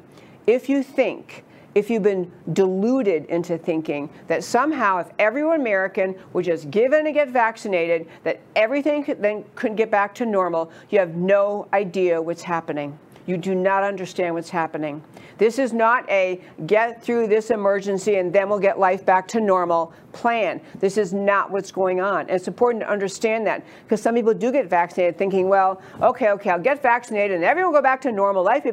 if 0.47 0.67
you 0.67 0.81
think, 0.81 1.43
if 1.75 1.89
you've 1.89 2.03
been 2.03 2.31
deluded 2.53 3.25
into 3.25 3.57
thinking 3.57 4.09
that 4.27 4.43
somehow 4.43 4.97
if 4.97 5.07
every 5.19 5.39
American 5.41 6.15
would 6.33 6.45
just 6.45 6.69
give 6.71 6.93
in 6.93 7.05
and 7.05 7.13
get 7.13 7.29
vaccinated, 7.29 8.07
that 8.23 8.39
everything 8.55 9.03
could, 9.03 9.21
then 9.21 9.45
couldn't 9.55 9.77
get 9.77 9.91
back 9.91 10.13
to 10.15 10.25
normal, 10.25 10.71
you 10.89 10.99
have 10.99 11.15
no 11.15 11.67
idea 11.73 12.21
what's 12.21 12.41
happening. 12.41 12.97
You 13.25 13.37
do 13.37 13.53
not 13.53 13.83
understand 13.83 14.33
what's 14.33 14.49
happening. 14.49 15.03
This 15.37 15.59
is 15.59 15.71
not 15.71 16.09
a 16.09 16.41
get 16.65 17.03
through 17.03 17.27
this 17.27 17.51
emergency 17.51 18.15
and 18.15 18.33
then 18.33 18.49
we'll 18.49 18.59
get 18.59 18.79
life 18.79 19.05
back 19.05 19.27
to 19.29 19.39
normal 19.39 19.93
plan. 20.11 20.59
This 20.79 20.97
is 20.97 21.13
not 21.13 21.51
what's 21.51 21.71
going 21.71 22.01
on. 22.01 22.21
And 22.21 22.31
it's 22.31 22.47
important 22.47 22.83
to 22.83 22.89
understand 22.89 23.45
that 23.45 23.63
because 23.83 24.01
some 24.01 24.15
people 24.15 24.33
do 24.33 24.51
get 24.51 24.67
vaccinated 24.67 25.17
thinking, 25.17 25.47
well, 25.47 25.81
okay, 26.01 26.31
okay, 26.31 26.49
I'll 26.49 26.59
get 26.59 26.81
vaccinated 26.81 27.35
and 27.35 27.45
everyone 27.45 27.71
will 27.71 27.79
go 27.79 27.83
back 27.83 28.01
to 28.01 28.11
normal 28.11 28.43
life. 28.43 28.67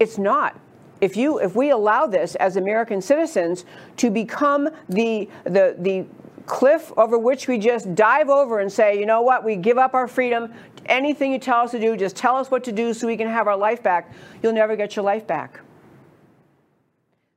It's 0.00 0.18
not 0.18 0.58
if 1.02 1.16
you 1.16 1.38
if 1.38 1.54
we 1.54 1.70
allow 1.70 2.06
this 2.06 2.36
as 2.36 2.56
American 2.56 3.02
citizens 3.02 3.66
to 3.98 4.08
become 4.08 4.70
the 4.88 5.28
the 5.44 5.76
the 5.80 6.06
cliff 6.46 6.92
over 6.96 7.18
which 7.18 7.46
we 7.48 7.58
just 7.58 7.94
dive 7.94 8.28
over 8.28 8.60
and 8.60 8.72
say, 8.72 8.98
you 8.98 9.06
know 9.06 9.20
what, 9.22 9.44
we 9.44 9.56
give 9.56 9.78
up 9.78 9.94
our 9.94 10.08
freedom. 10.08 10.52
Anything 10.86 11.32
you 11.32 11.38
tell 11.38 11.60
us 11.60 11.70
to 11.72 11.80
do, 11.80 11.96
just 11.96 12.16
tell 12.16 12.36
us 12.36 12.50
what 12.50 12.64
to 12.64 12.72
do 12.72 12.94
so 12.94 13.06
we 13.06 13.16
can 13.16 13.28
have 13.28 13.46
our 13.46 13.56
life 13.56 13.82
back. 13.82 14.12
You'll 14.42 14.52
never 14.52 14.74
get 14.74 14.96
your 14.96 15.04
life 15.04 15.26
back. 15.26 15.60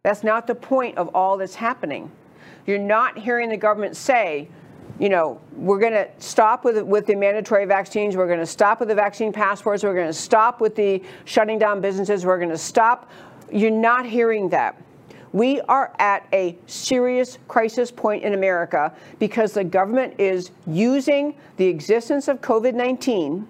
That's 0.03 0.23
not 0.23 0.47
the 0.47 0.55
point 0.55 0.97
of 0.97 1.09
all 1.15 1.37
that's 1.37 1.55
happening. 1.55 2.11
You're 2.65 2.79
not 2.79 3.17
hearing 3.17 3.49
the 3.49 3.57
government 3.57 3.95
say, 3.95 4.47
you 4.99 5.09
know, 5.09 5.41
we're 5.55 5.79
going 5.79 5.93
to 5.93 6.09
stop 6.19 6.63
with, 6.63 6.81
with 6.83 7.05
the 7.05 7.15
mandatory 7.15 7.65
vaccines. 7.65 8.15
We're 8.15 8.27
going 8.27 8.39
to 8.39 8.45
stop 8.45 8.79
with 8.79 8.89
the 8.89 8.95
vaccine 8.95 9.33
passports. 9.33 9.83
We're 9.83 9.93
going 9.93 10.07
to 10.07 10.13
stop 10.13 10.61
with 10.61 10.75
the 10.75 11.03
shutting 11.25 11.59
down 11.59 11.81
businesses. 11.81 12.25
We're 12.25 12.37
going 12.37 12.49
to 12.49 12.57
stop. 12.57 13.11
You're 13.51 13.71
not 13.71 14.05
hearing 14.05 14.49
that. 14.49 14.81
We 15.31 15.59
are 15.61 15.93
at 15.99 16.25
a 16.31 16.57
serious 16.65 17.37
crisis 17.47 17.91
point 17.91 18.23
in 18.23 18.33
America 18.33 18.93
because 19.19 19.53
the 19.53 19.65
government 19.65 20.13
is 20.17 20.51
using 20.65 21.35
the 21.57 21.65
existence 21.65 22.29
of 22.29 22.39
COVID 22.39 22.73
19 22.73 23.45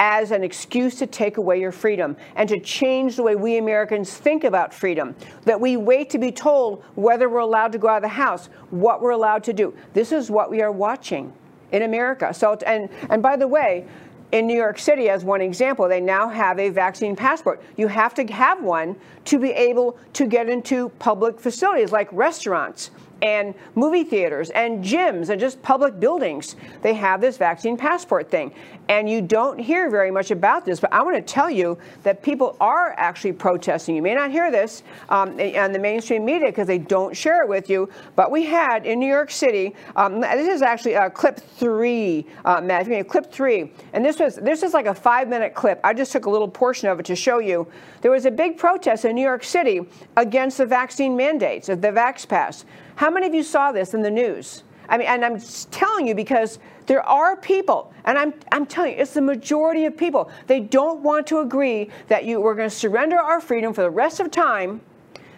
as 0.00 0.30
an 0.30 0.44
excuse 0.44 0.94
to 0.96 1.06
take 1.06 1.38
away 1.38 1.60
your 1.60 1.72
freedom 1.72 2.16
and 2.36 2.48
to 2.48 2.60
change 2.60 3.16
the 3.16 3.22
way 3.22 3.34
we 3.34 3.58
Americans 3.58 4.14
think 4.14 4.44
about 4.44 4.72
freedom. 4.72 5.14
That 5.44 5.60
we 5.60 5.76
wait 5.76 6.10
to 6.10 6.18
be 6.18 6.30
told 6.30 6.84
whether 6.94 7.28
we're 7.28 7.40
allowed 7.40 7.72
to 7.72 7.78
go 7.78 7.88
out 7.88 7.96
of 7.96 8.02
the 8.02 8.08
house, 8.08 8.48
what 8.70 9.02
we're 9.02 9.10
allowed 9.10 9.42
to 9.44 9.52
do. 9.52 9.74
This 9.94 10.12
is 10.12 10.30
what 10.30 10.50
we 10.50 10.62
are 10.62 10.70
watching 10.70 11.32
in 11.72 11.82
America. 11.82 12.32
So, 12.32 12.54
and, 12.66 12.88
and 13.10 13.22
by 13.22 13.36
the 13.36 13.48
way, 13.48 13.86
in 14.32 14.46
New 14.46 14.56
York 14.56 14.78
City, 14.78 15.08
as 15.08 15.24
one 15.24 15.40
example, 15.40 15.88
they 15.88 16.00
now 16.00 16.28
have 16.28 16.58
a 16.58 16.68
vaccine 16.68 17.16
passport. 17.16 17.62
You 17.76 17.88
have 17.88 18.14
to 18.14 18.26
have 18.26 18.62
one 18.62 18.96
to 19.26 19.38
be 19.38 19.50
able 19.50 19.98
to 20.14 20.26
get 20.26 20.48
into 20.48 20.90
public 20.98 21.40
facilities 21.40 21.92
like 21.92 22.08
restaurants 22.12 22.90
and 23.22 23.54
movie 23.74 24.04
theaters 24.04 24.50
and 24.50 24.84
gyms 24.84 25.28
and 25.28 25.40
just 25.40 25.60
public 25.62 25.98
buildings. 25.98 26.56
They 26.82 26.94
have 26.94 27.20
this 27.20 27.36
vaccine 27.36 27.76
passport 27.76 28.30
thing. 28.30 28.52
And 28.88 29.08
you 29.08 29.20
don't 29.20 29.58
hear 29.58 29.90
very 29.90 30.10
much 30.10 30.30
about 30.30 30.64
this, 30.64 30.80
but 30.80 30.90
I 30.92 31.02
want 31.02 31.16
to 31.16 31.22
tell 31.22 31.50
you 31.50 31.76
that 32.04 32.22
people 32.22 32.56
are 32.58 32.94
actually 32.96 33.32
protesting. 33.32 33.94
You 33.94 34.00
may 34.00 34.14
not 34.14 34.30
hear 34.30 34.50
this 34.50 34.82
um, 35.10 35.38
on 35.38 35.72
the 35.72 35.78
mainstream 35.78 36.24
media 36.24 36.48
because 36.48 36.66
they 36.66 36.78
don't 36.78 37.14
share 37.14 37.42
it 37.42 37.48
with 37.48 37.68
you, 37.68 37.90
but 38.16 38.30
we 38.30 38.46
had 38.46 38.86
in 38.86 38.98
New 38.98 39.08
York 39.08 39.30
City, 39.30 39.74
um, 39.96 40.20
this 40.20 40.48
is 40.48 40.62
actually 40.62 40.96
uh, 40.96 41.10
clip 41.10 41.38
three, 41.38 42.26
uh, 42.46 42.62
Matt, 42.62 42.82
if 42.82 42.88
you 42.88 43.04
clip 43.04 43.30
three, 43.30 43.72
and 43.92 44.02
this 44.02 44.18
was, 44.18 44.36
this 44.36 44.62
is 44.62 44.72
like 44.72 44.86
a 44.86 44.94
five 44.94 45.28
minute 45.28 45.54
clip. 45.54 45.80
I 45.84 45.92
just 45.92 46.10
took 46.12 46.24
a 46.24 46.30
little 46.30 46.48
portion 46.48 46.88
of 46.88 46.98
it 46.98 47.06
to 47.06 47.16
show 47.16 47.40
you. 47.40 47.66
There 48.00 48.10
was 48.10 48.24
a 48.24 48.30
big 48.30 48.56
protest 48.56 49.04
in 49.04 49.14
New 49.14 49.22
York 49.22 49.44
City 49.44 49.82
against 50.16 50.56
the 50.58 50.66
vaccine 50.66 51.14
mandates, 51.14 51.68
of 51.68 51.82
the 51.82 51.88
Vax 51.88 52.26
Pass. 52.26 52.64
How 52.98 53.10
many 53.10 53.28
of 53.28 53.32
you 53.32 53.44
saw 53.44 53.70
this 53.70 53.94
in 53.94 54.02
the 54.02 54.10
news? 54.10 54.64
I 54.88 54.98
mean, 54.98 55.06
and 55.06 55.24
I'm 55.24 55.38
telling 55.70 56.08
you 56.08 56.16
because 56.16 56.58
there 56.86 57.00
are 57.04 57.36
people, 57.36 57.92
and 58.04 58.18
I'm, 58.18 58.34
I'm 58.50 58.66
telling 58.66 58.94
you, 58.94 58.98
it's 58.98 59.14
the 59.14 59.20
majority 59.20 59.84
of 59.84 59.96
people. 59.96 60.28
They 60.48 60.58
don't 60.58 61.00
want 61.04 61.24
to 61.28 61.38
agree 61.38 61.90
that 62.08 62.24
you, 62.24 62.40
we're 62.40 62.56
going 62.56 62.68
to 62.68 62.74
surrender 62.74 63.16
our 63.16 63.40
freedom 63.40 63.72
for 63.72 63.82
the 63.82 63.90
rest 63.90 64.18
of 64.18 64.32
time 64.32 64.80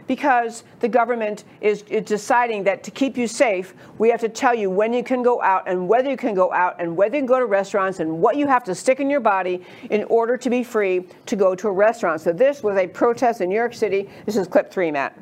because 0.07 0.65
the 0.79 0.89
government 0.89 1.45
is, 1.61 1.83
is, 1.83 2.07
deciding 2.07 2.65
that 2.65 2.83
to 2.85 2.91
keep 2.91 3.19
you 3.19 3.27
safe, 3.27 3.75
we 3.99 4.09
have 4.09 4.21
to 4.21 4.31
tell 4.31 4.55
you 4.55 4.71
when 4.71 4.95
you 4.95 5.05
can 5.05 5.23
go 5.23 5.43
out 5.43 5.69
and 5.69 5.87
whether 5.87 6.09
you 6.09 6.17
can 6.17 6.33
go 6.33 6.51
out 6.55 6.77
and 6.79 6.97
whether 6.97 7.17
you 7.17 7.21
can 7.21 7.27
go 7.27 7.39
to 7.39 7.45
restaurants 7.45 8.01
and 8.01 8.23
what 8.23 8.39
you 8.39 8.47
have 8.47 8.65
to 8.65 8.75
stick 8.75 9.01
in 9.01 9.11
your 9.11 9.21
body 9.21 9.63
in 9.91 10.05
order 10.05 10.39
to 10.39 10.49
be 10.49 10.65
free 10.65 11.05
to 11.27 11.37
go 11.37 11.55
to 11.55 11.69
a 11.69 11.73
restaurant. 11.73 12.23
So 12.23 12.33
this 12.33 12.63
was 12.63 12.79
a 12.79 12.87
protest 12.87 13.43
in 13.43 13.51
New 13.51 13.55
York 13.55 13.75
City. 13.75 14.09
This 14.25 14.37
is 14.37 14.49
clip 14.49 14.73
three, 14.73 14.91
Matt. 14.91 15.15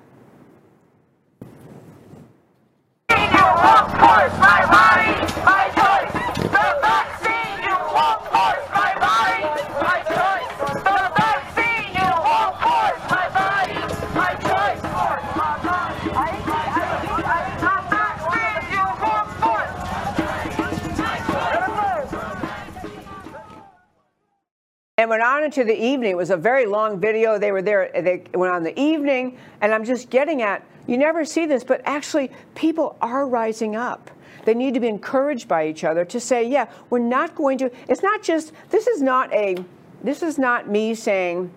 And 24.98 25.08
went 25.08 25.22
on 25.22 25.44
into 25.44 25.62
the 25.62 25.80
evening. 25.80 26.10
It 26.10 26.16
was 26.16 26.30
a 26.30 26.36
very 26.36 26.66
long 26.66 27.00
video. 27.00 27.38
They 27.38 27.52
were 27.52 27.62
there. 27.62 27.88
They 27.94 28.24
went 28.34 28.52
on 28.52 28.64
the 28.64 28.78
evening, 28.78 29.38
and 29.60 29.72
I'm 29.72 29.84
just 29.84 30.10
getting 30.10 30.42
at. 30.42 30.64
You 30.88 30.96
never 30.96 31.24
see 31.26 31.44
this, 31.46 31.62
but 31.62 31.82
actually, 31.84 32.32
people 32.54 32.96
are 33.02 33.28
rising 33.28 33.76
up. 33.76 34.10
They 34.46 34.54
need 34.54 34.72
to 34.72 34.80
be 34.80 34.88
encouraged 34.88 35.46
by 35.46 35.68
each 35.68 35.84
other 35.84 36.04
to 36.06 36.18
say, 36.18 36.42
"Yeah, 36.42 36.66
we're 36.88 36.98
not 36.98 37.34
going 37.34 37.58
to." 37.58 37.70
It's 37.88 38.02
not 38.02 38.22
just. 38.22 38.52
This 38.70 38.86
is 38.86 39.02
not 39.02 39.32
a. 39.34 39.56
This 40.02 40.22
is 40.22 40.38
not 40.38 40.68
me 40.68 40.94
saying, 40.94 41.50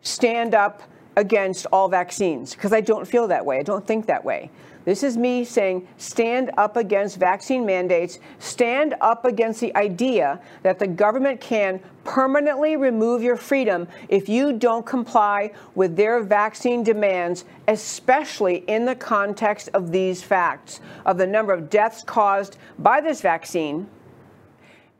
"Stand 0.00 0.54
up 0.54 0.82
against 1.16 1.66
all 1.72 1.88
vaccines," 1.88 2.54
because 2.54 2.72
I 2.72 2.80
don't 2.80 3.06
feel 3.06 3.28
that 3.28 3.44
way. 3.44 3.58
I 3.58 3.62
don't 3.62 3.86
think 3.86 4.06
that 4.06 4.24
way. 4.24 4.50
This 4.84 5.04
is 5.04 5.16
me 5.16 5.44
saying 5.44 5.86
stand 5.96 6.50
up 6.58 6.76
against 6.76 7.18
vaccine 7.18 7.64
mandates, 7.64 8.18
stand 8.40 8.94
up 9.00 9.24
against 9.24 9.60
the 9.60 9.74
idea 9.76 10.40
that 10.62 10.78
the 10.78 10.88
government 10.88 11.40
can 11.40 11.80
permanently 12.02 12.76
remove 12.76 13.22
your 13.22 13.36
freedom 13.36 13.86
if 14.08 14.28
you 14.28 14.52
don't 14.52 14.84
comply 14.84 15.52
with 15.76 15.96
their 15.96 16.20
vaccine 16.20 16.82
demands, 16.82 17.44
especially 17.68 18.64
in 18.66 18.84
the 18.84 18.96
context 18.96 19.68
of 19.72 19.92
these 19.92 20.20
facts 20.22 20.80
of 21.06 21.16
the 21.16 21.26
number 21.26 21.52
of 21.52 21.70
deaths 21.70 22.02
caused 22.02 22.56
by 22.80 23.00
this 23.00 23.20
vaccine 23.20 23.86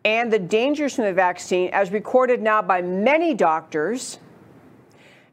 and 0.05 0.33
the 0.33 0.39
dangers 0.39 0.95
from 0.95 1.05
the 1.05 1.13
vaccine 1.13 1.71
as 1.73 1.91
recorded 1.91 2.41
now 2.41 2.61
by 2.63 2.83
many 2.83 3.35
doctors 3.35 4.19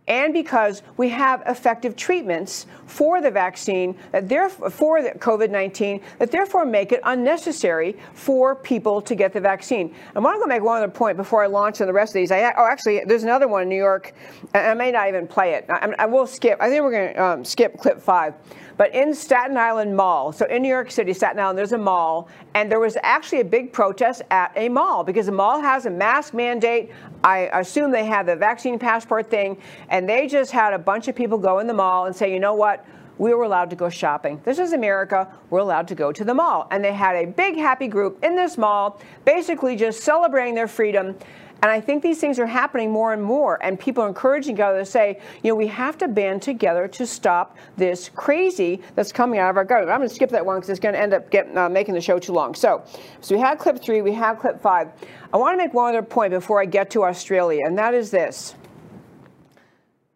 and 0.09 0.33
because 0.33 0.81
we 0.97 1.07
have 1.09 1.43
effective 1.45 1.95
treatments 1.95 2.65
for 2.87 3.21
the 3.21 3.29
vaccine 3.29 3.95
that 4.11 4.27
therefore 4.27 4.69
for 4.69 5.01
the 5.03 5.11
COVID-19 5.11 6.01
that 6.17 6.31
therefore 6.31 6.65
make 6.65 6.91
it 6.91 6.99
unnecessary 7.03 7.95
for 8.13 8.55
people 8.55 9.01
to 9.01 9.15
get 9.15 9.31
the 9.31 9.39
vaccine. 9.39 9.93
I 10.15 10.19
want 10.19 10.35
to 10.35 10.39
go 10.39 10.47
make 10.47 10.63
one 10.63 10.81
other 10.81 10.91
point 10.91 11.15
before 11.15 11.43
I 11.43 11.47
launch 11.47 11.79
on 11.79 11.87
the 11.87 11.93
rest 11.93 12.11
of 12.11 12.15
these. 12.15 12.31
I, 12.31 12.51
oh, 12.57 12.65
actually, 12.65 13.03
there's 13.05 13.23
another 13.23 13.47
one 13.47 13.63
in 13.63 13.69
New 13.69 13.75
York. 13.75 14.13
and 14.53 14.67
I 14.67 14.73
may 14.73 14.91
not 14.91 15.07
even 15.07 15.27
play 15.27 15.53
it. 15.53 15.65
I, 15.69 15.93
I 15.99 16.05
will 16.07 16.25
skip. 16.25 16.57
I 16.59 16.69
think 16.69 16.81
we're 16.83 16.91
going 16.91 17.13
to 17.13 17.23
um, 17.23 17.45
skip 17.45 17.77
clip 17.77 18.01
five. 18.01 18.33
But 18.79 18.95
in 18.95 19.13
Staten 19.13 19.57
Island 19.57 19.93
Mall, 19.93 20.31
so 20.31 20.45
in 20.45 20.61
New 20.61 20.69
York 20.69 20.89
City, 20.89 21.11
Staten 21.11 21.37
Island, 21.37 21.59
there's 21.59 21.73
a 21.73 21.77
mall, 21.77 22.29
and 22.53 22.71
there 22.71 22.79
was 22.79 22.95
actually 23.03 23.41
a 23.41 23.43
big 23.43 23.73
protest 23.73 24.21
at 24.31 24.53
a 24.55 24.69
mall 24.69 25.03
because 25.03 25.25
the 25.25 25.33
mall 25.33 25.59
has 25.59 25.85
a 25.85 25.89
mask 25.89 26.33
mandate. 26.33 26.89
I 27.21 27.49
assume 27.59 27.91
they 27.91 28.05
have 28.05 28.25
the 28.25 28.37
vaccine 28.37 28.79
passport 28.79 29.29
thing, 29.29 29.57
and 29.89 30.07
they 30.07 30.27
just 30.27 30.51
had 30.51 30.71
a 30.71 30.79
bunch 30.79 31.09
of 31.09 31.15
people 31.17 31.37
go 31.37 31.59
in 31.59 31.67
the 31.67 31.73
mall 31.73 32.05
and 32.05 32.15
say, 32.15 32.31
you 32.33 32.39
know 32.39 32.55
what? 32.55 32.85
we 33.17 33.33
were 33.33 33.43
allowed 33.43 33.69
to 33.69 33.75
go 33.75 33.89
shopping. 33.89 34.39
This 34.45 34.59
is 34.59 34.71
America. 34.71 35.27
We're 35.49 35.59
allowed 35.59 35.89
to 35.89 35.95
go 35.95 36.13
to 36.13 36.23
the 36.23 36.33
mall. 36.33 36.69
And 36.71 36.81
they 36.81 36.93
had 36.93 37.17
a 37.17 37.25
big 37.25 37.57
happy 37.57 37.89
group 37.89 38.23
in 38.23 38.33
this 38.33 38.57
mall, 38.57 39.01
basically 39.25 39.75
just 39.75 40.05
celebrating 40.05 40.55
their 40.55 40.69
freedom. 40.69 41.17
And 41.61 41.69
I 41.69 41.81
think 41.81 42.01
these 42.01 42.19
things 42.21 42.39
are 42.39 42.45
happening 42.45 42.89
more 42.89 43.11
and 43.11 43.21
more, 43.21 43.61
and 43.61 43.77
people 43.77 44.03
are 44.03 44.07
encouraging 44.07 44.55
each 44.55 44.61
other 44.61 44.79
to 44.79 44.85
say, 44.85 45.19
you 45.43 45.51
know, 45.51 45.55
we 45.55 45.67
have 45.67 45.97
to 45.97 46.07
band 46.07 46.41
together 46.41 46.87
to 46.87 47.05
stop 47.05 47.57
this 47.75 48.09
crazy 48.15 48.81
that's 48.95 49.11
coming 49.11 49.39
out 49.39 49.49
of 49.49 49.57
our 49.57 49.65
government. 49.65 49.91
I'm 49.91 49.99
going 49.99 50.09
to 50.09 50.15
skip 50.15 50.29
that 50.29 50.45
one 50.45 50.57
because 50.57 50.69
it's 50.69 50.79
going 50.79 50.93
to 50.93 51.01
end 51.01 51.13
up 51.13 51.29
getting, 51.29 51.57
uh, 51.57 51.67
making 51.67 51.95
the 51.95 52.01
show 52.01 52.17
too 52.17 52.31
long. 52.31 52.55
So, 52.55 52.83
so 53.19 53.35
we 53.35 53.41
had 53.41 53.59
clip 53.59 53.81
three, 53.81 54.01
we 54.01 54.13
have 54.13 54.39
clip 54.39 54.61
five. 54.61 54.89
I 55.33 55.37
want 55.37 55.53
to 55.53 55.57
make 55.57 55.73
one 55.73 55.89
other 55.93 56.01
point 56.01 56.31
before 56.31 56.61
I 56.61 56.65
get 56.65 56.89
to 56.91 57.03
Australia, 57.03 57.65
and 57.65 57.77
that 57.77 57.93
is 57.93 58.09
this. 58.09 58.55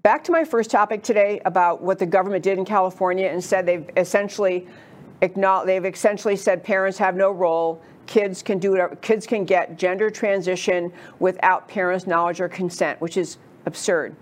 Back 0.02 0.24
to 0.26 0.32
my 0.32 0.44
first 0.44 0.70
topic 0.70 1.04
today 1.04 1.42
about 1.46 1.82
what 1.82 2.00
the 2.00 2.06
government 2.06 2.44
did 2.44 2.58
in 2.58 2.66
California 2.66 3.28
and 3.28 3.44
said 3.44 3.66
they've 3.66 3.90
essentially 3.96 4.68
they've 5.22 5.86
essentially 5.86 6.36
said 6.36 6.62
parents 6.62 6.98
have 6.98 7.16
no 7.16 7.32
role 7.32 7.82
kids 8.08 8.44
can 8.44 8.60
do 8.60 8.72
whatever, 8.72 8.96
kids 8.98 9.26
can 9.26 9.46
get 9.46 9.78
gender 9.78 10.10
transition 10.10 10.92
without 11.20 11.68
parents' 11.68 12.08
knowledge 12.08 12.42
or 12.42 12.50
consent, 12.50 13.00
which 13.02 13.18
is 13.18 13.38
absurd. 13.66 14.16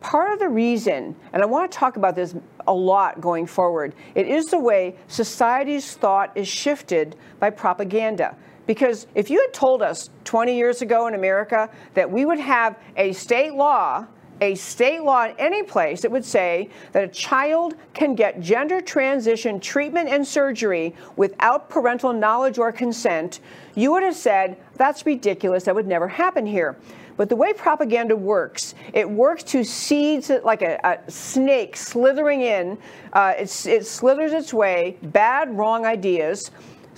Part 0.00 0.32
of 0.32 0.38
the 0.38 0.48
reason, 0.48 1.14
and 1.32 1.42
I 1.42 1.46
want 1.46 1.70
to 1.70 1.76
talk 1.76 1.96
about 1.96 2.14
this 2.16 2.34
a 2.66 2.72
lot 2.72 3.20
going 3.20 3.46
forward, 3.46 3.94
it 4.14 4.26
is 4.26 4.46
the 4.46 4.58
way 4.58 4.96
society's 5.08 5.94
thought 5.94 6.32
is 6.34 6.48
shifted 6.48 7.16
by 7.38 7.50
propaganda. 7.50 8.36
Because 8.66 9.06
if 9.14 9.30
you 9.30 9.40
had 9.40 9.52
told 9.52 9.82
us 9.82 10.10
20 10.24 10.56
years 10.56 10.80
ago 10.80 11.06
in 11.06 11.14
America 11.14 11.68
that 11.94 12.10
we 12.10 12.24
would 12.24 12.38
have 12.38 12.78
a 12.96 13.12
state 13.12 13.54
law 13.54 14.06
a 14.40 14.54
state 14.54 15.02
law 15.02 15.24
in 15.24 15.34
any 15.38 15.62
place 15.62 16.02
that 16.02 16.10
would 16.10 16.24
say 16.24 16.68
that 16.92 17.04
a 17.04 17.08
child 17.08 17.74
can 17.94 18.14
get 18.14 18.40
gender 18.40 18.80
transition 18.80 19.60
treatment 19.60 20.08
and 20.08 20.26
surgery 20.26 20.94
without 21.16 21.68
parental 21.68 22.12
knowledge 22.12 22.58
or 22.58 22.72
consent, 22.72 23.40
you 23.74 23.90
would 23.92 24.02
have 24.02 24.16
said, 24.16 24.56
that's 24.76 25.04
ridiculous, 25.06 25.64
that 25.64 25.74
would 25.74 25.86
never 25.86 26.08
happen 26.08 26.46
here. 26.46 26.76
But 27.16 27.28
the 27.28 27.36
way 27.36 27.52
propaganda 27.52 28.16
works, 28.16 28.74
it 28.94 29.08
works 29.08 29.42
to 29.44 29.62
seeds 29.62 30.30
like 30.42 30.62
a, 30.62 30.80
a 30.84 31.10
snake 31.10 31.76
slithering 31.76 32.40
in. 32.40 32.78
Uh, 33.12 33.34
it 33.36 33.48
slithers 33.50 34.32
its 34.32 34.54
way, 34.54 34.96
bad, 35.02 35.54
wrong 35.54 35.84
ideas 35.84 36.50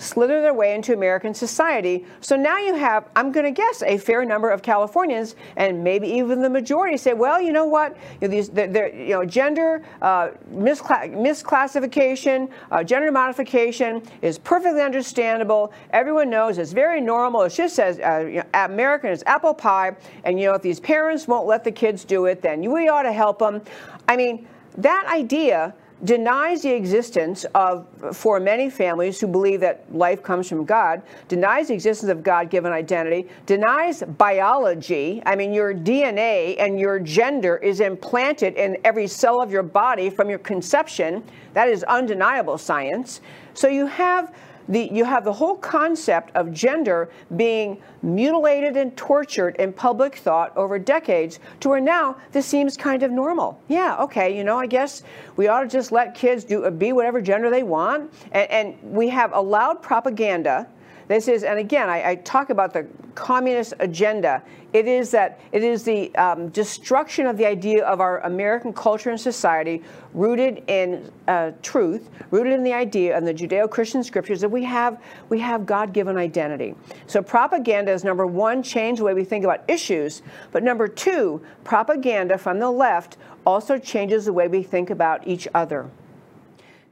slither 0.03 0.41
their 0.41 0.53
way 0.53 0.75
into 0.75 0.93
American 0.93 1.33
society. 1.33 2.05
So 2.21 2.35
now 2.35 2.57
you 2.59 2.75
have, 2.75 3.09
I'm 3.15 3.31
going 3.31 3.45
to 3.45 3.51
guess, 3.51 3.81
a 3.83 3.97
fair 3.97 4.25
number 4.25 4.49
of 4.49 4.61
Californians, 4.61 5.35
and 5.55 5.83
maybe 5.83 6.07
even 6.07 6.41
the 6.41 6.49
majority 6.49 6.97
say, 6.97 7.13
well, 7.13 7.41
you 7.41 7.51
know 7.51 7.65
what, 7.65 7.97
you 8.21 8.27
know, 8.27 8.31
these, 8.31 8.49
they're, 8.49 8.67
they're, 8.67 8.95
you 8.95 9.13
know 9.13 9.25
gender 9.25 9.83
uh, 10.01 10.29
miscla- 10.53 11.11
misclassification, 11.13 12.49
uh, 12.71 12.83
gender 12.83 13.11
modification 13.11 14.01
is 14.21 14.37
perfectly 14.37 14.81
understandable. 14.81 15.73
Everyone 15.91 16.29
knows 16.29 16.57
it's 16.57 16.71
very 16.71 17.01
normal. 17.01 17.43
It's 17.43 17.55
just 17.55 17.79
as 17.79 17.99
uh, 17.99 18.25
you 18.27 18.37
know, 18.37 18.43
American 18.53 19.09
as 19.09 19.23
apple 19.25 19.53
pie. 19.53 19.95
And 20.23 20.39
you 20.39 20.47
know, 20.47 20.55
if 20.55 20.61
these 20.61 20.79
parents 20.79 21.27
won't 21.27 21.47
let 21.47 21.63
the 21.63 21.71
kids 21.71 22.05
do 22.05 22.25
it, 22.25 22.41
then 22.41 22.71
we 22.71 22.87
ought 22.89 23.03
to 23.03 23.13
help 23.13 23.39
them. 23.39 23.61
I 24.07 24.17
mean, 24.17 24.47
that 24.77 25.05
idea 25.07 25.73
denies 26.03 26.61
the 26.61 26.71
existence 26.71 27.45
of, 27.55 27.87
for 28.11 28.39
many 28.39 28.69
families 28.69 29.19
who 29.19 29.27
believe 29.27 29.59
that 29.61 29.85
life 29.93 30.21
comes 30.21 30.49
from 30.49 30.65
God, 30.65 31.01
denies 31.27 31.69
the 31.69 31.73
existence 31.73 32.11
of 32.11 32.23
God 32.23 32.49
given 32.49 32.73
identity, 32.73 33.29
denies 33.45 34.03
biology. 34.17 35.23
I 35.25 35.35
mean, 35.35 35.53
your 35.53 35.73
DNA 35.73 36.55
and 36.59 36.79
your 36.79 36.99
gender 36.99 37.57
is 37.57 37.79
implanted 37.79 38.55
in 38.55 38.77
every 38.83 39.07
cell 39.07 39.41
of 39.41 39.51
your 39.51 39.63
body 39.63 40.09
from 40.09 40.29
your 40.29 40.39
conception. 40.39 41.23
That 41.53 41.69
is 41.69 41.83
undeniable 41.83 42.57
science. 42.57 43.21
So 43.53 43.67
you 43.67 43.85
have 43.85 44.33
the, 44.67 44.89
you 44.91 45.03
have 45.05 45.23
the 45.23 45.33
whole 45.33 45.55
concept 45.55 46.31
of 46.35 46.51
gender 46.53 47.09
being 47.35 47.81
mutilated 48.01 48.77
and 48.77 48.95
tortured 48.95 49.55
in 49.57 49.73
public 49.73 50.15
thought 50.15 50.55
over 50.57 50.79
decades 50.79 51.39
to 51.59 51.69
where 51.69 51.79
now 51.81 52.15
this 52.31 52.45
seems 52.45 52.77
kind 52.77 53.03
of 53.03 53.11
normal. 53.11 53.59
Yeah, 53.67 53.97
okay, 54.01 54.35
you 54.35 54.43
know, 54.43 54.57
I 54.57 54.67
guess 54.67 55.03
we 55.35 55.47
ought 55.47 55.61
to 55.61 55.67
just 55.67 55.91
let 55.91 56.15
kids 56.15 56.43
do 56.43 56.69
be 56.71 56.93
whatever 56.93 57.21
gender 57.21 57.49
they 57.49 57.63
want. 57.63 58.13
And, 58.31 58.51
and 58.51 58.93
we 58.93 59.09
have 59.09 59.33
allowed 59.33 59.81
propaganda 59.81 60.67
this 61.07 61.27
is, 61.27 61.43
and 61.43 61.59
again, 61.59 61.89
I, 61.89 62.11
I, 62.11 62.15
talk 62.15 62.49
about 62.49 62.73
the 62.73 62.87
communist 63.15 63.73
agenda. 63.79 64.41
It 64.71 64.87
is 64.87 65.11
that 65.11 65.39
it 65.51 65.63
is 65.63 65.83
the 65.83 66.15
um, 66.15 66.49
destruction 66.49 67.25
of 67.25 67.37
the 67.37 67.45
idea 67.45 67.85
of 67.85 67.99
our 67.99 68.19
American 68.21 68.73
culture 68.73 69.09
and 69.09 69.19
society, 69.19 69.83
rooted 70.13 70.63
in 70.67 71.11
uh, 71.27 71.51
truth, 71.61 72.09
rooted 72.31 72.53
in 72.53 72.63
the 72.63 72.73
idea 72.73 73.15
and 73.17 73.27
the 73.27 73.33
Judeo-Christian 73.33 74.03
scriptures 74.03 74.41
that 74.41 74.49
we 74.49 74.63
have 74.63 75.01
we 75.29 75.39
have 75.39 75.65
God-given 75.65 76.17
identity. 76.17 76.75
So 77.07 77.21
propaganda 77.21 77.91
is 77.91 78.03
number 78.03 78.25
one, 78.25 78.63
change 78.63 78.99
the 78.99 79.05
way 79.05 79.13
we 79.13 79.25
think 79.25 79.43
about 79.43 79.61
issues, 79.67 80.21
but 80.51 80.63
number 80.63 80.87
two, 80.87 81.41
propaganda 81.63 82.37
from 82.37 82.59
the 82.59 82.71
left 82.71 83.17
also 83.45 83.77
changes 83.77 84.25
the 84.25 84.33
way 84.33 84.47
we 84.47 84.63
think 84.63 84.89
about 84.89 85.27
each 85.27 85.47
other 85.53 85.89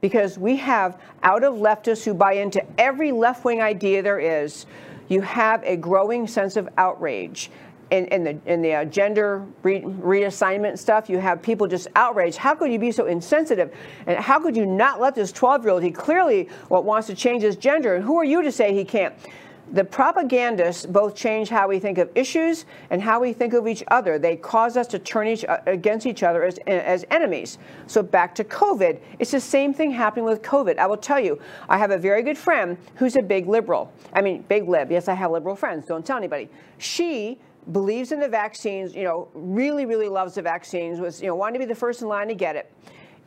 because 0.02 0.36
we 0.36 0.56
have 0.56 1.00
out 1.22 1.44
of 1.44 1.54
leftists 1.54 2.04
who 2.04 2.12
buy 2.12 2.32
into 2.32 2.60
every 2.76 3.12
left 3.12 3.44
wing 3.44 3.62
idea 3.62 4.02
there 4.02 4.18
is, 4.18 4.66
you 5.08 5.20
have 5.20 5.62
a 5.62 5.76
growing 5.76 6.26
sense 6.26 6.56
of 6.56 6.68
outrage. 6.76 7.50
In, 7.92 8.06
in 8.06 8.24
the, 8.24 8.38
in 8.46 8.62
the 8.62 8.74
uh, 8.74 8.84
gender 8.86 9.46
re 9.62 9.82
reassignment 9.82 10.78
stuff, 10.78 11.10
you 11.10 11.18
have 11.18 11.42
people 11.42 11.68
just 11.68 11.88
outraged. 11.94 12.38
How 12.38 12.54
could 12.54 12.72
you 12.72 12.78
be 12.78 12.90
so 12.90 13.04
insensitive? 13.04 13.76
And 14.06 14.18
how 14.18 14.40
could 14.40 14.56
you 14.56 14.64
not 14.64 14.98
let 14.98 15.14
this 15.14 15.30
12 15.30 15.62
year 15.62 15.72
old, 15.74 15.82
he 15.82 15.90
clearly 15.90 16.48
what 16.68 16.84
wants 16.84 17.06
to 17.08 17.14
change 17.14 17.42
his 17.42 17.54
gender, 17.54 17.94
and 17.94 18.02
who 18.02 18.16
are 18.16 18.24
you 18.24 18.42
to 18.42 18.50
say 18.50 18.74
he 18.74 18.84
can't? 18.84 19.14
The 19.72 19.82
propagandists 19.82 20.84
both 20.84 21.14
change 21.14 21.48
how 21.48 21.66
we 21.66 21.78
think 21.78 21.96
of 21.96 22.10
issues 22.14 22.66
and 22.90 23.00
how 23.00 23.20
we 23.20 23.32
think 23.32 23.54
of 23.54 23.66
each 23.66 23.82
other. 23.88 24.18
They 24.18 24.36
cause 24.36 24.76
us 24.76 24.86
to 24.88 24.98
turn 24.98 25.26
each, 25.28 25.44
uh, 25.46 25.58
against 25.66 26.06
each 26.06 26.22
other 26.22 26.44
as, 26.44 26.58
as 26.66 27.06
enemies. 27.10 27.58
So 27.86 28.02
back 28.02 28.34
to 28.34 28.44
COVID, 28.44 29.00
it's 29.18 29.30
the 29.30 29.40
same 29.40 29.72
thing 29.72 29.90
happening 29.90 30.26
with 30.26 30.42
COVID. 30.42 30.78
I 30.78 30.86
will 30.86 30.98
tell 30.98 31.18
you, 31.18 31.40
I 31.70 31.78
have 31.78 31.90
a 31.90 31.96
very 31.96 32.22
good 32.22 32.36
friend 32.36 32.76
who's 32.96 33.16
a 33.16 33.22
big 33.22 33.48
liberal. 33.48 33.90
I 34.12 34.20
mean, 34.20 34.42
big 34.42 34.68
lib. 34.68 34.92
Yes, 34.92 35.08
I 35.08 35.14
have 35.14 35.30
liberal 35.30 35.56
friends. 35.56 35.86
Don't 35.86 36.04
tell 36.04 36.18
anybody. 36.18 36.50
She 36.76 37.38
believes 37.72 38.12
in 38.12 38.20
the 38.20 38.28
vaccines. 38.28 38.94
You 38.94 39.04
know, 39.04 39.28
really, 39.32 39.86
really 39.86 40.08
loves 40.08 40.34
the 40.34 40.42
vaccines. 40.42 41.00
Was 41.00 41.22
you 41.22 41.28
know 41.28 41.34
wanting 41.34 41.60
to 41.60 41.66
be 41.66 41.68
the 41.68 41.78
first 41.78 42.02
in 42.02 42.08
line 42.08 42.28
to 42.28 42.34
get 42.34 42.56
it, 42.56 42.70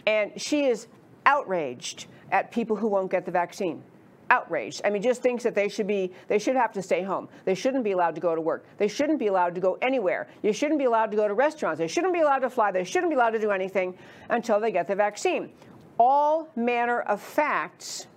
and 0.05 0.31
she 0.39 0.65
is 0.65 0.87
outraged 1.25 2.05
at 2.31 2.51
people 2.51 2.75
who 2.75 2.87
won't 2.87 3.09
get 3.09 3.25
the 3.25 3.31
vaccine 3.31 3.81
outraged. 4.29 4.81
I 4.83 4.89
mean, 4.89 5.01
just 5.01 5.21
thinks 5.21 5.43
that 5.43 5.55
they 5.55 5.69
should 5.69 5.87
be, 5.87 6.11
they 6.27 6.39
should 6.39 6.55
have 6.55 6.71
to 6.73 6.81
stay 6.81 7.03
home. 7.03 7.29
They 7.45 7.55
shouldn't 7.55 7.83
be 7.83 7.91
allowed 7.91 8.15
to 8.15 8.21
go 8.21 8.35
to 8.35 8.41
work. 8.41 8.65
They 8.77 8.87
shouldn't 8.87 9.19
be 9.19 9.27
allowed 9.27 9.55
to 9.55 9.61
go 9.61 9.77
anywhere. 9.81 10.27
You 10.41 10.53
shouldn't 10.53 10.79
be 10.79 10.85
allowed 10.85 11.11
to 11.11 11.17
go 11.17 11.27
to 11.27 11.33
restaurants. 11.33 11.79
They 11.79 11.87
shouldn't 11.87 12.13
be 12.13 12.21
allowed 12.21 12.39
to 12.39 12.49
fly. 12.49 12.71
They 12.71 12.83
shouldn't 12.83 13.11
be 13.11 13.15
allowed 13.15 13.31
to 13.31 13.39
do 13.39 13.51
anything 13.51 13.97
until 14.29 14.59
they 14.59 14.71
get 14.71 14.87
the 14.87 14.95
vaccine. 14.95 15.51
All 15.99 16.49
manner 16.55 17.01
of 17.01 17.21
facts, 17.21 18.07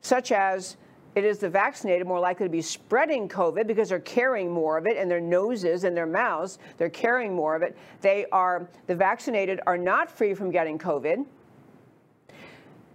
such 0.00 0.32
as 0.32 0.76
it 1.14 1.24
is 1.24 1.38
the 1.38 1.48
vaccinated 1.48 2.06
more 2.06 2.20
likely 2.20 2.46
to 2.46 2.50
be 2.50 2.62
spreading 2.62 3.28
COVID 3.28 3.66
because 3.66 3.88
they're 3.88 3.98
carrying 4.00 4.52
more 4.52 4.78
of 4.78 4.86
it 4.86 4.96
in 4.96 5.08
their 5.08 5.20
noses 5.20 5.84
and 5.84 5.96
their 5.96 6.06
mouths. 6.06 6.58
They're 6.76 6.88
carrying 6.88 7.34
more 7.34 7.56
of 7.56 7.62
it. 7.62 7.76
They 8.00 8.26
are, 8.30 8.68
the 8.86 8.94
vaccinated 8.94 9.60
are 9.66 9.78
not 9.78 10.10
free 10.10 10.34
from 10.34 10.50
getting 10.50 10.78
COVID 10.78 11.26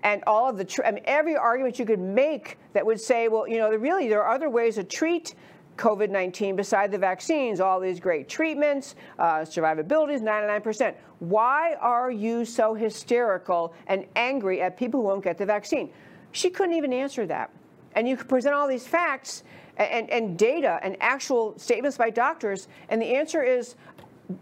and 0.04 0.22
all 0.28 0.50
of 0.50 0.58
the, 0.58 0.66
tr- 0.66 0.86
I 0.86 0.92
mean, 0.92 1.04
every 1.06 1.36
argument 1.36 1.80
you 1.80 1.86
could 1.86 2.00
make 2.00 2.58
that 2.74 2.86
would 2.86 3.00
say, 3.00 3.30
well, 3.30 3.48
you 3.48 3.58
know, 3.58 3.72
really 3.72 4.10
there 4.10 4.22
are 4.22 4.36
other 4.36 4.50
ways 4.50 4.76
to 4.76 4.84
treat 4.84 5.34
COVID 5.78 6.10
19 6.10 6.56
beside 6.56 6.92
the 6.92 6.98
vaccines, 6.98 7.60
all 7.60 7.80
these 7.80 8.00
great 8.00 8.30
treatments, 8.30 8.96
uh, 9.18 9.38
survivability 9.40 10.14
is 10.14 10.22
99%. 10.22 10.94
Why 11.20 11.76
are 11.80 12.12
you 12.12 12.46
so 12.46 12.74
hysterical 12.74 13.74
and 13.88 14.06
angry 14.16 14.62
at 14.62 14.78
people 14.78 15.02
who 15.02 15.08
won't 15.08 15.24
get 15.24 15.38
the 15.38 15.46
vaccine? 15.46 15.92
She 16.32 16.50
couldn't 16.50 16.76
even 16.76 16.94
answer 16.94 17.26
that. 17.28 17.50
And 17.96 18.08
you 18.08 18.18
could 18.18 18.30
present 18.30 18.54
all 18.54 18.68
these 18.68 18.86
facts 18.86 19.44
and, 19.78 20.10
and 20.10 20.38
data 20.38 20.80
and 20.84 20.96
actual 21.00 21.58
statements 21.58 21.98
by 21.98 22.10
doctors, 22.10 22.68
and 22.90 23.02
the 23.02 23.16
answer 23.16 23.42
is 23.42 23.76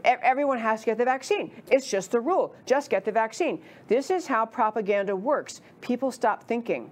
everyone 0.04 0.58
has 0.58 0.82
to 0.82 0.88
get 0.88 0.98
the 0.98 1.06
vaccine. 1.06 1.52
It's 1.70 1.90
just 1.90 2.12
the 2.12 2.20
rule. 2.20 2.56
Just 2.66 2.90
get 2.90 3.06
the 3.06 3.12
vaccine. 3.12 3.62
This 3.88 4.10
is 4.10 4.28
how 4.28 4.46
propaganda 4.46 5.16
works. 5.16 5.62
People 5.82 6.12
stop 6.12 6.44
thinking. 6.44 6.92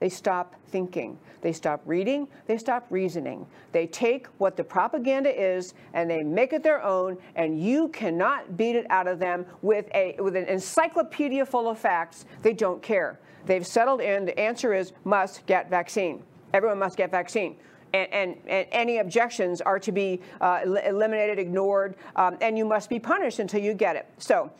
They 0.00 0.08
stop 0.08 0.56
thinking. 0.66 1.16
They 1.42 1.52
stop 1.52 1.80
reading. 1.86 2.26
They 2.46 2.58
stop 2.58 2.86
reasoning. 2.90 3.46
They 3.70 3.86
take 3.86 4.26
what 4.38 4.56
the 4.56 4.64
propaganda 4.64 5.30
is 5.30 5.74
and 5.94 6.10
they 6.10 6.24
make 6.24 6.52
it 6.52 6.64
their 6.64 6.82
own, 6.82 7.18
and 7.36 7.62
you 7.62 7.88
cannot 7.88 8.56
beat 8.56 8.74
it 8.74 8.84
out 8.90 9.06
of 9.06 9.20
them 9.20 9.46
with, 9.62 9.86
a, 9.94 10.16
with 10.18 10.34
an 10.34 10.46
encyclopedia 10.46 11.46
full 11.46 11.68
of 11.68 11.78
facts. 11.78 12.24
They 12.42 12.52
don't 12.52 12.82
care. 12.82 13.20
They've 13.46 13.66
settled 13.66 14.00
in. 14.00 14.24
The 14.24 14.38
answer 14.38 14.74
is 14.74 14.92
must 15.04 15.46
get 15.46 15.70
vaccine. 15.70 16.24
Everyone 16.52 16.78
must 16.78 16.96
get 16.96 17.10
vaccine 17.10 17.56
and, 17.92 18.12
and, 18.12 18.36
and 18.46 18.66
any 18.72 18.98
objections 18.98 19.60
are 19.60 19.78
to 19.78 19.92
be 19.92 20.20
uh, 20.40 20.60
eliminated, 20.86 21.38
ignored, 21.38 21.96
um, 22.16 22.36
and 22.40 22.56
you 22.56 22.64
must 22.64 22.88
be 22.88 22.98
punished 22.98 23.38
until 23.38 23.60
you 23.60 23.74
get 23.74 23.96
it. 23.96 24.06
So 24.18 24.50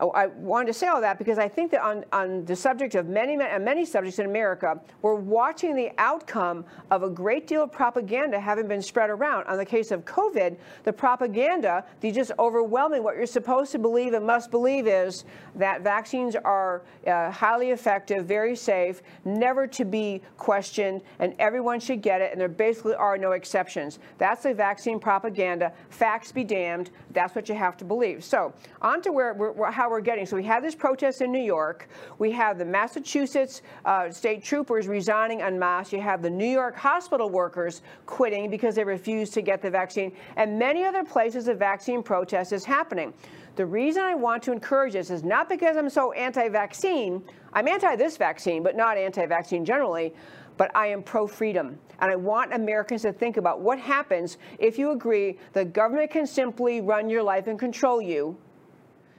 I 0.00 0.26
wanted 0.26 0.66
to 0.66 0.74
say 0.74 0.86
all 0.86 1.00
that 1.00 1.18
because 1.18 1.38
I 1.38 1.48
think 1.48 1.72
that 1.72 1.82
on, 1.82 2.04
on 2.12 2.44
the 2.44 2.54
subject 2.54 2.94
of 2.94 3.08
many, 3.08 3.36
many, 3.36 3.62
many 3.64 3.84
subjects 3.84 4.20
in 4.20 4.26
America, 4.26 4.80
we're 5.02 5.16
watching 5.16 5.74
the 5.74 5.90
outcome 5.98 6.64
of 6.92 7.02
a 7.02 7.10
great 7.10 7.48
deal 7.48 7.64
of 7.64 7.72
propaganda 7.72 8.38
having 8.38 8.68
been 8.68 8.80
spread 8.80 9.10
around. 9.10 9.46
On 9.48 9.56
the 9.56 9.64
case 9.64 9.90
of 9.90 10.04
COVID, 10.04 10.56
the 10.84 10.92
propaganda, 10.92 11.84
the 12.00 12.12
just 12.12 12.30
overwhelming, 12.38 13.02
what 13.02 13.16
you're 13.16 13.26
supposed 13.26 13.72
to 13.72 13.78
believe 13.78 14.12
and 14.12 14.24
must 14.24 14.52
believe 14.52 14.86
is 14.86 15.24
that 15.56 15.82
vaccines 15.82 16.36
are 16.36 16.82
uh, 17.08 17.30
highly 17.32 17.70
effective, 17.70 18.24
very 18.24 18.54
safe, 18.54 19.02
never 19.24 19.66
to 19.66 19.84
be 19.84 20.22
questioned, 20.36 21.02
and 21.18 21.34
everyone 21.40 21.80
should 21.80 22.02
get 22.02 22.20
it, 22.20 22.30
and 22.30 22.40
there 22.40 22.48
basically 22.48 22.94
are 22.94 23.18
no 23.18 23.32
exceptions. 23.32 23.98
That's 24.16 24.44
the 24.44 24.54
vaccine 24.54 25.00
propaganda. 25.00 25.72
Facts 25.90 26.30
be 26.30 26.44
damned. 26.44 26.90
That's 27.10 27.34
what 27.34 27.48
you 27.48 27.56
have 27.56 27.76
to 27.78 27.84
believe. 27.84 28.22
So, 28.22 28.52
on 28.80 29.02
to 29.02 29.10
where, 29.10 29.34
where 29.34 29.72
how 29.72 29.87
we're 29.90 30.00
getting. 30.00 30.26
So 30.26 30.36
we 30.36 30.44
have 30.44 30.62
this 30.62 30.74
protest 30.74 31.20
in 31.20 31.32
New 31.32 31.42
York. 31.42 31.88
We 32.18 32.30
have 32.32 32.58
the 32.58 32.64
Massachusetts 32.64 33.62
uh, 33.84 34.10
state 34.10 34.42
troopers 34.42 34.88
resigning 34.88 35.42
en 35.42 35.58
masse. 35.58 35.92
You 35.92 36.00
have 36.00 36.22
the 36.22 36.30
New 36.30 36.48
York 36.48 36.76
hospital 36.76 37.30
workers 37.30 37.82
quitting 38.06 38.50
because 38.50 38.74
they 38.74 38.84
refuse 38.84 39.30
to 39.30 39.42
get 39.42 39.62
the 39.62 39.70
vaccine. 39.70 40.12
And 40.36 40.58
many 40.58 40.84
other 40.84 41.04
places 41.04 41.46
the 41.46 41.54
vaccine 41.54 42.02
protest 42.02 42.52
is 42.52 42.64
happening. 42.64 43.12
The 43.56 43.66
reason 43.66 44.02
I 44.02 44.14
want 44.14 44.42
to 44.44 44.52
encourage 44.52 44.92
this 44.92 45.10
is 45.10 45.24
not 45.24 45.48
because 45.48 45.76
I'm 45.76 45.90
so 45.90 46.12
anti-vaccine. 46.12 47.22
I'm 47.52 47.66
anti 47.66 47.96
this 47.96 48.16
vaccine, 48.16 48.62
but 48.62 48.76
not 48.76 48.96
anti-vaccine 48.96 49.64
generally 49.64 50.14
but 50.58 50.70
I 50.74 50.88
am 50.88 51.02
pro 51.02 51.26
freedom. 51.26 51.78
And 52.00 52.10
I 52.10 52.16
want 52.16 52.52
Americans 52.52 53.02
to 53.02 53.12
think 53.12 53.38
about 53.38 53.60
what 53.60 53.78
happens 53.78 54.36
if 54.58 54.76
you 54.76 54.90
agree 54.90 55.38
the 55.54 55.64
government 55.64 56.10
can 56.10 56.26
simply 56.26 56.80
run 56.80 57.08
your 57.08 57.22
life 57.22 57.46
and 57.46 57.58
control 57.58 58.02
you 58.02 58.36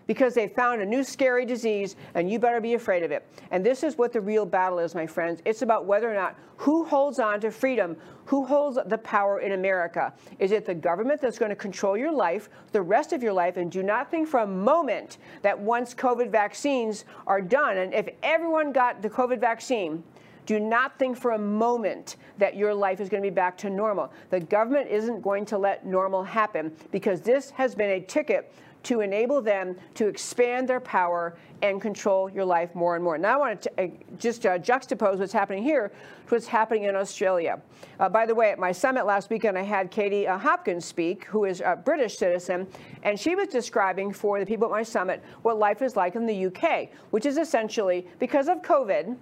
because 0.09 0.33
they 0.33 0.47
found 0.47 0.81
a 0.81 0.85
new 0.85 1.03
scary 1.03 1.45
disease 1.45 1.95
and 2.15 2.31
you 2.31 2.39
better 2.39 2.59
be 2.59 2.73
afraid 2.73 3.03
of 3.03 3.11
it. 3.11 3.23
And 3.51 3.63
this 3.63 3.83
is 3.83 3.95
what 3.95 4.11
the 4.11 4.19
real 4.19 4.43
battle 4.43 4.79
is, 4.79 4.95
my 4.95 5.05
friends. 5.05 5.39
It's 5.45 5.61
about 5.61 5.85
whether 5.85 6.09
or 6.09 6.15
not 6.15 6.35
who 6.57 6.83
holds 6.83 7.19
on 7.19 7.39
to 7.41 7.51
freedom, 7.51 7.95
who 8.25 8.43
holds 8.43 8.79
the 8.87 8.97
power 8.97 9.39
in 9.39 9.51
America. 9.51 10.11
Is 10.39 10.51
it 10.51 10.65
the 10.65 10.73
government 10.73 11.21
that's 11.21 11.37
going 11.37 11.49
to 11.51 11.55
control 11.55 11.95
your 11.95 12.11
life, 12.11 12.49
the 12.71 12.81
rest 12.81 13.13
of 13.13 13.21
your 13.21 13.33
life, 13.33 13.57
and 13.57 13.71
do 13.71 13.83
not 13.83 14.09
think 14.09 14.27
for 14.27 14.39
a 14.39 14.47
moment 14.47 15.19
that 15.43 15.57
once 15.57 15.93
COVID 15.93 16.31
vaccines 16.31 17.05
are 17.27 17.39
done, 17.39 17.77
and 17.77 17.93
if 17.93 18.09
everyone 18.23 18.71
got 18.71 19.03
the 19.03 19.11
COVID 19.11 19.39
vaccine, 19.39 20.03
do 20.47 20.59
not 20.59 20.97
think 20.97 21.15
for 21.15 21.33
a 21.33 21.37
moment 21.37 22.15
that 22.39 22.55
your 22.55 22.73
life 22.73 22.99
is 22.99 23.09
going 23.09 23.21
to 23.21 23.29
be 23.29 23.33
back 23.33 23.55
to 23.59 23.69
normal. 23.69 24.11
The 24.31 24.39
government 24.39 24.89
isn't 24.89 25.21
going 25.21 25.45
to 25.45 25.59
let 25.59 25.85
normal 25.85 26.23
happen 26.23 26.75
because 26.91 27.21
this 27.21 27.51
has 27.51 27.75
been 27.75 27.91
a 27.91 28.01
ticket 28.01 28.51
to 28.83 29.01
enable 29.01 29.41
them 29.41 29.75
to 29.95 30.07
expand 30.07 30.67
their 30.67 30.79
power 30.79 31.37
and 31.61 31.81
control 31.81 32.29
your 32.29 32.45
life 32.45 32.73
more 32.73 32.95
and 32.95 33.03
more. 33.03 33.17
Now, 33.17 33.35
I 33.35 33.37
want 33.37 33.61
to 33.63 33.83
uh, 33.83 33.87
just 34.17 34.45
uh, 34.45 34.57
juxtapose 34.57 35.17
what's 35.17 35.33
happening 35.33 35.63
here 35.63 35.89
to 35.89 36.35
what's 36.35 36.47
happening 36.47 36.83
in 36.85 36.95
Australia. 36.95 37.59
Uh, 37.99 38.07
by 38.07 38.25
the 38.25 38.33
way, 38.33 38.51
at 38.51 38.59
my 38.59 38.71
summit 38.71 39.05
last 39.05 39.29
weekend, 39.29 39.57
I 39.57 39.63
had 39.63 39.91
Katie 39.91 40.27
uh, 40.27 40.37
Hopkins 40.37 40.85
speak, 40.85 41.25
who 41.25 41.45
is 41.45 41.61
a 41.61 41.75
British 41.75 42.17
citizen, 42.17 42.67
and 43.03 43.19
she 43.19 43.35
was 43.35 43.49
describing 43.49 44.13
for 44.13 44.39
the 44.39 44.45
people 44.45 44.65
at 44.67 44.71
my 44.71 44.83
summit 44.83 45.21
what 45.41 45.59
life 45.59 45.81
is 45.81 45.95
like 45.95 46.15
in 46.15 46.25
the 46.25 46.45
UK, 46.45 46.89
which 47.11 47.25
is 47.25 47.37
essentially 47.37 48.07
because 48.19 48.47
of 48.47 48.61
COVID. 48.61 49.17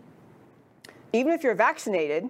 Even 1.14 1.34
if 1.34 1.42
you're 1.42 1.56
vaccinated, 1.56 2.30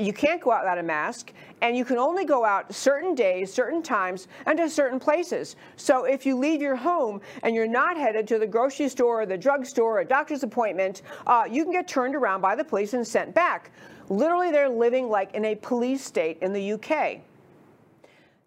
you 0.00 0.12
can't 0.12 0.40
go 0.40 0.52
out 0.52 0.62
without 0.62 0.78
a 0.78 0.82
mask, 0.82 1.32
and 1.60 1.76
you 1.76 1.84
can 1.84 1.98
only 1.98 2.24
go 2.24 2.44
out 2.44 2.74
certain 2.74 3.14
days, 3.14 3.52
certain 3.52 3.82
times, 3.82 4.28
and 4.46 4.58
to 4.58 4.68
certain 4.68 4.98
places. 4.98 5.56
So 5.76 6.04
if 6.04 6.24
you 6.24 6.36
leave 6.36 6.62
your 6.62 6.76
home 6.76 7.20
and 7.42 7.54
you're 7.54 7.68
not 7.68 7.96
headed 7.96 8.26
to 8.28 8.38
the 8.38 8.46
grocery 8.46 8.88
store, 8.88 9.22
or 9.22 9.26
the 9.26 9.36
drugstore, 9.36 9.98
or 9.98 10.00
a 10.00 10.04
doctor's 10.04 10.42
appointment, 10.42 11.02
uh, 11.26 11.44
you 11.50 11.64
can 11.64 11.72
get 11.72 11.86
turned 11.86 12.14
around 12.14 12.40
by 12.40 12.54
the 12.54 12.64
police 12.64 12.94
and 12.94 13.06
sent 13.06 13.34
back. 13.34 13.72
Literally, 14.08 14.50
they're 14.50 14.68
living 14.68 15.08
like 15.08 15.34
in 15.34 15.44
a 15.44 15.54
police 15.54 16.04
state 16.04 16.38
in 16.40 16.52
the 16.52 16.72
UK. 16.72 17.20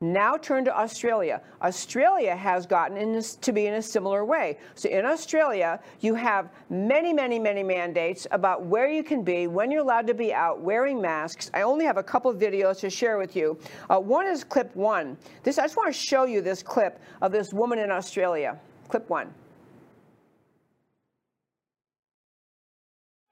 Now 0.03 0.35
turn 0.35 0.65
to 0.65 0.77
Australia. 0.77 1.41
Australia 1.61 2.35
has 2.35 2.65
gotten 2.65 2.97
in 2.97 3.13
this, 3.13 3.35
to 3.37 3.53
be 3.53 3.67
in 3.67 3.75
a 3.75 3.81
similar 3.81 4.25
way. 4.25 4.57
So 4.75 4.89
in 4.89 5.05
Australia, 5.05 5.79
you 6.01 6.13
have 6.13 6.49
many, 6.69 7.13
many, 7.13 7.39
many 7.39 7.63
mandates 7.63 8.27
about 8.31 8.65
where 8.65 8.89
you 8.89 9.01
can 9.01 9.23
be, 9.23 9.47
when 9.47 9.71
you're 9.71 9.79
allowed 9.79 10.05
to 10.07 10.13
be 10.13 10.33
out, 10.33 10.59
wearing 10.59 10.99
masks. 11.01 11.49
I 11.53 11.61
only 11.61 11.85
have 11.85 11.95
a 11.95 12.03
couple 12.03 12.29
of 12.29 12.37
videos 12.37 12.81
to 12.81 12.89
share 12.89 13.17
with 13.17 13.33
you. 13.33 13.57
Uh, 13.89 13.97
one 13.97 14.27
is 14.27 14.43
clip 14.43 14.75
one. 14.75 15.15
This 15.43 15.57
I 15.57 15.63
just 15.63 15.77
want 15.77 15.87
to 15.87 15.97
show 15.97 16.25
you 16.25 16.41
this 16.41 16.61
clip 16.61 16.99
of 17.21 17.31
this 17.31 17.53
woman 17.53 17.79
in 17.79 17.89
Australia. 17.89 18.59
Clip 18.89 19.09
one. 19.09 19.33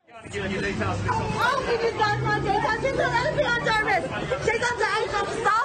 I'll 0.09 0.29
give 0.29 0.45
you 0.45 0.61
guys 1.99 2.21
my 2.21 2.39
done 2.39 3.13
anything 3.25 3.45
on 3.45 3.65
service. 3.65 4.09
Under 4.13 4.35
age 4.35 5.13
of 5.21 5.33
stop. 5.41 5.60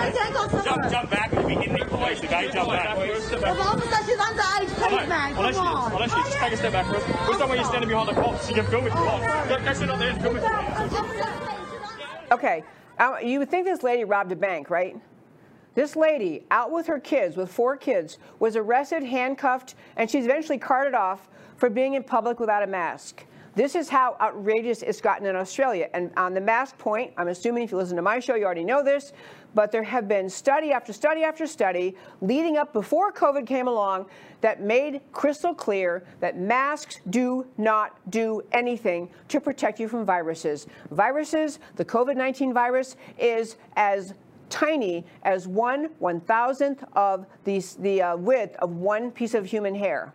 Officer, 0.00 0.16
she's 0.16 0.28
under 0.28 0.30
age. 0.30 0.30
Take 0.30 0.30
the 0.30 0.30
check 0.30 0.36
off 0.36 0.64
Jump, 0.64 0.90
jump 0.90 1.10
back 1.10 1.32
and 1.32 1.44
we 1.44 1.54
get 1.54 1.68
the 1.68 1.78
information, 1.78 2.26
okay? 2.26 2.50
Jump 2.52 2.70
back. 2.70 2.96
Officer, 2.96 4.04
she's 4.06 4.18
under 4.18 4.42
age. 4.60 4.68
Please, 4.68 5.08
man. 5.08 5.34
Come 5.34 5.66
on. 5.66 5.92
Unless 5.92 6.12
you 6.12 6.24
just 6.24 6.36
take 6.38 6.52
a 6.52 6.56
step 6.56 6.72
back, 6.72 6.86
Chris. 6.86 7.04
We're 7.28 7.38
somewhere 7.38 7.56
you're 7.56 7.66
standing 7.66 7.88
behind 7.88 8.08
the 8.08 8.14
cops. 8.14 8.48
You 8.48 8.54
can 8.54 8.66
film 8.66 8.86
if 8.86 8.94
you 8.94 9.00
want. 9.00 9.48
Go, 9.48 9.64
go 9.64 9.72
sit 9.72 9.90
up 9.90 9.98
there 9.98 10.14
film 10.14 10.36
if 10.36 10.42
you 10.42 10.50
want. 10.50 12.32
Okay, 12.32 12.64
uh, 12.98 13.16
you 13.22 13.38
would 13.40 13.50
think 13.50 13.66
this 13.66 13.82
lady 13.82 14.04
robbed 14.04 14.32
a 14.32 14.36
bank, 14.36 14.70
right? 14.70 14.96
This 15.74 15.96
lady, 15.96 16.44
out 16.50 16.70
with 16.72 16.86
her 16.86 16.98
kids, 16.98 17.36
with 17.36 17.50
four 17.50 17.76
kids, 17.76 18.18
was 18.38 18.56
arrested, 18.56 19.02
handcuffed, 19.04 19.74
and 19.96 20.10
she's 20.10 20.24
eventually 20.24 20.58
carted 20.58 20.94
off 20.94 21.28
for 21.56 21.70
being 21.70 21.94
in 21.94 22.02
public 22.02 22.40
without 22.40 22.62
a 22.62 22.66
mask. 22.66 23.24
This 23.54 23.74
is 23.74 23.88
how 23.88 24.16
outrageous 24.20 24.82
it's 24.82 25.00
gotten 25.00 25.26
in 25.26 25.34
Australia. 25.34 25.88
And 25.92 26.12
on 26.16 26.34
the 26.34 26.40
mask 26.40 26.78
point, 26.78 27.12
I'm 27.16 27.28
assuming 27.28 27.64
if 27.64 27.72
you 27.72 27.78
listen 27.78 27.96
to 27.96 28.02
my 28.02 28.20
show, 28.20 28.36
you 28.36 28.44
already 28.44 28.64
know 28.64 28.82
this, 28.84 29.12
but 29.54 29.72
there 29.72 29.82
have 29.82 30.06
been 30.06 30.30
study 30.30 30.70
after 30.70 30.92
study 30.92 31.24
after 31.24 31.46
study 31.46 31.96
leading 32.20 32.56
up 32.56 32.72
before 32.72 33.12
COVID 33.12 33.46
came 33.46 33.66
along 33.66 34.06
that 34.40 34.62
made 34.62 35.00
crystal 35.12 35.52
clear 35.52 36.04
that 36.20 36.38
masks 36.38 37.00
do 37.10 37.44
not 37.58 37.98
do 38.10 38.42
anything 38.52 39.10
to 39.28 39.40
protect 39.40 39.80
you 39.80 39.88
from 39.88 40.04
viruses. 40.04 40.68
Viruses, 40.92 41.58
the 41.74 41.84
COVID 41.84 42.16
19 42.16 42.54
virus, 42.54 42.96
is 43.18 43.56
as 43.74 44.14
tiny 44.48 45.04
as 45.22 45.48
one 45.48 45.90
one 45.98 46.20
thousandth 46.20 46.84
of 46.94 47.26
the, 47.44 47.62
the 47.80 48.02
uh, 48.02 48.16
width 48.16 48.56
of 48.56 48.70
one 48.70 49.10
piece 49.10 49.34
of 49.34 49.46
human 49.46 49.74
hair. 49.74 50.12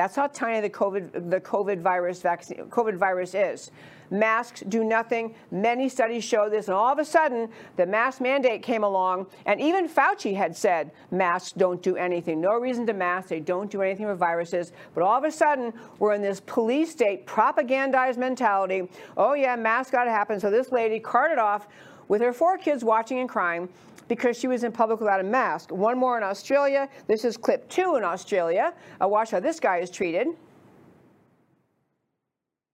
That's 0.00 0.16
how 0.16 0.28
tiny 0.28 0.62
the 0.62 0.70
COVID, 0.70 1.28
the 1.28 1.42
COVID 1.42 1.82
virus 1.82 2.22
vaccine, 2.22 2.56
COVID 2.70 2.96
virus 2.96 3.34
is. 3.34 3.70
Masks 4.10 4.62
do 4.66 4.82
nothing. 4.82 5.34
Many 5.50 5.90
studies 5.90 6.24
show 6.24 6.48
this, 6.48 6.68
and 6.68 6.74
all 6.74 6.90
of 6.90 6.98
a 6.98 7.04
sudden, 7.04 7.50
the 7.76 7.84
mask 7.84 8.22
mandate 8.22 8.62
came 8.62 8.82
along, 8.82 9.26
and 9.44 9.60
even 9.60 9.86
Fauci 9.86 10.34
had 10.34 10.56
said 10.56 10.92
masks 11.10 11.52
don't 11.52 11.82
do 11.82 11.96
anything. 11.96 12.40
No 12.40 12.58
reason 12.58 12.86
to 12.86 12.94
mask. 12.94 13.28
They 13.28 13.40
don't 13.40 13.70
do 13.70 13.82
anything 13.82 14.06
with 14.06 14.18
viruses. 14.18 14.72
But 14.94 15.02
all 15.02 15.18
of 15.18 15.24
a 15.24 15.30
sudden, 15.30 15.70
we're 15.98 16.14
in 16.14 16.22
this 16.22 16.40
police 16.40 16.90
state 16.90 17.26
propagandized 17.26 18.16
mentality. 18.16 18.88
Oh 19.18 19.34
yeah, 19.34 19.54
masks 19.54 19.92
got 19.92 20.04
to 20.04 20.10
happen. 20.10 20.40
So 20.40 20.50
this 20.50 20.72
lady 20.72 20.98
carted 20.98 21.36
off 21.38 21.68
with 22.10 22.20
her 22.20 22.32
four 22.32 22.58
kids 22.58 22.82
watching 22.82 23.20
and 23.20 23.28
crying 23.28 23.68
because 24.08 24.36
she 24.36 24.48
was 24.48 24.64
in 24.64 24.72
public 24.72 24.98
without 24.98 25.20
a 25.20 25.22
mask. 25.22 25.70
One 25.70 25.96
more 25.96 26.18
in 26.18 26.24
Australia. 26.24 26.88
This 27.06 27.24
is 27.24 27.36
clip 27.36 27.68
two 27.68 27.94
in 27.94 28.02
Australia. 28.02 28.74
Uh, 29.00 29.06
watch 29.06 29.30
how 29.30 29.38
this 29.38 29.60
guy 29.60 29.76
is 29.78 29.90
treated. 29.90 30.26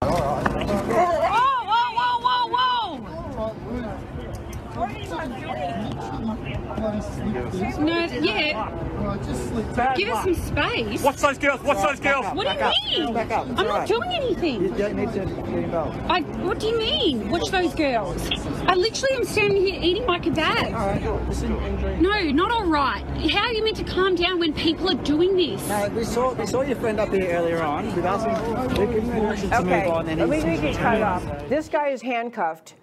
Whoa, 0.00 0.08
whoa, 0.08 1.92
whoa, 1.92 2.48
whoa, 2.48 2.48
whoa! 4.74 5.85
No, 6.86 8.04
yeah. 8.04 9.94
Give 9.96 10.10
us 10.10 10.24
some 10.24 10.34
space. 10.34 11.02
Watch 11.02 11.16
those 11.16 11.38
girls, 11.38 11.62
watch 11.62 11.82
those 11.82 12.00
girls. 12.00 12.26
What 12.34 12.46
do 12.46 12.52
you 12.96 13.06
mean? 13.06 13.16
I'm 13.16 13.66
not 13.66 13.86
doing 13.86 14.10
anything. 14.12 14.62
You 14.62 14.70
don't 14.70 14.96
need 14.96 15.12
to 15.12 15.18
get 15.20 15.28
involved. 15.28 15.98
I, 16.08 16.20
what 16.20 16.58
do 16.60 16.68
you 16.68 16.78
mean? 16.78 17.30
Watch 17.30 17.50
those 17.50 17.74
girls. 17.74 18.30
I 18.66 18.74
literally 18.74 19.16
am 19.16 19.24
standing 19.24 19.62
here 19.62 19.80
eating 19.80 20.06
my 20.06 20.18
kebab. 20.18 20.74
All 20.74 20.86
right, 20.86 21.28
listen. 21.28 22.02
No, 22.02 22.20
not 22.30 22.50
all 22.50 22.66
right. 22.66 23.02
How 23.30 23.40
are 23.40 23.52
you 23.52 23.64
meant 23.64 23.76
to 23.76 23.84
calm 23.84 24.14
down 24.14 24.38
when 24.38 24.52
people 24.52 24.90
are 24.90 25.02
doing 25.02 25.36
this? 25.36 25.66
No, 25.68 25.88
we 25.88 26.04
saw 26.04 26.32
we 26.34 26.46
saw 26.46 26.62
your 26.62 26.76
friend 26.76 27.00
up 27.00 27.10
here 27.10 27.30
earlier 27.32 27.62
on. 27.62 27.86
We've 27.94 28.04
asked 28.04 28.26
him 28.26 28.34
we've 28.88 29.10
permission 29.10 29.50
to 29.50 29.62
move 29.62 29.86
on, 29.88 30.08
and 30.08 30.20
let 30.20 30.28
me 30.28 30.36
he's 30.36 30.44
make 30.44 30.62
it 30.62 30.76
cut 30.76 31.02
off. 31.02 31.48
This 31.48 31.68
guy 31.68 31.88
is 31.88 32.02
handcuffed 32.02 32.74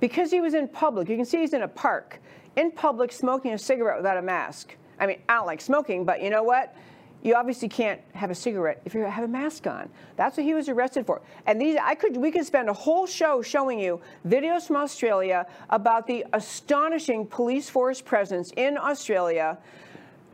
because 0.00 0.30
he 0.30 0.40
was 0.40 0.54
in 0.54 0.68
public. 0.68 1.08
You 1.08 1.16
can 1.16 1.24
see 1.24 1.38
he's 1.38 1.52
in 1.52 1.62
a 1.62 1.68
park, 1.68 2.20
in 2.56 2.70
public, 2.70 3.12
smoking 3.12 3.52
a 3.52 3.58
cigarette 3.58 3.96
without 3.96 4.16
a 4.16 4.22
mask. 4.22 4.76
I 4.98 5.06
mean, 5.06 5.18
I 5.28 5.34
don't 5.36 5.46
like 5.46 5.60
smoking, 5.60 6.04
but 6.04 6.22
you 6.22 6.30
know 6.30 6.42
what? 6.42 6.74
You 7.22 7.36
obviously 7.36 7.68
can't 7.68 8.00
have 8.14 8.30
a 8.30 8.34
cigarette 8.34 8.82
if 8.84 8.94
you 8.94 9.00
have 9.00 9.24
a 9.24 9.28
mask 9.28 9.66
on. 9.68 9.88
That's 10.16 10.36
what 10.36 10.44
he 10.44 10.54
was 10.54 10.68
arrested 10.68 11.06
for. 11.06 11.22
And 11.46 11.60
these, 11.60 11.76
I 11.80 11.94
could, 11.94 12.16
we 12.16 12.32
could 12.32 12.44
spend 12.44 12.68
a 12.68 12.72
whole 12.72 13.06
show 13.06 13.42
showing 13.42 13.78
you 13.78 14.00
videos 14.26 14.66
from 14.66 14.76
Australia 14.76 15.46
about 15.70 16.06
the 16.06 16.24
astonishing 16.32 17.26
police 17.26 17.70
force 17.70 18.00
presence 18.00 18.52
in 18.56 18.76
Australia. 18.76 19.56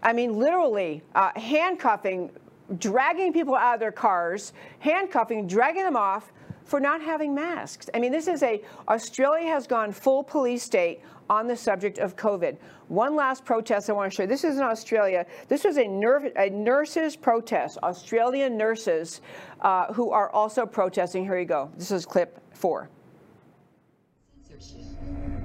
I 0.02 0.14
mean, 0.14 0.38
literally 0.38 1.02
uh, 1.14 1.30
handcuffing, 1.36 2.30
dragging 2.78 3.34
people 3.34 3.54
out 3.54 3.74
of 3.74 3.80
their 3.80 3.92
cars, 3.92 4.54
handcuffing, 4.78 5.46
dragging 5.46 5.82
them 5.82 5.96
off 5.96 6.32
for 6.68 6.78
not 6.78 7.00
having 7.00 7.34
masks. 7.34 7.88
I 7.94 7.98
mean, 7.98 8.12
this 8.12 8.28
is 8.28 8.42
a, 8.42 8.62
Australia 8.88 9.48
has 9.48 9.66
gone 9.66 9.90
full 9.90 10.22
police 10.22 10.62
state 10.62 11.00
on 11.30 11.46
the 11.46 11.56
subject 11.56 11.98
of 11.98 12.14
COVID. 12.14 12.58
One 12.88 13.16
last 13.16 13.44
protest 13.46 13.88
I 13.88 13.94
want 13.94 14.12
to 14.12 14.16
show. 14.16 14.26
This 14.26 14.44
is 14.44 14.58
in 14.58 14.62
Australia. 14.62 15.24
This 15.48 15.64
was 15.64 15.78
a, 15.78 15.86
ner- 15.88 16.30
a 16.36 16.50
nurses 16.50 17.16
protest, 17.16 17.78
Australian 17.82 18.58
nurses 18.58 19.22
uh, 19.62 19.92
who 19.94 20.10
are 20.10 20.30
also 20.30 20.66
protesting. 20.66 21.24
Here 21.24 21.38
you 21.38 21.46
go. 21.46 21.70
This 21.76 21.90
is 21.90 22.04
clip 22.04 22.38
four. 22.52 22.90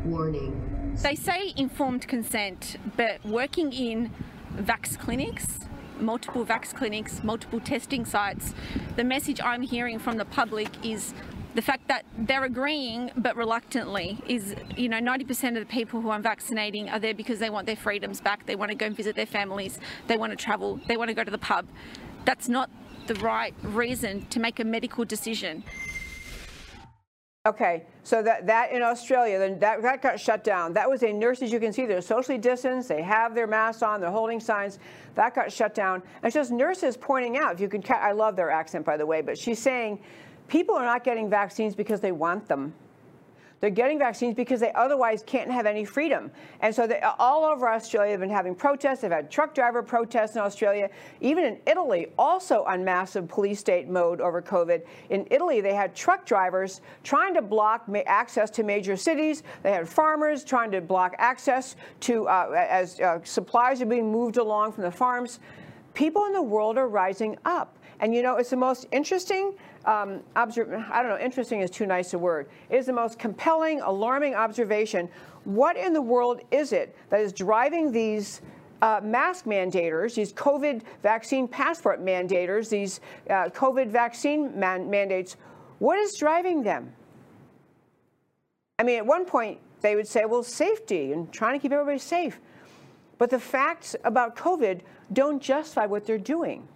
Warning. 0.03 0.97
They 1.01 1.15
say 1.15 1.53
informed 1.55 2.05
consent, 2.09 2.75
but 2.97 3.25
working 3.25 3.71
in 3.71 4.11
vax 4.57 4.99
clinics, 4.99 5.59
multiple 5.99 6.45
vax 6.45 6.73
clinics, 6.73 7.23
multiple 7.23 7.59
testing 7.59 8.05
sites, 8.05 8.53
the 8.95 9.03
message 9.03 9.39
I'm 9.41 9.61
hearing 9.61 9.99
from 9.99 10.17
the 10.17 10.25
public 10.25 10.69
is 10.85 11.13
the 11.55 11.61
fact 11.61 11.87
that 11.87 12.03
they're 12.17 12.43
agreeing 12.43 13.11
but 13.15 13.35
reluctantly 13.35 14.17
is 14.27 14.55
you 14.75 14.89
know 14.89 14.99
90% 14.99 15.49
of 15.49 15.55
the 15.55 15.65
people 15.65 16.01
who 16.01 16.09
I'm 16.09 16.23
vaccinating 16.23 16.89
are 16.89 16.99
there 16.99 17.13
because 17.13 17.39
they 17.39 17.49
want 17.49 17.67
their 17.67 17.75
freedoms 17.75 18.21
back. 18.21 18.45
They 18.45 18.55
want 18.55 18.71
to 18.71 18.75
go 18.75 18.87
and 18.87 18.95
visit 18.95 19.15
their 19.15 19.25
families. 19.25 19.79
They 20.07 20.17
want 20.17 20.31
to 20.31 20.35
travel. 20.35 20.79
They 20.87 20.97
want 20.97 21.09
to 21.09 21.13
go 21.13 21.23
to 21.23 21.31
the 21.31 21.37
pub. 21.37 21.67
That's 22.25 22.49
not 22.49 22.69
the 23.07 23.15
right 23.15 23.53
reason 23.61 24.25
to 24.27 24.39
make 24.39 24.59
a 24.59 24.63
medical 24.63 25.05
decision 25.05 25.63
Okay, 27.45 27.83
so 28.03 28.23
that, 28.23 28.47
that 28.47 28.71
in 28.71 28.81
Australia, 28.81 29.37
that, 29.37 29.81
that 29.81 30.01
got 30.01 30.17
shut 30.17 30.45
down. 30.45 30.71
That 30.71 30.89
was 30.89 31.03
a 31.03 31.11
nurses, 31.11 31.51
you 31.51 31.59
can 31.59 31.73
see 31.73 31.85
they're 31.85 31.99
socially 31.99 32.37
distanced, 32.37 32.87
they 32.87 33.01
have 33.01 33.35
their 33.35 33.47
masks 33.47 33.83
on, 33.83 33.99
they're 33.99 34.09
holding 34.09 34.39
signs. 34.39 34.79
That 35.15 35.35
got 35.35 35.51
shut 35.51 35.75
down. 35.75 36.01
And 36.21 36.31
just 36.31 36.51
nurses 36.51 36.95
pointing 36.95 37.35
out, 37.35 37.55
if 37.55 37.59
you 37.59 37.67
can, 37.67 37.83
I 37.89 38.13
love 38.13 38.37
their 38.37 38.49
accent 38.49 38.85
by 38.85 38.95
the 38.95 39.05
way, 39.05 39.19
but 39.19 39.37
she's 39.37 39.59
saying 39.59 39.99
people 40.47 40.73
are 40.75 40.85
not 40.85 41.03
getting 41.03 41.29
vaccines 41.29 41.75
because 41.75 41.99
they 41.99 42.13
want 42.13 42.47
them. 42.47 42.73
They're 43.63 43.69
getting 43.69 43.97
vaccines 43.97 44.35
because 44.35 44.59
they 44.59 44.73
otherwise 44.73 45.23
can't 45.25 45.49
have 45.49 45.65
any 45.65 45.85
freedom. 45.85 46.31
And 46.59 46.75
so 46.75 46.85
they, 46.85 46.99
all 47.17 47.45
over 47.45 47.69
Australia 47.69 48.11
they've 48.11 48.19
been 48.19 48.29
having 48.29 48.55
protests. 48.55 48.99
They've 48.99 49.09
had 49.09 49.31
truck 49.31 49.55
driver 49.55 49.81
protests 49.81 50.35
in 50.35 50.41
Australia. 50.41 50.89
Even 51.21 51.45
in 51.45 51.57
Italy, 51.65 52.07
also 52.17 52.65
on 52.65 52.83
massive 52.83 53.29
police 53.29 53.61
state 53.61 53.87
mode 53.87 54.19
over 54.19 54.41
COVID. 54.41 54.81
In 55.11 55.25
Italy, 55.31 55.61
they 55.61 55.73
had 55.73 55.95
truck 55.95 56.25
drivers 56.25 56.81
trying 57.05 57.33
to 57.35 57.41
block 57.41 57.85
access 58.05 58.49
to 58.49 58.63
major 58.63 58.97
cities. 58.97 59.43
They 59.61 59.71
had 59.71 59.87
farmers 59.87 60.43
trying 60.43 60.71
to 60.71 60.81
block 60.81 61.15
access 61.17 61.77
to 62.01 62.27
uh, 62.27 62.67
as 62.69 62.99
uh, 62.99 63.19
supplies 63.23 63.81
are 63.81 63.85
being 63.85 64.11
moved 64.11 64.35
along 64.35 64.73
from 64.73 64.83
the 64.83 64.91
farms. 64.91 65.39
People 65.93 66.25
in 66.25 66.33
the 66.33 66.41
world 66.41 66.77
are 66.77 66.89
rising 66.89 67.37
up. 67.45 67.77
And 68.01 68.13
you 68.13 68.23
know, 68.23 68.35
it's 68.35 68.49
the 68.49 68.57
most 68.57 68.87
interesting 68.91 69.53
um, 69.85 70.21
observ- 70.35 70.73
I 70.91 71.01
don't 71.01 71.11
know, 71.11 71.19
interesting 71.19 71.61
is 71.61 71.69
too 71.69 71.85
nice 71.85 72.13
a 72.13 72.19
word. 72.19 72.47
It 72.69 72.77
is 72.77 72.85
the 72.85 72.93
most 72.93 73.19
compelling, 73.19 73.81
alarming 73.81 74.35
observation. 74.35 75.09
What 75.43 75.75
in 75.75 75.93
the 75.93 76.01
world 76.01 76.41
is 76.51 76.71
it 76.71 76.95
that 77.09 77.19
is 77.19 77.33
driving 77.33 77.91
these 77.91 78.41
uh, 78.81 79.01
mask 79.03 79.45
mandators, 79.45 80.15
these 80.15 80.33
COVID 80.33 80.83
vaccine 81.01 81.47
passport 81.47 82.01
mandators, 82.01 82.69
these 82.69 83.01
uh, 83.29 83.49
COVID 83.49 83.89
vaccine 83.89 84.57
man- 84.57 84.89
mandates? 84.89 85.35
What 85.79 85.99
is 85.99 86.15
driving 86.15 86.63
them? 86.63 86.93
I 88.79 88.83
mean, 88.83 88.97
at 88.97 89.05
one 89.05 89.25
point, 89.25 89.59
they 89.81 89.95
would 89.95 90.07
say, 90.07 90.25
well, 90.25 90.43
safety 90.43 91.11
and 91.11 91.31
trying 91.31 91.59
to 91.59 91.61
keep 91.61 91.71
everybody 91.71 91.99
safe. 91.99 92.39
But 93.17 93.29
the 93.29 93.39
facts 93.39 93.95
about 94.03 94.35
COVID 94.35 94.81
don't 95.11 95.41
justify 95.41 95.85
what 95.85 96.05
they're 96.05 96.17
doing. 96.17 96.67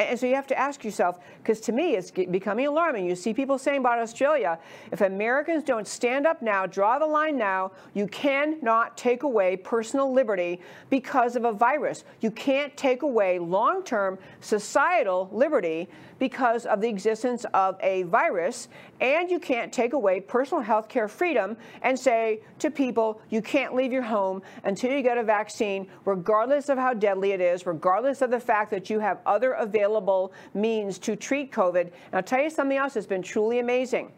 And 0.00 0.18
so 0.18 0.26
you 0.26 0.36
have 0.36 0.46
to 0.46 0.58
ask 0.58 0.84
yourself, 0.84 1.18
because 1.42 1.60
to 1.62 1.72
me 1.72 1.96
it's 1.96 2.12
becoming 2.12 2.68
alarming. 2.68 3.06
You 3.06 3.16
see 3.16 3.34
people 3.34 3.58
saying 3.58 3.80
about 3.80 3.98
Australia, 3.98 4.60
if 4.92 5.00
Americans 5.00 5.64
don't 5.64 5.88
stand 5.88 6.24
up 6.24 6.40
now, 6.40 6.66
draw 6.66 7.00
the 7.00 7.06
line 7.06 7.36
now, 7.36 7.72
you 7.94 8.06
cannot 8.06 8.96
take 8.96 9.24
away 9.24 9.56
personal 9.56 10.12
liberty 10.12 10.60
because 10.88 11.34
of 11.34 11.44
a 11.44 11.52
virus. 11.52 12.04
You 12.20 12.30
can't 12.30 12.76
take 12.76 13.02
away 13.02 13.40
long 13.40 13.82
term 13.82 14.18
societal 14.40 15.28
liberty 15.32 15.88
because 16.18 16.66
of 16.66 16.80
the 16.80 16.88
existence 16.88 17.44
of 17.54 17.76
a 17.80 18.02
virus. 18.04 18.68
And 19.00 19.30
you 19.30 19.38
can't 19.38 19.72
take 19.72 19.92
away 19.92 20.20
personal 20.20 20.62
health 20.62 20.88
care 20.88 21.08
freedom 21.08 21.56
and 21.82 21.98
say 21.98 22.40
to 22.58 22.70
people, 22.70 23.20
you 23.30 23.42
can't 23.42 23.74
leave 23.74 23.92
your 23.92 24.02
home 24.02 24.42
until 24.64 24.92
you 24.92 25.02
get 25.02 25.18
a 25.18 25.22
vaccine, 25.22 25.86
regardless 26.04 26.68
of 26.68 26.78
how 26.78 26.94
deadly 26.94 27.32
it 27.32 27.40
is, 27.40 27.66
regardless 27.66 28.22
of 28.22 28.30
the 28.30 28.40
fact 28.40 28.70
that 28.70 28.90
you 28.90 28.98
have 28.98 29.18
other 29.26 29.52
available 29.52 30.32
means 30.54 30.98
to 30.98 31.16
treat 31.16 31.52
COVID. 31.52 31.82
And 31.82 31.92
I'll 32.14 32.22
tell 32.22 32.42
you 32.42 32.50
something 32.50 32.76
else 32.76 32.94
that's 32.94 33.06
been 33.06 33.22
truly 33.22 33.58
amazing. 33.58 34.12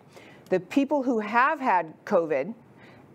The 0.49 0.61
people 0.61 1.03
who 1.03 1.21
have 1.21 1.61
had 1.61 1.93
COVID 2.05 2.55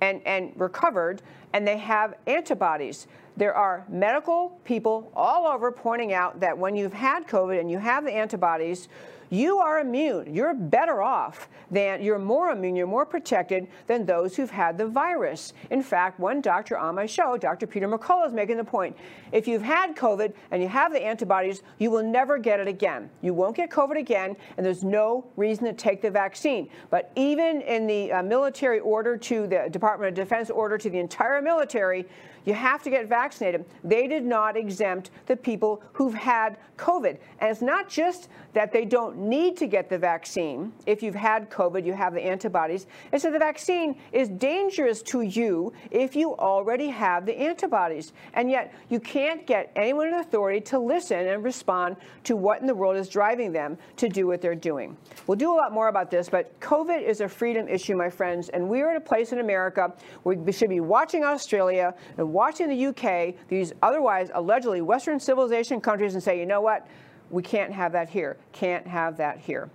and, 0.02 0.22
and 0.26 0.52
recovered, 0.56 1.22
and 1.54 1.68
they 1.68 1.78
have 1.78 2.16
antibodies. 2.28 3.08
There 3.38 3.54
are 3.54 3.86
medical 3.90 4.60
people 4.64 5.12
all 5.16 5.46
over 5.46 5.72
pointing 5.72 6.14
out 6.14 6.40
that 6.40 6.58
when 6.58 6.76
you've 6.76 6.94
had 6.94 7.28
COVID 7.28 7.60
and 7.60 7.70
you 7.70 7.78
have 7.80 8.06
the 8.06 8.14
antibodies, 8.14 8.88
you 9.30 9.58
are 9.58 9.80
immune. 9.80 10.34
You're 10.34 10.54
better 10.54 11.02
off 11.02 11.50
than 11.72 12.02
you're 12.04 12.20
more 12.20 12.52
immune, 12.52 12.76
you're 12.76 12.88
more 12.88 13.06
protected 13.06 13.68
than 13.88 14.06
those 14.06 14.36
who've 14.36 14.50
had 14.50 14.78
the 14.78 14.88
virus. 14.88 15.54
In 15.72 15.82
fact, 15.82 16.20
one 16.20 16.42
doctor 16.42 16.78
on 16.78 16.96
my 16.96 17.06
show, 17.06 17.38
Dr. 17.38 17.68
Peter 17.68 17.88
McCullough, 17.88 18.28
is 18.28 18.34
making 18.34 18.58
the 18.58 18.64
point 18.64 18.96
if 19.32 19.48
you've 19.48 19.62
had 19.62 19.96
COVID 19.96 20.34
and 20.52 20.62
you 20.62 20.68
have 20.68 20.94
the 20.94 21.04
antibodies, 21.04 21.64
you 21.80 21.92
will 21.92 22.04
never 22.04 22.38
get 22.38 22.60
it 22.60 22.68
again. 22.68 23.10
You 23.22 23.34
won't 23.34 23.56
get 23.56 23.70
COVID 23.70 23.98
again, 23.98 24.36
and 24.58 24.66
there's 24.66 24.84
no 24.84 25.26
reason 25.36 25.66
to 25.66 25.74
take 25.74 26.02
the 26.02 26.12
vaccine. 26.12 26.70
But 26.90 27.12
even 27.16 27.62
in 27.62 27.88
the 27.88 28.12
uh, 28.12 28.24
military 28.24 28.80
order 28.80 29.18
to 29.18 29.48
the 29.48 29.68
Department 29.72 30.10
of 30.10 30.16
Defense 30.16 30.50
order 30.50 30.78
to 30.78 30.90
the 30.90 31.00
entire 31.00 31.42
military, 31.42 32.06
you 32.46 32.54
have 32.54 32.84
to 32.84 32.90
get 32.90 33.08
vaccinated. 33.08 33.66
They 33.84 34.08
did 34.08 34.24
not 34.24 34.56
exempt 34.56 35.10
the 35.26 35.36
people 35.36 35.82
who've 35.94 36.14
had 36.14 36.58
COVID. 36.78 37.18
And 37.40 37.50
it's 37.50 37.62
not 37.62 37.90
just 37.90 38.30
that 38.54 38.72
they 38.72 38.86
don't 38.86 39.15
need 39.18 39.58
to 39.58 39.68
get 39.68 39.90
the 39.90 39.98
vaccine. 39.98 40.74
If 40.86 41.02
you've 41.04 41.16
had 41.16 41.50
COVID, 41.50 41.86
you 41.86 41.94
have 41.94 42.14
the 42.14 42.22
antibodies. 42.22 42.88
It's 43.12 43.24
that 43.24 43.34
the 43.34 43.40
vaccine 43.40 43.96
is 44.12 44.30
dangerous 44.30 45.02
to 45.04 45.22
you 45.22 45.74
if 45.92 46.16
you 46.16 46.36
already 46.36 46.88
have 46.88 47.26
the 47.26 47.38
antibodies. 47.38 48.14
And 48.34 48.50
yet, 48.50 48.74
you 48.90 49.00
can't 49.00 49.46
get 49.46 49.72
anyone 49.76 50.08
in 50.08 50.14
authority 50.16 50.62
to 50.62 50.80
listen 50.80 51.28
and 51.28 51.44
respond 51.44 51.98
to 52.24 52.36
what 52.36 52.62
in 52.62 52.68
the 52.68 52.76
world 52.76 52.98
is 52.98 53.10
driving 53.10 53.52
them 53.52 53.78
to 53.98 54.10
do 54.10 54.28
what 54.28 54.42
they're 54.42 54.56
doing. 54.56 54.98
We'll 55.28 55.38
do 55.38 55.52
a 55.52 55.56
lot 55.56 55.72
more 55.72 55.88
about 55.88 56.12
this, 56.12 56.30
but 56.30 56.60
COVID 56.60 57.02
is 57.02 57.22
a 57.22 57.28
freedom 57.28 57.68
issue, 57.68 57.96
my 57.96 58.10
friends. 58.10 58.50
And 58.50 58.70
we 58.70 58.82
are 58.82 58.92
at 58.92 58.98
a 58.98 59.02
place 59.02 59.32
in 59.32 59.40
America 59.40 59.94
where 60.24 60.38
we 60.38 60.52
should 60.52 60.70
be 60.70 60.80
watching 60.80 61.24
Australia 61.24 61.94
and 62.18 62.32
watching 62.32 62.70
the 62.70 62.86
UK, 62.88 63.36
these 63.48 63.74
otherwise 63.82 64.30
allegedly 64.34 64.82
Western 64.82 65.20
civilization 65.20 65.80
countries, 65.82 66.14
and 66.14 66.24
say, 66.24 66.40
you 66.40 66.46
know 66.46 66.62
what? 66.62 66.88
We 67.36 67.44
can't 67.44 67.74
have 67.74 67.92
that 67.92 68.08
here. 68.08 68.38
Can't 68.54 68.88
have 68.88 69.18
that 69.18 69.40
here. 69.40 69.70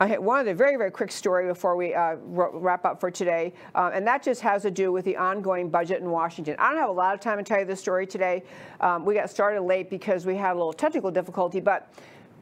I 0.00 0.06
of 0.40 0.46
the 0.46 0.54
very, 0.54 0.76
very 0.76 0.90
quick 0.90 1.12
story 1.12 1.46
before 1.46 1.76
we 1.76 1.94
uh, 1.94 2.16
wrap 2.24 2.86
up 2.86 2.98
for 2.98 3.10
today, 3.10 3.52
uh, 3.74 3.90
and 3.92 4.06
that 4.06 4.22
just 4.22 4.40
has 4.40 4.62
to 4.62 4.70
do 4.70 4.90
with 4.90 5.04
the 5.04 5.14
ongoing 5.14 5.68
budget 5.68 6.00
in 6.00 6.10
Washington. 6.10 6.56
I 6.58 6.70
don't 6.70 6.78
have 6.78 6.88
a 6.88 6.92
lot 6.92 7.12
of 7.12 7.20
time 7.20 7.36
to 7.36 7.44
tell 7.44 7.58
you 7.60 7.66
this 7.66 7.78
story 7.78 8.06
today. 8.06 8.42
Um, 8.80 9.04
we 9.04 9.12
got 9.12 9.28
started 9.28 9.60
late 9.60 9.90
because 9.90 10.24
we 10.24 10.34
had 10.34 10.52
a 10.52 10.54
little 10.54 10.72
technical 10.72 11.10
difficulty, 11.10 11.60
but 11.60 11.92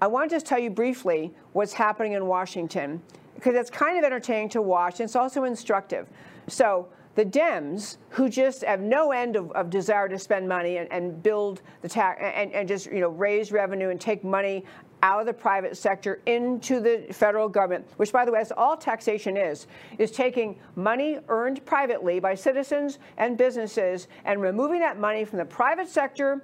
I 0.01 0.07
want 0.07 0.31
to 0.31 0.37
just 0.37 0.47
tell 0.47 0.61
you 0.61 0.71
briefly 0.71 1.35
what's 1.55 1.73
happening 1.73 2.13
in 2.13 2.27
Washington 2.27 3.03
because 3.35 3.57
it's 3.57 3.69
kind 3.69 3.99
of 3.99 4.05
entertaining 4.05 4.49
to 4.51 4.63
watch, 4.63 5.01
and 5.01 5.09
it's 5.09 5.17
also 5.17 5.43
instructive. 5.43 6.07
So 6.47 6.87
the 7.15 7.25
Dems, 7.25 7.99
who 8.11 8.29
just 8.29 8.63
have 8.63 8.81
no 8.81 9.13
end 9.13 9.37
of, 9.37 9.51
of 9.53 9.71
desire 9.71 10.09
to 10.09 10.19
spend 10.19 10.49
money 10.49 10.79
and, 10.79 10.91
and 10.93 11.23
build 11.23 11.63
the 11.83 11.89
tax 11.89 12.21
and, 12.23 12.53
and 12.53 12.67
just 12.67 12.87
you 12.87 13.01
know 13.01 13.11
raise 13.11 13.53
revenue 13.53 13.91
and 13.91 14.01
take 14.01 14.25
money 14.25 14.65
out 15.03 15.21
of 15.21 15.27
the 15.27 15.33
private 15.33 15.77
sector 15.77 16.21
into 16.27 16.81
the 16.81 17.07
federal 17.13 17.49
government, 17.49 17.85
which, 17.97 18.13
by 18.13 18.25
the 18.25 18.31
way, 18.31 18.39
that's 18.39 18.53
all 18.53 18.77
taxation 18.77 19.37
is, 19.37 19.67
is 19.99 20.13
taking 20.13 20.57
money 20.77 21.19
earned 21.29 21.65
privately 21.67 22.21
by 22.21 22.35
citizens 22.35 22.99
and 23.17 23.37
businesses 23.37 24.07
and 24.25 24.41
removing 24.41 24.79
that 24.79 24.99
money 24.99 25.25
from 25.25 25.39
the 25.39 25.45
private 25.45 25.89
sector 25.89 26.41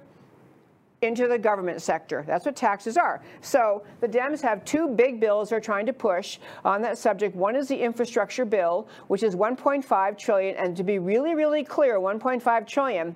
into 1.01 1.27
the 1.27 1.37
government 1.37 1.81
sector. 1.81 2.23
That's 2.27 2.45
what 2.45 2.55
taxes 2.55 2.97
are. 2.97 3.21
So 3.41 3.83
the 4.01 4.07
Dems 4.07 4.41
have 4.41 4.65
two 4.65 4.89
big 4.89 5.19
bills 5.19 5.49
they're 5.49 5.61
trying 5.61 5.85
to 5.85 5.93
push 5.93 6.39
on 6.65 6.81
that 6.81 6.97
subject. 6.97 7.35
One 7.35 7.55
is 7.55 7.67
the 7.67 7.79
infrastructure 7.79 8.45
bill, 8.45 8.87
which 9.07 9.23
is 9.23 9.35
1.5 9.35 10.17
trillion, 10.17 10.55
and 10.57 10.75
to 10.75 10.83
be 10.83 10.99
really, 10.99 11.35
really 11.35 11.63
clear, 11.63 11.99
1.5 11.99 12.67
trillion 12.67 13.15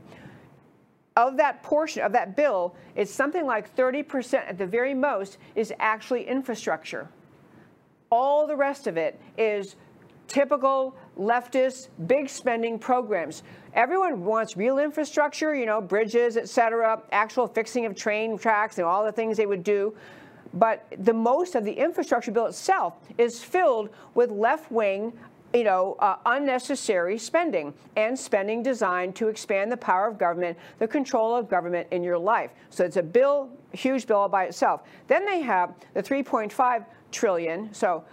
of 1.16 1.38
that 1.38 1.62
portion 1.62 2.02
of 2.02 2.12
that 2.14 2.36
bill 2.36 2.76
is 2.96 3.14
something 3.14 3.46
like 3.46 3.76
30% 3.76 4.34
at 4.34 4.58
the 4.58 4.66
very 4.66 4.94
most 4.94 5.38
is 5.56 5.74
actually 5.80 6.28
infrastructure. 6.28 7.08
All 8.10 8.48
the 8.48 8.56
rest 8.56 8.88
of 8.88 8.98
it 8.98 9.20
is 9.38 9.76
typical 10.28 10.96
leftist 11.18 11.89
big 12.07 12.30
spending 12.30 12.80
programs. 12.80 13.43
Everyone 13.74 14.24
wants 14.24 14.57
real 14.57 14.80
infrastructure, 14.80 15.55
you 15.55 15.66
know, 15.66 15.82
bridges, 15.82 16.38
et 16.38 16.49
cetera, 16.49 17.01
actual 17.11 17.47
fixing 17.47 17.86
of 17.86 17.95
train 17.95 18.38
tracks 18.38 18.78
and 18.78 18.86
all 18.86 19.03
the 19.03 19.11
things 19.11 19.38
they 19.38 19.45
would 19.45 19.64
do. 19.64 19.95
But 20.53 20.86
the 20.99 21.14
most 21.14 21.55
of 21.55 21.66
the 21.66 21.72
infrastructure 21.72 22.32
bill 22.32 22.45
itself 22.45 22.95
is 23.18 23.43
filled 23.43 23.89
with 24.14 24.30
left 24.30 24.72
wing 24.72 25.14
you 25.53 25.64
know, 25.64 25.95
uh, 25.99 26.16
unnecessary 26.26 27.18
spending 27.18 27.74
and 27.95 28.18
spending 28.18 28.64
designed 28.64 29.16
to 29.16 29.28
expand 29.28 29.72
the 29.72 29.78
power 29.78 30.07
of 30.07 30.18
government, 30.18 30.57
the 30.80 30.88
control 30.88 31.36
of 31.36 31.47
government 31.47 31.88
in 31.91 32.03
your 32.03 32.18
life. 32.18 32.51
So 32.72 32.84
it's 32.84 32.97
a 32.97 33.03
bill, 33.03 33.51
huge 33.72 34.07
bill 34.07 34.28
by 34.28 34.45
itself. 34.45 34.82
Then 35.07 35.26
they 35.26 35.41
have 35.41 35.76
the 35.93 36.01
3.5 36.01 36.86
trillion. 37.11 37.72
So 37.72 38.03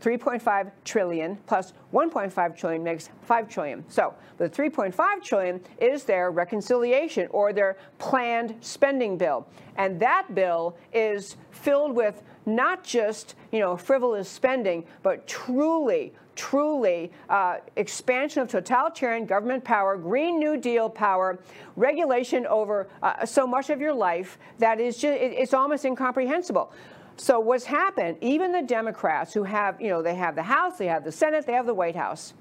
3.5 0.00 0.70
trillion 0.84 1.36
plus 1.46 1.72
1.5 1.92 2.56
trillion 2.56 2.82
makes 2.82 3.08
5 3.22 3.48
trillion. 3.48 3.84
So 3.88 4.14
the 4.36 4.48
3.5 4.48 5.22
trillion 5.22 5.60
is 5.80 6.04
their 6.04 6.30
reconciliation 6.30 7.28
or 7.30 7.52
their 7.52 7.76
planned 7.98 8.56
spending 8.60 9.16
bill. 9.16 9.46
And 9.76 9.98
that 10.00 10.34
bill 10.34 10.76
is 10.92 11.36
filled 11.50 11.94
with 11.94 12.22
not 12.46 12.82
just, 12.82 13.34
you 13.52 13.60
know, 13.60 13.76
frivolous 13.76 14.28
spending, 14.28 14.84
but 15.02 15.26
truly 15.26 16.12
truly 16.38 17.10
uh, 17.28 17.56
expansion 17.74 18.40
of 18.40 18.48
totalitarian 18.48 19.26
government 19.26 19.64
power, 19.64 19.96
Green 19.96 20.38
New 20.38 20.56
Deal 20.56 20.88
power, 20.88 21.40
regulation 21.74 22.46
over 22.46 22.88
uh, 23.02 23.26
so 23.26 23.44
much 23.44 23.70
of 23.70 23.80
your 23.80 23.92
life 23.92 24.38
that 24.58 24.78
is 24.78 24.96
just, 24.96 25.20
it, 25.20 25.32
it's 25.32 25.52
almost 25.52 25.84
incomprehensible. 25.84 26.72
So 27.20 27.40
what's 27.40 27.64
happened, 27.64 28.16
even 28.20 28.52
the 28.52 28.62
Democrats 28.62 29.34
who 29.34 29.42
have, 29.42 29.80
you 29.80 29.88
know, 29.88 30.02
they 30.02 30.14
have 30.14 30.36
the 30.36 30.42
House, 30.44 30.78
they 30.78 30.86
have 30.86 31.02
the 31.02 31.10
Senate, 31.10 31.46
they 31.46 31.52
have 31.52 31.66
the 31.66 31.74
White 31.74 31.96
House, 31.96 32.32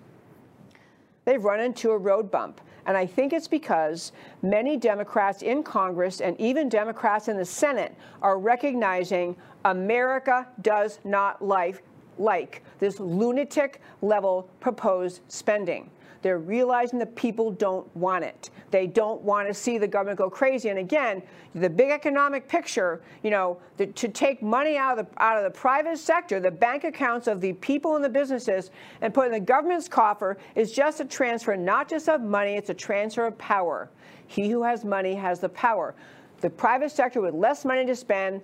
they've 1.25 1.43
run 1.43 1.59
into 1.59 1.89
a 1.91 1.97
road 1.97 2.30
bump. 2.30 2.61
And 2.86 2.95
I 2.95 3.05
think 3.05 3.34
it's 3.34 3.47
because 3.47 4.11
many 4.43 4.78
Democrats 4.78 5.41
in 5.41 5.63
Congress 5.63 6.21
and 6.21 6.39
even 6.39 6.69
Democrats 6.69 7.28
in 7.28 7.38
the 7.38 7.43
Senate 7.43 7.95
are 8.21 8.38
recognizing 8.38 9.36
America 9.65 10.47
does 10.61 10.99
not 11.03 11.43
like, 11.43 11.84
like 12.19 12.63
this 12.78 12.99
lunatic 12.99 13.82
level 14.01 14.47
proposed 14.59 15.21
spending. 15.28 15.89
They're 16.28 16.39
realizing 16.39 16.99
that 16.99 17.15
people 17.15 17.51
don't 17.51 17.88
want 17.95 18.25
it. 18.25 18.49
They 18.69 18.86
don't 18.86 19.21
want 19.21 19.47
to 19.47 19.53
see 19.53 19.78
the 19.78 19.88
government 19.88 20.17
go 20.17 20.30
crazy. 20.30 20.67
And 20.67 20.78
again, 20.78 21.23
the 21.55 21.69
big 21.69 21.89
economic 21.89 22.49
picture, 22.49 23.01
you 23.23 23.30
know, 23.30 23.59
the, 23.78 23.86
to 23.86 24.09
take 24.09 24.43
money 24.43 24.75
out 24.75 24.99
of 24.99 25.05
the 25.05 25.23
out 25.23 25.38
of 25.38 25.45
the 25.45 25.57
private 25.57 25.97
sector, 25.97 26.41
the 26.41 26.51
bank 26.51 26.84
accounts 26.84 27.28
of 27.28 27.39
the 27.39 27.53
people 27.53 27.95
and 27.95 28.03
the 28.03 28.09
businesses, 28.09 28.71
and 28.99 29.13
put 29.13 29.28
in 29.28 29.32
the 29.32 29.39
government's 29.39 29.88
coffer 29.88 30.38
is 30.55 30.73
just 30.73 30.99
a 30.99 31.05
transfer, 31.05 31.55
not 31.55 31.88
just 31.88 32.09
of 32.09 32.19
money, 32.19 32.55
it's 32.55 32.69
a 32.69 32.73
transfer 32.73 33.25
of 33.25 33.38
power. 33.38 33.89
He 34.28 34.49
who 34.49 34.63
has 34.63 34.84
money 34.84 35.15
has 35.15 35.39
the 35.39 35.47
power. 35.47 35.95
The 36.41 36.49
private 36.49 36.91
sector 36.91 37.21
with 37.21 37.36
less 37.36 37.63
money 37.63 37.86
to 37.86 37.95
spend 37.95 38.41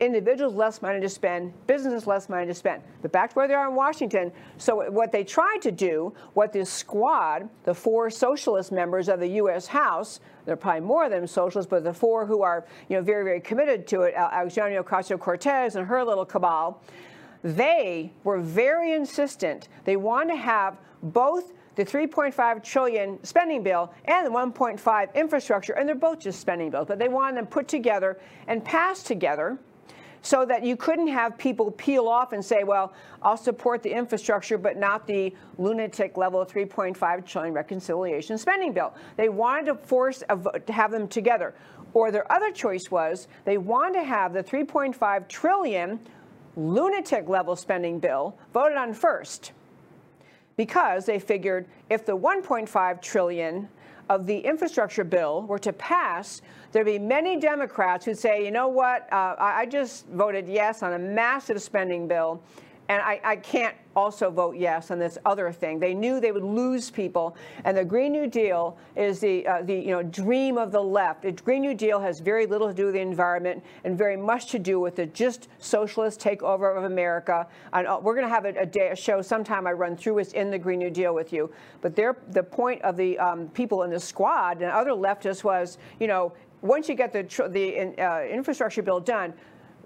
individuals 0.00 0.54
less 0.54 0.82
money 0.82 1.00
to 1.00 1.08
spend, 1.08 1.52
businesses 1.66 2.06
less 2.06 2.28
money 2.28 2.46
to 2.46 2.54
spend. 2.54 2.82
But 3.02 3.12
back 3.12 3.30
to 3.30 3.34
where 3.34 3.48
they 3.48 3.54
are 3.54 3.68
in 3.68 3.74
Washington. 3.74 4.32
So 4.56 4.90
what 4.90 5.12
they 5.12 5.24
tried 5.24 5.62
to 5.62 5.72
do, 5.72 6.14
what 6.34 6.52
this 6.52 6.70
squad, 6.70 7.48
the 7.64 7.74
four 7.74 8.10
socialist 8.10 8.72
members 8.72 9.08
of 9.08 9.20
the 9.20 9.28
U.S. 9.28 9.66
House, 9.66 10.20
there 10.44 10.54
are 10.54 10.56
probably 10.56 10.80
more 10.80 11.04
of 11.04 11.10
them 11.10 11.26
socialists, 11.26 11.68
but 11.68 11.84
the 11.84 11.92
four 11.92 12.26
who 12.26 12.42
are 12.42 12.66
you 12.88 12.96
know 12.96 13.02
very 13.02 13.24
very 13.24 13.40
committed 13.40 13.86
to 13.88 14.02
it, 14.02 14.14
Alexandria 14.14 14.82
Ocasio-Cortez 14.82 15.76
and 15.76 15.86
her 15.86 16.04
little 16.04 16.24
cabal, 16.24 16.82
they 17.42 18.12
were 18.24 18.38
very 18.38 18.92
insistent. 18.92 19.68
They 19.84 19.96
wanted 19.96 20.34
to 20.34 20.40
have 20.40 20.78
both 21.02 21.52
the 21.78 21.84
3.5 21.84 22.64
trillion 22.64 23.22
spending 23.24 23.62
bill 23.62 23.92
and 24.06 24.26
the 24.26 24.30
1.5 24.30 25.14
infrastructure, 25.14 25.74
and 25.74 25.88
they're 25.88 25.94
both 25.94 26.18
just 26.18 26.40
spending 26.40 26.70
bills, 26.70 26.88
but 26.88 26.98
they 26.98 27.06
wanted 27.06 27.36
them 27.36 27.46
put 27.46 27.68
together 27.68 28.18
and 28.48 28.64
passed 28.64 29.06
together 29.06 29.58
so 30.22 30.44
that 30.44 30.64
you 30.64 30.76
couldn't 30.76 31.08
have 31.08 31.38
people 31.38 31.70
peel 31.72 32.08
off 32.08 32.32
and 32.32 32.44
say, 32.44 32.64
well, 32.64 32.92
I'll 33.22 33.36
support 33.36 33.82
the 33.82 33.90
infrastructure, 33.90 34.58
but 34.58 34.76
not 34.76 35.06
the 35.06 35.34
lunatic 35.58 36.16
level 36.16 36.44
3.5 36.44 37.26
trillion 37.26 37.54
reconciliation 37.54 38.38
spending 38.38 38.72
bill. 38.72 38.94
They 39.16 39.28
wanted 39.28 39.66
to 39.66 39.74
force 39.74 40.22
a 40.28 40.36
vote 40.36 40.66
to 40.66 40.72
have 40.72 40.90
them 40.90 41.08
together. 41.08 41.54
Or 41.94 42.10
their 42.10 42.30
other 42.30 42.50
choice 42.50 42.90
was 42.90 43.28
they 43.44 43.58
wanted 43.58 44.00
to 44.00 44.04
have 44.04 44.32
the 44.32 44.42
3.5 44.42 45.28
trillion 45.28 46.00
lunatic 46.56 47.28
level 47.28 47.56
spending 47.56 47.98
bill 47.98 48.36
voted 48.52 48.76
on 48.76 48.92
first 48.92 49.52
because 50.56 51.06
they 51.06 51.18
figured 51.18 51.66
if 51.88 52.04
the 52.04 52.16
1.5 52.16 53.00
trillion 53.00 53.68
of 54.10 54.26
the 54.26 54.38
infrastructure 54.38 55.04
bill 55.04 55.42
were 55.42 55.58
to 55.58 55.72
pass, 55.72 56.42
there'd 56.72 56.86
be 56.86 56.98
many 56.98 57.38
Democrats 57.38 58.04
who'd 58.04 58.18
say, 58.18 58.44
you 58.44 58.50
know 58.50 58.68
what, 58.68 59.12
uh, 59.12 59.36
I 59.38 59.66
just 59.66 60.06
voted 60.08 60.48
yes 60.48 60.82
on 60.82 60.94
a 60.94 60.98
massive 60.98 61.62
spending 61.62 62.08
bill, 62.08 62.42
and 62.88 63.02
I, 63.02 63.20
I 63.22 63.36
can't 63.36 63.76
also 63.94 64.30
vote 64.30 64.56
yes 64.56 64.90
on 64.90 64.98
this 64.98 65.18
other 65.26 65.52
thing. 65.52 65.78
They 65.78 65.92
knew 65.92 66.20
they 66.20 66.32
would 66.32 66.44
lose 66.44 66.90
people, 66.90 67.36
and 67.64 67.76
the 67.76 67.84
Green 67.84 68.12
New 68.12 68.26
Deal 68.26 68.78
is 68.96 69.20
the 69.20 69.46
uh, 69.46 69.62
the 69.62 69.74
you 69.74 69.90
know 69.90 70.02
dream 70.02 70.56
of 70.56 70.72
the 70.72 70.80
left. 70.80 71.22
The 71.22 71.32
Green 71.32 71.60
New 71.60 71.74
Deal 71.74 72.00
has 72.00 72.20
very 72.20 72.46
little 72.46 72.68
to 72.68 72.74
do 72.74 72.86
with 72.86 72.94
the 72.94 73.00
environment 73.00 73.62
and 73.84 73.98
very 73.98 74.16
much 74.16 74.46
to 74.52 74.58
do 74.58 74.80
with 74.80 74.96
the 74.96 75.06
just 75.06 75.48
socialist 75.58 76.20
takeover 76.20 76.76
of 76.76 76.84
America. 76.84 77.46
And 77.72 77.86
uh, 77.86 77.98
we're 78.00 78.14
going 78.14 78.26
to 78.26 78.32
have 78.32 78.46
a, 78.46 78.54
a, 78.60 78.66
day, 78.66 78.90
a 78.90 78.96
show 78.96 79.20
sometime. 79.20 79.66
I 79.66 79.72
run 79.72 79.96
through 79.96 80.14
what's 80.14 80.32
in 80.32 80.50
the 80.50 80.58
Green 80.58 80.78
New 80.78 80.90
Deal 80.90 81.14
with 81.14 81.32
you. 81.32 81.50
But 81.82 81.94
the 81.94 82.42
point 82.42 82.80
of 82.82 82.96
the 82.96 83.18
um, 83.18 83.48
people 83.48 83.82
in 83.82 83.90
the 83.90 84.00
squad 84.00 84.62
and 84.62 84.70
other 84.70 84.92
leftists 84.92 85.44
was, 85.44 85.78
you 86.00 86.06
know, 86.06 86.32
once 86.62 86.88
you 86.88 86.94
get 86.94 87.12
the 87.12 87.22
the 87.50 88.02
uh, 88.02 88.22
infrastructure 88.22 88.82
bill 88.82 89.00
done 89.00 89.34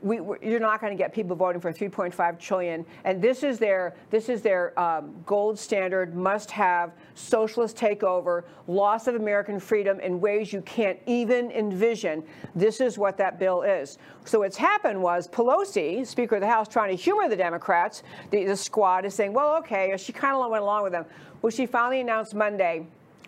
we, 0.02 0.16
you're 0.42 0.60
not 0.60 0.80
going 0.80 0.92
to 0.92 1.00
get 1.00 1.14
people 1.14 1.36
voting 1.36 1.60
for 1.60 1.72
3.5 1.72 2.38
trillion. 2.38 2.84
And 3.04 3.22
this 3.22 3.42
is 3.42 3.58
their 3.58 3.94
this 4.10 4.28
is 4.28 4.42
their 4.42 4.78
um, 4.78 5.14
gold 5.24 5.58
standard, 5.58 6.14
must-have 6.14 6.92
socialist 7.14 7.76
takeover, 7.76 8.42
loss 8.66 9.06
of 9.06 9.14
American 9.14 9.60
freedom 9.60 10.00
in 10.00 10.20
ways 10.20 10.52
you 10.52 10.60
can't 10.62 10.98
even 11.06 11.50
envision. 11.52 12.24
This 12.54 12.80
is 12.80 12.98
what 12.98 13.16
that 13.18 13.38
bill 13.38 13.62
is. 13.62 13.98
So 14.24 14.40
what's 14.40 14.56
happened 14.56 15.00
was 15.00 15.28
Pelosi, 15.28 16.06
Speaker 16.06 16.36
of 16.36 16.40
the 16.40 16.48
House, 16.48 16.68
trying 16.68 16.94
to 16.94 17.00
humor 17.00 17.28
the 17.28 17.36
Democrats. 17.36 18.02
The, 18.30 18.44
the 18.44 18.56
squad 18.56 19.04
is 19.04 19.14
saying, 19.14 19.32
well, 19.32 19.56
okay. 19.58 19.94
She 19.96 20.12
kind 20.12 20.34
of 20.34 20.50
went 20.50 20.62
along 20.62 20.82
with 20.82 20.92
them. 20.92 21.04
Well, 21.40 21.50
she 21.50 21.66
finally 21.66 22.00
announced 22.00 22.34
Monday, 22.34 22.86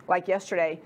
like 0.08 0.28
yesterday, 0.28 0.80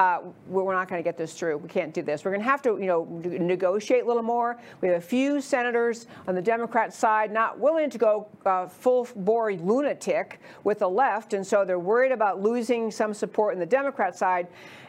uh, 0.00 0.20
we're 0.48 0.72
not 0.72 0.88
going 0.88 0.98
to 0.98 1.04
get 1.04 1.18
this 1.18 1.34
through. 1.34 1.58
We 1.58 1.68
can't 1.68 1.92
do 1.92 2.00
this. 2.00 2.24
We're 2.24 2.30
going 2.30 2.40
to 2.40 2.48
have 2.48 2.62
to, 2.62 2.78
you 2.78 2.86
know, 2.86 3.04
negotiate 3.22 4.04
a 4.04 4.06
little 4.06 4.22
more. 4.22 4.58
We 4.80 4.88
have 4.88 4.96
a 4.96 5.00
few 5.00 5.42
senators 5.42 6.06
on 6.26 6.34
the 6.34 6.40
Democrat 6.40 6.94
side 6.94 7.30
not 7.30 7.58
willing 7.58 7.90
to 7.90 7.98
go 7.98 8.26
uh, 8.46 8.66
full 8.66 9.06
bore 9.14 9.52
lunatic 9.52 10.40
with 10.64 10.78
the 10.78 10.88
left, 10.88 11.34
and 11.34 11.46
so 11.46 11.66
they're 11.66 11.78
worried 11.78 12.12
about 12.12 12.40
losing 12.40 12.90
some 12.90 13.12
support 13.12 13.52
in 13.52 13.60
the 13.60 13.66
Democrat 13.66 14.16
side. 14.16 14.46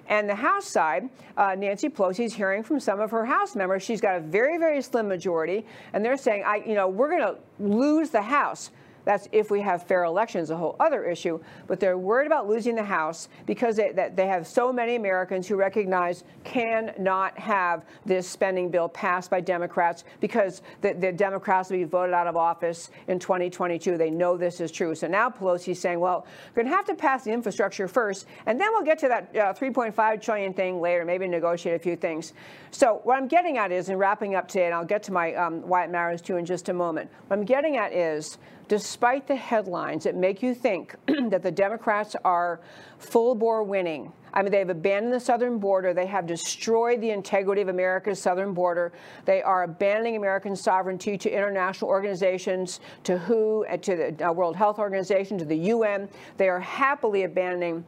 And 0.07 0.29
the 0.29 0.35
House 0.35 0.65
side, 0.65 1.09
uh, 1.35 1.55
Nancy 1.55 1.89
Pelosi 1.89 2.23
is 2.23 2.33
hearing 2.33 2.63
from 2.63 2.79
some 2.79 3.01
of 3.01 3.11
her 3.11 3.25
House 3.25 3.53
members. 3.53 3.83
She's 3.83 3.99
got 3.99 4.15
a 4.15 4.21
very, 4.21 4.57
very 4.57 4.81
slim 4.81 5.09
majority, 5.09 5.65
and 5.91 6.05
they're 6.05 6.15
saying, 6.15 6.43
I, 6.45 6.63
you 6.65 6.73
know, 6.73 6.87
we're 6.87 7.09
going 7.09 7.21
to 7.21 7.37
lose 7.59 8.11
the 8.11 8.21
House. 8.21 8.71
That's 9.05 9.27
if 9.31 9.51
we 9.51 9.61
have 9.61 9.87
fair 9.87 10.03
elections, 10.03 10.49
a 10.49 10.57
whole 10.57 10.75
other 10.79 11.03
issue. 11.03 11.39
But 11.67 11.79
they're 11.79 11.97
worried 11.97 12.27
about 12.27 12.47
losing 12.47 12.75
the 12.75 12.83
House 12.83 13.29
because 13.45 13.75
they, 13.75 14.11
they 14.15 14.27
have 14.27 14.45
so 14.47 14.71
many 14.71 14.95
Americans 14.95 15.47
who 15.47 15.55
recognize 15.55 16.23
cannot 16.43 17.37
have 17.37 17.85
this 18.05 18.27
spending 18.27 18.69
bill 18.69 18.89
passed 18.89 19.29
by 19.29 19.41
Democrats 19.41 20.03
because 20.19 20.61
the, 20.81 20.93
the 20.93 21.11
Democrats 21.11 21.69
will 21.69 21.77
be 21.77 21.83
voted 21.83 22.13
out 22.13 22.27
of 22.27 22.35
office 22.35 22.91
in 23.07 23.19
2022. 23.19 23.97
They 23.97 24.09
know 24.09 24.37
this 24.37 24.59
is 24.59 24.71
true. 24.71 24.95
So 24.95 25.07
now 25.07 25.29
Pelosi's 25.29 25.79
saying, 25.79 25.99
well, 25.99 26.25
we're 26.49 26.63
going 26.63 26.71
to 26.71 26.75
have 26.75 26.85
to 26.85 26.95
pass 26.95 27.23
the 27.23 27.31
infrastructure 27.31 27.87
first, 27.87 28.27
and 28.45 28.59
then 28.59 28.69
we'll 28.71 28.83
get 28.83 28.99
to 28.99 29.07
that 29.07 29.35
uh, 29.35 29.53
3.5 29.53 30.21
trillion 30.21 30.53
thing 30.53 30.79
later, 30.79 31.05
maybe 31.05 31.27
negotiate 31.27 31.75
a 31.75 31.79
few 31.79 31.95
things. 31.95 32.33
So 32.71 33.01
what 33.03 33.17
I'm 33.17 33.27
getting 33.27 33.57
at 33.57 33.71
is, 33.71 33.89
in 33.89 33.97
wrapping 33.97 34.35
up 34.35 34.47
today, 34.47 34.65
and 34.65 34.73
I'll 34.73 34.85
get 34.85 35.03
to 35.03 35.11
my 35.11 35.33
um, 35.35 35.61
why 35.67 35.83
it 35.83 35.89
matters 35.89 36.21
too 36.21 36.37
in 36.37 36.45
just 36.45 36.69
a 36.69 36.73
moment. 36.73 37.09
What 37.27 37.37
I'm 37.37 37.45
getting 37.45 37.77
at 37.77 37.93
is 37.93 38.37
despite 38.71 39.27
the 39.27 39.35
headlines 39.35 40.05
that 40.05 40.15
make 40.15 40.41
you 40.41 40.55
think 40.55 40.95
that 41.27 41.43
the 41.43 41.51
Democrats 41.51 42.15
are 42.23 42.61
full 42.99 43.35
bore 43.35 43.63
winning. 43.63 44.13
I 44.33 44.41
mean, 44.41 44.49
they've 44.53 44.69
abandoned 44.69 45.13
the 45.13 45.19
southern 45.19 45.59
border. 45.59 45.93
They 45.93 46.05
have 46.05 46.25
destroyed 46.25 47.01
the 47.01 47.09
integrity 47.09 47.61
of 47.61 47.67
America's 47.67 48.21
southern 48.21 48.53
border. 48.53 48.93
They 49.25 49.41
are 49.41 49.63
abandoning 49.63 50.15
American 50.15 50.55
sovereignty 50.55 51.17
to 51.17 51.29
international 51.29 51.89
organizations, 51.89 52.79
to 53.03 53.17
WHO, 53.17 53.65
uh, 53.69 53.75
to 53.75 53.95
the 53.97 54.29
uh, 54.29 54.31
World 54.31 54.55
Health 54.55 54.79
Organization, 54.79 55.37
to 55.37 55.43
the 55.43 55.57
UN. 55.57 56.07
They 56.37 56.47
are 56.47 56.61
happily 56.61 57.23
abandoning 57.23 57.83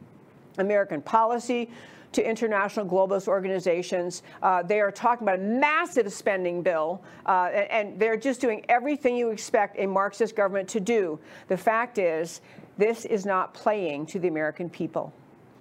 American 0.58 1.00
policy 1.00 1.70
to 2.14 2.28
international 2.28 2.86
globalist 2.86 3.28
organizations. 3.28 4.22
Uh, 4.42 4.62
they 4.62 4.80
are 4.80 4.90
talking 4.90 5.26
about 5.26 5.38
a 5.38 5.42
massive 5.42 6.12
spending 6.12 6.62
bill, 6.62 7.02
uh, 7.26 7.50
and, 7.52 7.70
and 7.70 8.00
they're 8.00 8.16
just 8.16 8.40
doing 8.40 8.64
everything 8.68 9.16
you 9.16 9.30
expect 9.30 9.78
a 9.78 9.86
Marxist 9.86 10.34
government 10.34 10.68
to 10.70 10.80
do. 10.80 11.18
The 11.48 11.56
fact 11.56 11.98
is, 11.98 12.40
this 12.78 13.04
is 13.04 13.24
not 13.24 13.54
playing 13.54 14.06
to 14.06 14.18
the 14.18 14.28
American 14.28 14.68
people. 14.68 15.12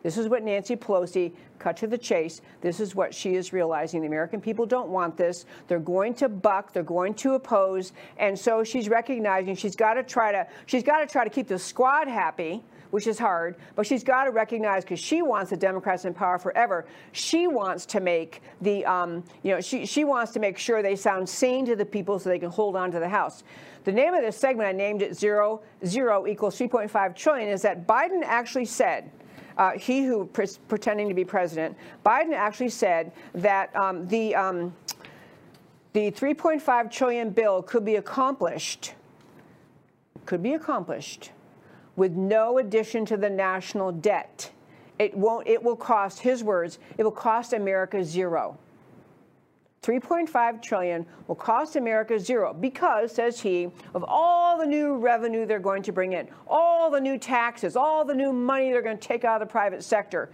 This 0.04 0.18
is 0.18 0.28
what 0.28 0.44
Nancy 0.44 0.76
Pelosi 0.76 1.32
cut 1.60 1.78
to 1.78 1.88
the 1.88 1.98
chase. 1.98 2.42
This 2.60 2.82
is 2.82 2.94
what 2.94 3.14
she 3.14 3.36
is 3.36 3.54
realizing. 3.54 4.02
The 4.02 4.08
American 4.08 4.42
people 4.42 4.66
don't 4.66 4.90
want 4.90 5.16
this. 5.16 5.46
They're 5.70 5.80
going 5.80 6.14
to 6.16 6.28
buck. 6.28 6.74
They're 6.74 6.84
going 6.84 7.14
to 7.16 7.36
oppose. 7.36 7.94
And 8.18 8.38
so 8.38 8.66
she's 8.66 8.90
recognizing 8.90 9.56
she's 9.56 9.78
got 9.78 9.94
to 9.94 10.04
try 10.04 10.34
to 10.34 10.46
she's 10.66 10.84
got 10.84 11.00
to 11.00 11.06
try 11.06 11.24
to 11.24 11.30
keep 11.30 11.48
the 11.48 11.58
squad 11.58 12.10
happy 12.10 12.62
which 12.94 13.08
is 13.08 13.18
hard, 13.18 13.56
but 13.76 13.88
she's 13.88 14.04
got 14.04 14.26
to 14.26 14.30
recognize 14.30 14.84
because 14.84 15.00
she 15.00 15.24
wants 15.24 15.50
the 15.50 15.58
Democrats 15.58 16.06
in 16.06 16.14
power 16.14 16.38
forever. 16.38 16.86
She 17.12 17.48
wants 17.48 17.88
to 17.88 18.00
make 18.00 18.44
the, 18.62 18.86
um, 18.86 19.24
you 19.42 19.50
know, 19.50 19.62
she, 19.62 19.88
she 19.88 20.04
wants 20.04 20.32
to 20.34 20.40
make 20.40 20.60
sure 20.60 20.84
they 20.84 20.96
sound 20.96 21.28
sane 21.28 21.66
to 21.66 21.76
the 21.76 21.86
people 21.86 22.20
so 22.20 22.30
they 22.30 22.38
can 22.38 22.52
hold 22.52 22.76
on 22.76 22.92
to 22.92 23.00
the 23.00 23.10
House. 23.10 23.46
The 23.84 23.92
name 23.92 24.14
of 24.14 24.22
this 24.22 24.38
segment, 24.38 24.70
I 24.70 24.74
named 24.74 25.02
it 25.02 25.16
Zero, 25.16 25.64
Zero 25.84 26.28
equals 26.28 26.56
3.5 26.56 27.16
trillion, 27.16 27.50
is 27.50 27.64
that 27.64 27.88
Biden 27.88 28.22
actually 28.24 28.66
said, 28.66 29.10
uh, 29.58 29.72
he 29.72 30.04
who 30.04 30.26
pre- 30.26 30.46
pretending 30.68 31.10
to 31.10 31.16
be 31.16 31.26
president, 31.26 31.76
Biden 32.06 32.34
actually 32.34 32.70
said 32.70 33.12
that 33.34 33.76
um, 33.76 34.08
the 34.08 34.36
um, 34.36 34.72
the 35.94 36.12
3.5 36.12 36.92
trillion 36.92 37.32
bill 37.32 37.64
could 37.64 37.86
be 37.86 37.96
accomplished, 37.96 38.94
could 40.28 40.44
be 40.44 40.54
accomplished 40.54 41.32
with 41.96 42.14
no 42.14 42.58
addition 42.58 43.06
to 43.06 43.18
the 43.18 43.30
national 43.30 43.92
debt. 43.92 44.52
It 45.00 45.16
won't, 45.16 45.48
it 45.48 45.62
will 45.62 45.76
cost, 45.76 46.20
his 46.20 46.44
words, 46.44 46.80
it 46.98 47.04
will 47.04 47.12
cost 47.12 47.54
America 47.54 48.04
zero. 48.04 48.58
3.5 49.82 50.62
trillion 50.62 51.06
will 51.28 51.36
cost 51.36 51.76
America 51.76 52.18
zero 52.18 52.54
because, 52.54 53.12
says 53.12 53.42
he, 53.42 53.70
of 53.94 54.06
all 54.08 54.58
the 54.58 54.66
new 54.66 54.96
revenue 54.96 55.46
they're 55.46 55.60
going 55.60 55.84
to 55.84 55.92
bring 55.92 56.14
in, 56.14 56.28
all 56.48 56.90
the 56.90 57.02
new 57.02 57.18
taxes, 57.18 57.76
all 57.76 58.06
the 58.06 58.14
new 58.14 58.32
money 58.32 58.72
they're 58.72 58.82
going 58.82 58.98
to 58.98 59.08
take 59.08 59.26
out 59.26 59.42
of 59.42 59.48
the 59.48 59.52
private 59.52 59.84
sector. 59.84 60.30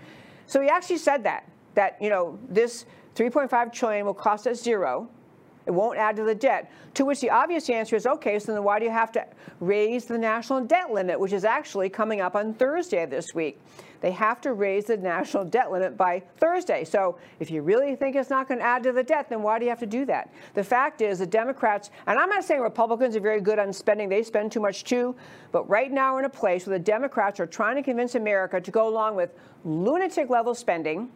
So 0.45 0.62
he 0.62 0.70
actually 0.70 0.99
said 0.99 1.24
that, 1.24 1.49
that, 1.74 1.97
you 1.99 2.10
know, 2.10 2.38
this 2.47 2.86
3.5 3.16 3.74
trillion 3.74 4.05
will 4.05 4.14
cost 4.14 4.45
us 4.45 4.62
zero. 4.62 5.10
It 5.70 5.74
won't 5.74 5.99
add 5.99 6.15
to 6.15 6.24
the 6.24 6.34
debt. 6.34 6.72
To 6.95 7.05
which 7.05 7.22
the 7.22 7.30
obvious 7.30 7.70
answer 7.70 7.95
is, 7.95 8.07
okay, 8.07 8.39
so 8.39 8.53
then 8.53 8.63
why 8.63 8.80
do 8.80 8.86
you 8.86 8.91
have 8.91 9.11
to 9.11 9.24
raise 9.59 10.05
the 10.05 10.17
national 10.17 10.61
debt 10.61 10.91
limit, 10.91 11.20
which 11.20 11.32
is 11.32 11.45
actually 11.45 11.89
coming 11.89 12.22
up 12.22 12.36
on 12.36 12.55
Thursday 12.55 13.05
this 13.05 13.36
week? 13.36 13.61
They 14.01 14.09
have 14.09 14.41
to 14.41 14.53
raise 14.53 14.86
the 14.86 14.97
national 14.97 15.45
debt 15.45 15.72
limit 15.72 15.95
by 15.95 16.24
Thursday. 16.38 16.86
So 16.86 17.20
if 17.39 17.51
you 17.51 17.61
really 17.61 17.95
think 17.95 18.15
it's 18.15 18.32
not 18.32 18.47
going 18.47 18.61
to 18.61 18.65
add 18.65 18.82
to 18.82 18.91
the 18.91 19.03
debt, 19.03 19.30
then 19.30 19.43
why 19.43 19.59
do 19.59 19.65
you 19.65 19.70
have 19.70 19.80
to 19.82 19.86
do 19.86 20.05
that? 20.05 20.34
The 20.55 20.63
fact 20.63 21.01
is, 21.01 21.20
the 21.20 21.28
Democrats, 21.28 21.91
and 22.07 22.17
I'm 22.17 22.30
not 22.30 22.43
saying 22.43 22.61
Republicans 22.61 23.15
are 23.15 23.20
very 23.20 23.39
good 23.39 23.59
on 23.59 23.72
spending, 23.72 24.09
they 24.09 24.24
spend 24.24 24.51
too 24.51 24.61
much 24.61 24.86
too, 24.86 25.15
but 25.51 25.70
right 25.70 25.91
now 25.91 26.13
we're 26.13 26.22
in 26.22 26.26
a 26.26 26.30
place 26.30 26.65
where 26.65 26.80
the 26.80 26.84
Democrats 26.84 27.39
are 27.39 27.45
trying 27.45 27.76
to 27.76 27.84
convince 27.84 28.15
America 28.15 28.59
to 28.59 28.72
go 28.72 28.88
along 28.88 29.15
with 29.15 29.36
lunatic 29.63 30.32
level 30.32 30.55
spending 30.55 31.11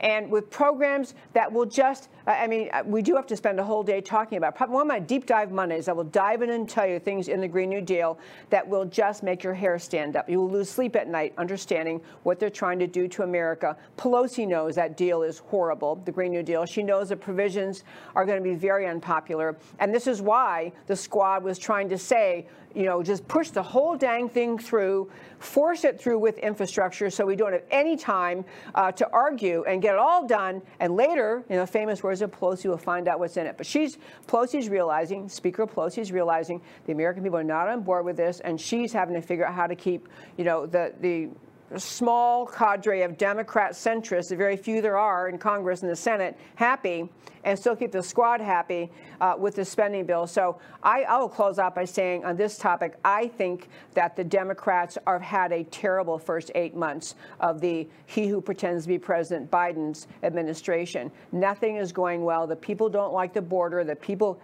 and 0.00 0.30
with 0.30 0.50
programs 0.50 1.14
that 1.32 1.52
will 1.52 1.66
just, 1.66 2.08
I 2.26 2.46
mean, 2.46 2.70
uh, 2.72 2.82
we 2.84 3.02
do 3.02 3.14
have 3.16 3.26
to 3.26 3.36
spend 3.36 3.58
a 3.58 3.64
whole 3.64 3.82
day 3.82 4.00
talking 4.00 4.38
about. 4.38 4.58
One 4.68 4.82
of 4.82 4.86
my 4.86 4.98
deep 4.98 5.26
dive 5.26 5.50
Mondays, 5.50 5.88
I 5.88 5.92
will 5.92 6.04
dive 6.04 6.42
in 6.42 6.50
and 6.50 6.68
tell 6.68 6.86
you 6.86 6.98
things 6.98 7.28
in 7.28 7.40
the 7.40 7.48
Green 7.48 7.68
New 7.68 7.80
Deal 7.80 8.18
that 8.50 8.66
will 8.66 8.84
just 8.84 9.22
make 9.22 9.42
your 9.42 9.54
hair 9.54 9.78
stand 9.78 10.16
up. 10.16 10.28
You 10.28 10.40
will 10.40 10.50
lose 10.50 10.70
sleep 10.70 10.94
at 10.94 11.08
night 11.08 11.34
understanding 11.36 12.00
what 12.22 12.38
they're 12.38 12.50
trying 12.50 12.78
to 12.78 12.86
do 12.86 13.08
to 13.08 13.22
America. 13.22 13.76
Pelosi 13.96 14.46
knows 14.46 14.74
that 14.76 14.96
deal 14.96 15.22
is 15.22 15.38
horrible, 15.38 15.96
the 16.04 16.12
Green 16.12 16.32
New 16.32 16.42
Deal. 16.42 16.64
She 16.66 16.82
knows 16.82 17.08
the 17.08 17.16
provisions 17.16 17.84
are 18.14 18.24
going 18.24 18.38
to 18.38 18.44
be 18.44 18.54
very 18.54 18.86
unpopular. 18.86 19.56
And 19.80 19.92
this 19.94 20.06
is 20.06 20.22
why 20.22 20.72
the 20.86 20.96
squad 20.96 21.42
was 21.42 21.58
trying 21.58 21.88
to 21.88 21.98
say, 21.98 22.46
you 22.78 22.84
know, 22.84 23.02
just 23.02 23.26
push 23.26 23.50
the 23.50 23.62
whole 23.62 23.96
dang 23.96 24.28
thing 24.28 24.56
through, 24.56 25.10
force 25.40 25.82
it 25.82 26.00
through 26.00 26.20
with 26.20 26.38
infrastructure 26.38 27.10
so 27.10 27.26
we 27.26 27.34
don't 27.34 27.52
have 27.52 27.64
any 27.72 27.96
time 27.96 28.44
uh, 28.76 28.92
to 28.92 29.10
argue 29.10 29.64
and 29.64 29.82
get 29.82 29.94
it 29.94 29.98
all 29.98 30.24
done. 30.28 30.62
And 30.78 30.94
later, 30.94 31.42
in 31.48 31.58
the 31.58 31.66
famous 31.66 32.04
words 32.04 32.22
of 32.22 32.30
Pelosi, 32.30 32.66
we'll 32.66 32.76
find 32.76 33.08
out 33.08 33.18
what's 33.18 33.36
in 33.36 33.46
it. 33.46 33.56
But 33.56 33.66
she's, 33.66 33.98
Pelosi's 34.28 34.68
realizing, 34.68 35.28
Speaker 35.28 35.66
Pelosi's 35.66 36.12
realizing 36.12 36.62
the 36.86 36.92
American 36.92 37.24
people 37.24 37.38
are 37.38 37.42
not 37.42 37.68
on 37.68 37.82
board 37.82 38.04
with 38.04 38.16
this, 38.16 38.38
and 38.38 38.60
she's 38.60 38.92
having 38.92 39.16
to 39.16 39.22
figure 39.22 39.44
out 39.44 39.54
how 39.54 39.66
to 39.66 39.74
keep, 39.74 40.08
you 40.36 40.44
know, 40.44 40.64
the, 40.64 40.94
the 41.00 41.30
small 41.76 42.46
cadre 42.46 43.02
of 43.02 43.18
Democrat 43.18 43.72
centrists, 43.72 44.28
the 44.28 44.36
very 44.36 44.56
few 44.56 44.80
there 44.80 44.96
are 44.96 45.28
in 45.28 45.38
Congress 45.38 45.82
and 45.82 45.90
the 45.90 45.96
Senate, 45.96 46.38
happy 46.54 47.08
and 47.44 47.58
still 47.58 47.76
keep 47.76 47.92
the 47.92 48.02
squad 48.02 48.40
happy 48.40 48.90
uh, 49.20 49.34
with 49.38 49.54
the 49.54 49.64
spending 49.64 50.04
bill. 50.04 50.26
So 50.26 50.58
I, 50.82 51.02
I, 51.02 51.18
will 51.18 51.28
close 51.28 51.58
out 51.58 51.74
by 51.74 51.84
saying 51.84 52.24
on 52.24 52.36
this 52.36 52.58
topic, 52.58 52.96
I 53.04 53.28
think 53.28 53.68
that 53.94 54.16
the 54.16 54.24
Democrats 54.24 54.98
have 55.06 55.22
had 55.22 55.52
a 55.52 55.64
terrible 55.64 56.18
first 56.18 56.50
eight 56.54 56.74
months 56.74 57.14
of 57.40 57.60
the 57.60 57.88
he 58.06 58.26
who 58.26 58.40
pretends 58.40 58.84
to 58.84 58.88
be 58.88 58.98
President 58.98 59.50
Biden's 59.50 60.08
administration. 60.22 61.10
Nothing 61.32 61.76
is 61.76 61.92
going 61.92 62.22
well. 62.22 62.46
The 62.46 62.56
people 62.56 62.88
don't 62.88 63.12
like 63.12 63.32
the 63.32 63.42
border. 63.42 63.82
The 63.84 63.96
people 63.96 64.40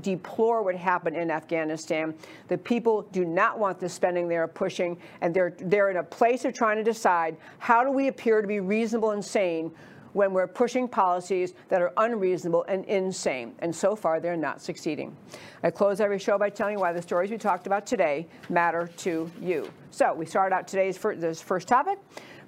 deplore 0.00 0.62
what 0.62 0.76
happened 0.76 1.16
in 1.16 1.30
Afghanistan. 1.30 2.14
The 2.48 2.58
people 2.58 3.02
do 3.12 3.24
not 3.24 3.58
want 3.58 3.78
the 3.80 3.88
spending 3.88 4.28
they're 4.28 4.48
pushing, 4.48 4.96
and 5.20 5.34
they're, 5.34 5.56
they're 5.58 5.90
in 5.90 5.98
a 5.98 6.04
place 6.04 6.44
of 6.44 6.54
trying 6.54 6.76
to 6.76 6.84
decide 6.84 7.36
how 7.58 7.84
do 7.84 7.90
we 7.90 8.08
appear 8.08 8.40
to 8.42 8.48
be 8.48 8.60
reasonable 8.60 9.12
and 9.12 9.24
sane 9.24 9.70
when 10.14 10.32
we're 10.32 10.46
pushing 10.46 10.88
policies 10.88 11.54
that 11.68 11.82
are 11.82 11.92
unreasonable 11.98 12.64
and 12.68 12.84
insane. 12.86 13.52
And 13.58 13.74
so 13.74 13.94
far, 13.94 14.20
they're 14.20 14.36
not 14.36 14.62
succeeding. 14.62 15.16
I 15.62 15.70
close 15.70 16.00
every 16.00 16.18
show 16.18 16.38
by 16.38 16.50
telling 16.50 16.74
you 16.74 16.80
why 16.80 16.92
the 16.92 17.02
stories 17.02 17.30
we 17.30 17.36
talked 17.36 17.66
about 17.66 17.84
today 17.84 18.28
matter 18.48 18.88
to 18.98 19.30
you. 19.40 19.68
So 19.90 20.14
we 20.14 20.24
start 20.24 20.52
out 20.52 20.66
today's 20.68 20.96
first, 20.96 21.20
this 21.20 21.42
first 21.42 21.68
topic. 21.68 21.98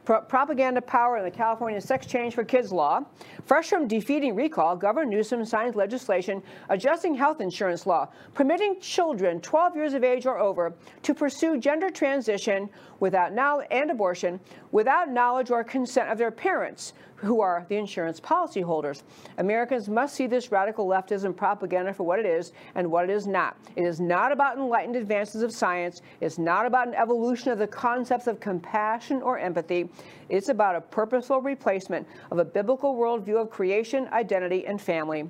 Pro- 0.06 0.20
propaganda 0.20 0.80
power 0.80 1.18
in 1.18 1.24
the 1.24 1.30
California 1.30 1.80
Sex 1.80 2.06
Change 2.06 2.32
for 2.32 2.44
Kids 2.44 2.70
law. 2.70 3.00
Fresh 3.44 3.70
from 3.70 3.88
defeating 3.88 4.36
recall, 4.36 4.76
Governor 4.76 5.10
Newsom 5.10 5.44
signs 5.44 5.74
legislation 5.74 6.40
adjusting 6.68 7.12
health 7.12 7.40
insurance 7.40 7.86
law, 7.86 8.08
permitting 8.32 8.80
children 8.80 9.40
12 9.40 9.74
years 9.74 9.94
of 9.94 10.04
age 10.04 10.24
or 10.24 10.38
over 10.38 10.72
to 11.02 11.12
pursue 11.12 11.58
gender 11.58 11.90
transition 11.90 12.70
without 13.00 13.32
knowledge 13.32 13.66
and 13.72 13.90
abortion 13.90 14.38
without 14.70 15.10
knowledge 15.10 15.50
or 15.50 15.64
consent 15.64 16.08
of 16.08 16.18
their 16.18 16.30
parents, 16.30 16.92
who 17.16 17.40
are 17.40 17.66
the 17.68 17.76
insurance 17.76 18.20
policyholders. 18.20 19.02
Americans 19.38 19.88
must 19.88 20.14
see 20.14 20.26
this 20.26 20.52
radical 20.52 20.86
leftism 20.86 21.36
propaganda 21.36 21.92
for 21.92 22.04
what 22.04 22.18
it 22.18 22.26
is 22.26 22.52
and 22.74 22.90
what 22.90 23.04
it 23.04 23.10
is 23.10 23.26
not. 23.26 23.56
It 23.74 23.84
is 23.84 24.00
not 24.00 24.32
about 24.32 24.58
enlightened 24.58 24.96
advances 24.96 25.42
of 25.42 25.52
science. 25.52 26.02
It's 26.20 26.38
not 26.38 26.66
about 26.66 26.88
an 26.88 26.94
evolution 26.94 27.50
of 27.50 27.58
the 27.58 27.66
concepts 27.66 28.26
of 28.26 28.40
compassion 28.40 29.22
or 29.22 29.38
empathy. 29.38 29.88
It's 30.28 30.48
about 30.48 30.76
a 30.76 30.80
purposeful 30.80 31.40
replacement 31.40 32.06
of 32.30 32.38
a 32.38 32.44
biblical 32.44 32.94
worldview 32.94 33.40
of 33.40 33.50
creation, 33.50 34.08
identity, 34.12 34.66
and 34.66 34.80
family. 34.80 35.28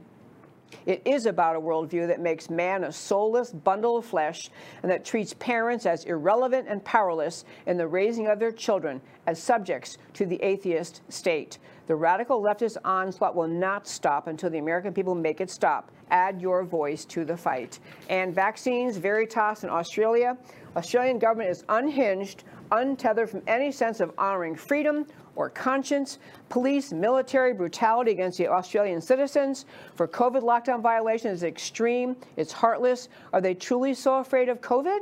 It 0.85 1.03
is 1.05 1.27
about 1.27 1.57
a 1.57 1.61
worldview 1.61 2.07
that 2.09 2.21
makes 2.21 2.51
man 2.51 2.85
a 2.85 2.93
soulless 2.93 3.53
bundle 3.53 3.97
of 3.97 4.05
flesh 4.05 4.51
and 4.83 4.91
that 4.91 5.05
treats 5.05 5.35
parents 5.35 5.87
as 5.87 6.05
irrelevant 6.05 6.69
and 6.69 6.85
powerless 6.85 7.45
in 7.67 7.77
the 7.77 7.87
raising 7.87 8.27
of 8.29 8.39
their 8.39 8.53
children 8.53 9.01
as 9.27 9.43
subjects 9.43 9.99
to 10.15 10.27
the 10.27 10.43
atheist 10.43 11.03
state. 11.09 11.59
The 11.87 11.95
radical 11.95 12.43
leftist 12.43 12.77
onslaught 12.85 13.37
will 13.37 13.49
not 13.49 13.87
stop 13.87 14.27
until 14.27 14.51
the 14.51 14.59
American 14.59 14.93
people 14.93 15.15
make 15.15 15.41
it 15.41 15.51
stop. 15.51 15.93
Add 16.11 16.41
your 16.41 16.65
voice 16.65 17.05
to 17.07 17.25
the 17.25 17.37
fight. 17.37 17.79
And 18.09 18.35
vaccines, 18.35 18.97
Veritas 18.97 19.63
in 19.63 19.71
Australia. 19.71 20.37
Australian 20.77 21.19
government 21.19 21.51
is 21.51 21.65
unhinged, 21.69 22.45
untethered 22.73 23.31
from 23.31 23.43
any 23.47 23.71
sense 23.71 24.01
of 24.01 24.13
honoring 24.19 24.57
freedom 24.57 25.07
or 25.37 25.51
conscience. 25.51 26.19
Police, 26.49 26.93
military 26.93 27.53
brutality 27.53 28.11
against 28.11 28.39
the 28.39 28.49
Australian 28.49 29.01
citizens 29.01 29.67
for 29.95 30.09
COVID 30.09 30.43
lockdown 30.43 30.83
violations 30.83 31.39
is 31.39 31.43
extreme. 31.45 32.17
It's 32.37 32.53
heartless. 32.53 33.09
Are 33.33 33.41
they 33.41 33.55
truly 33.55 33.95
so 33.95 34.19
afraid 34.19 34.49
of 34.49 34.61
COVID? 34.61 35.01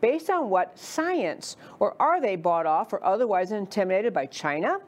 Based 0.00 0.30
on 0.30 0.50
what 0.50 0.78
science? 0.78 1.56
Or 1.80 2.00
are 2.00 2.20
they 2.20 2.36
bought 2.36 2.66
off 2.66 2.92
or 2.92 3.04
otherwise 3.04 3.52
intimidated 3.52 4.14
by 4.14 4.26
China? 4.26 4.78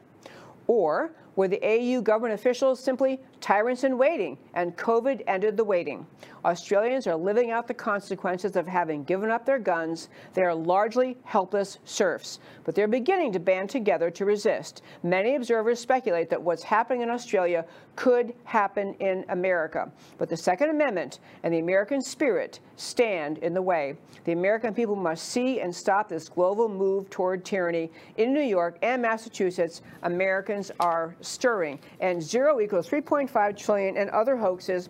Or 0.66 1.12
were 1.36 1.48
the 1.48 1.62
AU 1.62 2.00
government 2.00 2.34
officials 2.34 2.80
simply 2.80 3.20
tyrants 3.40 3.84
in 3.84 3.96
waiting 3.96 4.38
and 4.54 4.76
COVID 4.76 5.22
ended 5.26 5.56
the 5.56 5.64
waiting? 5.64 6.06
Australians 6.46 7.06
are 7.06 7.16
living 7.16 7.50
out 7.50 7.66
the 7.66 7.74
consequences 7.74 8.54
of 8.54 8.66
having 8.66 9.02
given 9.04 9.30
up 9.30 9.44
their 9.44 9.58
guns. 9.58 10.08
They 10.32 10.42
are 10.42 10.54
largely 10.54 11.16
helpless 11.24 11.78
serfs, 11.84 12.38
but 12.64 12.74
they're 12.74 12.86
beginning 12.86 13.32
to 13.32 13.40
band 13.40 13.68
together 13.68 14.10
to 14.12 14.24
resist. 14.24 14.82
Many 15.02 15.34
observers 15.34 15.80
speculate 15.80 16.30
that 16.30 16.40
what's 16.40 16.62
happening 16.62 17.02
in 17.02 17.10
Australia 17.10 17.64
could 17.96 18.32
happen 18.44 18.94
in 19.00 19.24
America. 19.28 19.90
But 20.18 20.28
the 20.28 20.36
Second 20.36 20.70
Amendment 20.70 21.18
and 21.42 21.52
the 21.52 21.58
American 21.58 22.00
spirit 22.00 22.60
stand 22.76 23.38
in 23.38 23.52
the 23.54 23.62
way. 23.62 23.96
The 24.24 24.32
American 24.32 24.72
people 24.72 24.96
must 24.96 25.30
see 25.30 25.60
and 25.60 25.74
stop 25.74 26.08
this 26.08 26.28
global 26.28 26.68
move 26.68 27.10
toward 27.10 27.44
tyranny. 27.44 27.90
In 28.18 28.32
New 28.32 28.42
York 28.42 28.78
and 28.82 29.02
Massachusetts, 29.02 29.82
Americans 30.02 30.70
are 30.78 31.16
stirring, 31.26 31.78
and 32.00 32.22
zero 32.22 32.60
equals 32.60 32.88
3.5 32.88 33.56
trillion 33.56 33.96
and 33.96 34.10
other 34.10 34.36
hoaxes. 34.36 34.88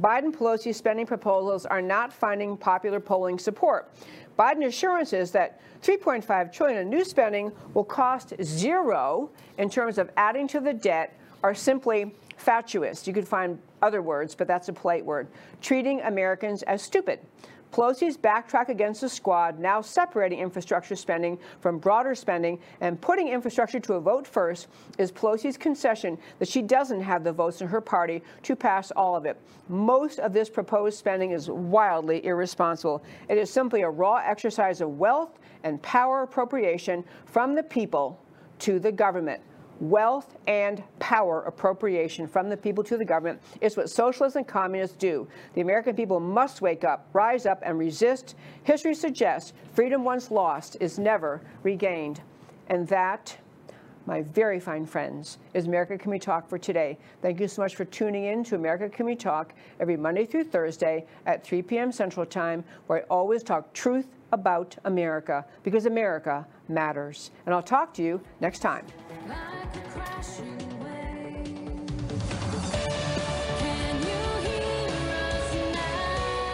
Biden 0.00 0.32
Pelosi 0.34 0.74
spending 0.74 1.06
proposals 1.06 1.66
are 1.66 1.82
not 1.82 2.12
finding 2.12 2.56
popular 2.56 3.00
polling 3.00 3.38
support. 3.38 3.92
Biden 4.38 4.66
assurances 4.66 5.32
that 5.32 5.60
3.5 5.82 6.52
trillion 6.52 6.78
in 6.78 6.88
new 6.88 7.04
spending 7.04 7.50
will 7.74 7.84
cost 7.84 8.34
zero 8.42 9.30
in 9.58 9.68
terms 9.68 9.98
of 9.98 10.10
adding 10.16 10.46
to 10.48 10.60
the 10.60 10.72
debt 10.72 11.18
are 11.42 11.54
simply 11.54 12.14
fatuous. 12.36 13.06
You 13.06 13.12
could 13.12 13.26
find 13.26 13.58
other 13.82 14.02
words, 14.02 14.34
but 14.34 14.46
that's 14.46 14.68
a 14.68 14.72
polite 14.72 15.04
word. 15.04 15.28
Treating 15.60 16.00
Americans 16.02 16.62
as 16.64 16.82
stupid. 16.82 17.20
Pelosi's 17.72 18.16
backtrack 18.16 18.68
against 18.68 19.00
the 19.00 19.08
squad, 19.08 19.58
now 19.58 19.80
separating 19.80 20.38
infrastructure 20.38 20.96
spending 20.96 21.38
from 21.60 21.78
broader 21.78 22.14
spending 22.14 22.58
and 22.80 23.00
putting 23.00 23.28
infrastructure 23.28 23.80
to 23.80 23.94
a 23.94 24.00
vote 24.00 24.26
first, 24.26 24.68
is 24.96 25.12
Pelosi's 25.12 25.56
concession 25.56 26.18
that 26.38 26.48
she 26.48 26.62
doesn't 26.62 27.00
have 27.00 27.24
the 27.24 27.32
votes 27.32 27.60
in 27.60 27.68
her 27.68 27.80
party 27.80 28.22
to 28.42 28.56
pass 28.56 28.90
all 28.92 29.14
of 29.14 29.26
it. 29.26 29.36
Most 29.68 30.18
of 30.18 30.32
this 30.32 30.48
proposed 30.48 30.98
spending 30.98 31.32
is 31.32 31.50
wildly 31.50 32.24
irresponsible. 32.24 33.02
It 33.28 33.38
is 33.38 33.50
simply 33.50 33.82
a 33.82 33.90
raw 33.90 34.16
exercise 34.16 34.80
of 34.80 34.98
wealth 34.98 35.38
and 35.62 35.80
power 35.82 36.22
appropriation 36.22 37.04
from 37.26 37.54
the 37.54 37.62
people 37.62 38.20
to 38.60 38.78
the 38.78 38.92
government 38.92 39.40
wealth 39.80 40.36
and 40.46 40.82
power 40.98 41.42
appropriation 41.42 42.26
from 42.26 42.48
the 42.48 42.56
people 42.56 42.82
to 42.84 42.96
the 42.96 43.04
government 43.04 43.40
is 43.60 43.76
what 43.76 43.90
socialists 43.90 44.36
and 44.36 44.46
communists 44.46 44.96
do. 44.96 45.26
The 45.54 45.60
American 45.60 45.94
people 45.94 46.20
must 46.20 46.60
wake 46.60 46.84
up, 46.84 47.08
rise 47.12 47.46
up, 47.46 47.60
and 47.62 47.78
resist. 47.78 48.34
History 48.64 48.94
suggests 48.94 49.52
freedom 49.72 50.04
once 50.04 50.30
lost 50.30 50.76
is 50.80 50.98
never 50.98 51.40
regained. 51.62 52.20
And 52.68 52.86
that, 52.88 53.36
my 54.06 54.22
very 54.22 54.60
fine 54.60 54.84
friends, 54.84 55.38
is 55.54 55.66
America 55.66 55.96
Can 55.96 56.10
We 56.10 56.18
Talk 56.18 56.48
for 56.48 56.58
today. 56.58 56.98
Thank 57.22 57.40
you 57.40 57.48
so 57.48 57.62
much 57.62 57.76
for 57.76 57.84
tuning 57.84 58.24
in 58.24 58.44
to 58.44 58.56
America 58.56 58.88
Can 58.88 59.06
We 59.06 59.14
Talk 59.14 59.54
every 59.80 59.96
Monday 59.96 60.26
through 60.26 60.44
Thursday 60.44 61.06
at 61.26 61.44
3 61.44 61.62
p.m. 61.62 61.92
Central 61.92 62.26
Time, 62.26 62.64
where 62.86 63.00
I 63.00 63.02
always 63.08 63.42
talk 63.42 63.72
truth 63.72 64.08
about 64.32 64.76
America 64.84 65.46
because 65.62 65.86
America 65.86 66.46
matters. 66.68 67.30
And 67.46 67.54
I'll 67.54 67.62
talk 67.62 67.94
to 67.94 68.02
you 68.02 68.20
next 68.40 68.58
time. 68.58 68.84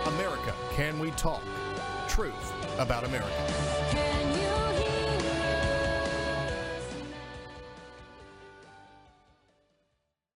America, 0.06 0.54
can 0.74 0.98
we 0.98 1.10
talk? 1.12 1.42
Truth 2.08 2.52
about 2.78 3.04
America. 3.04 3.83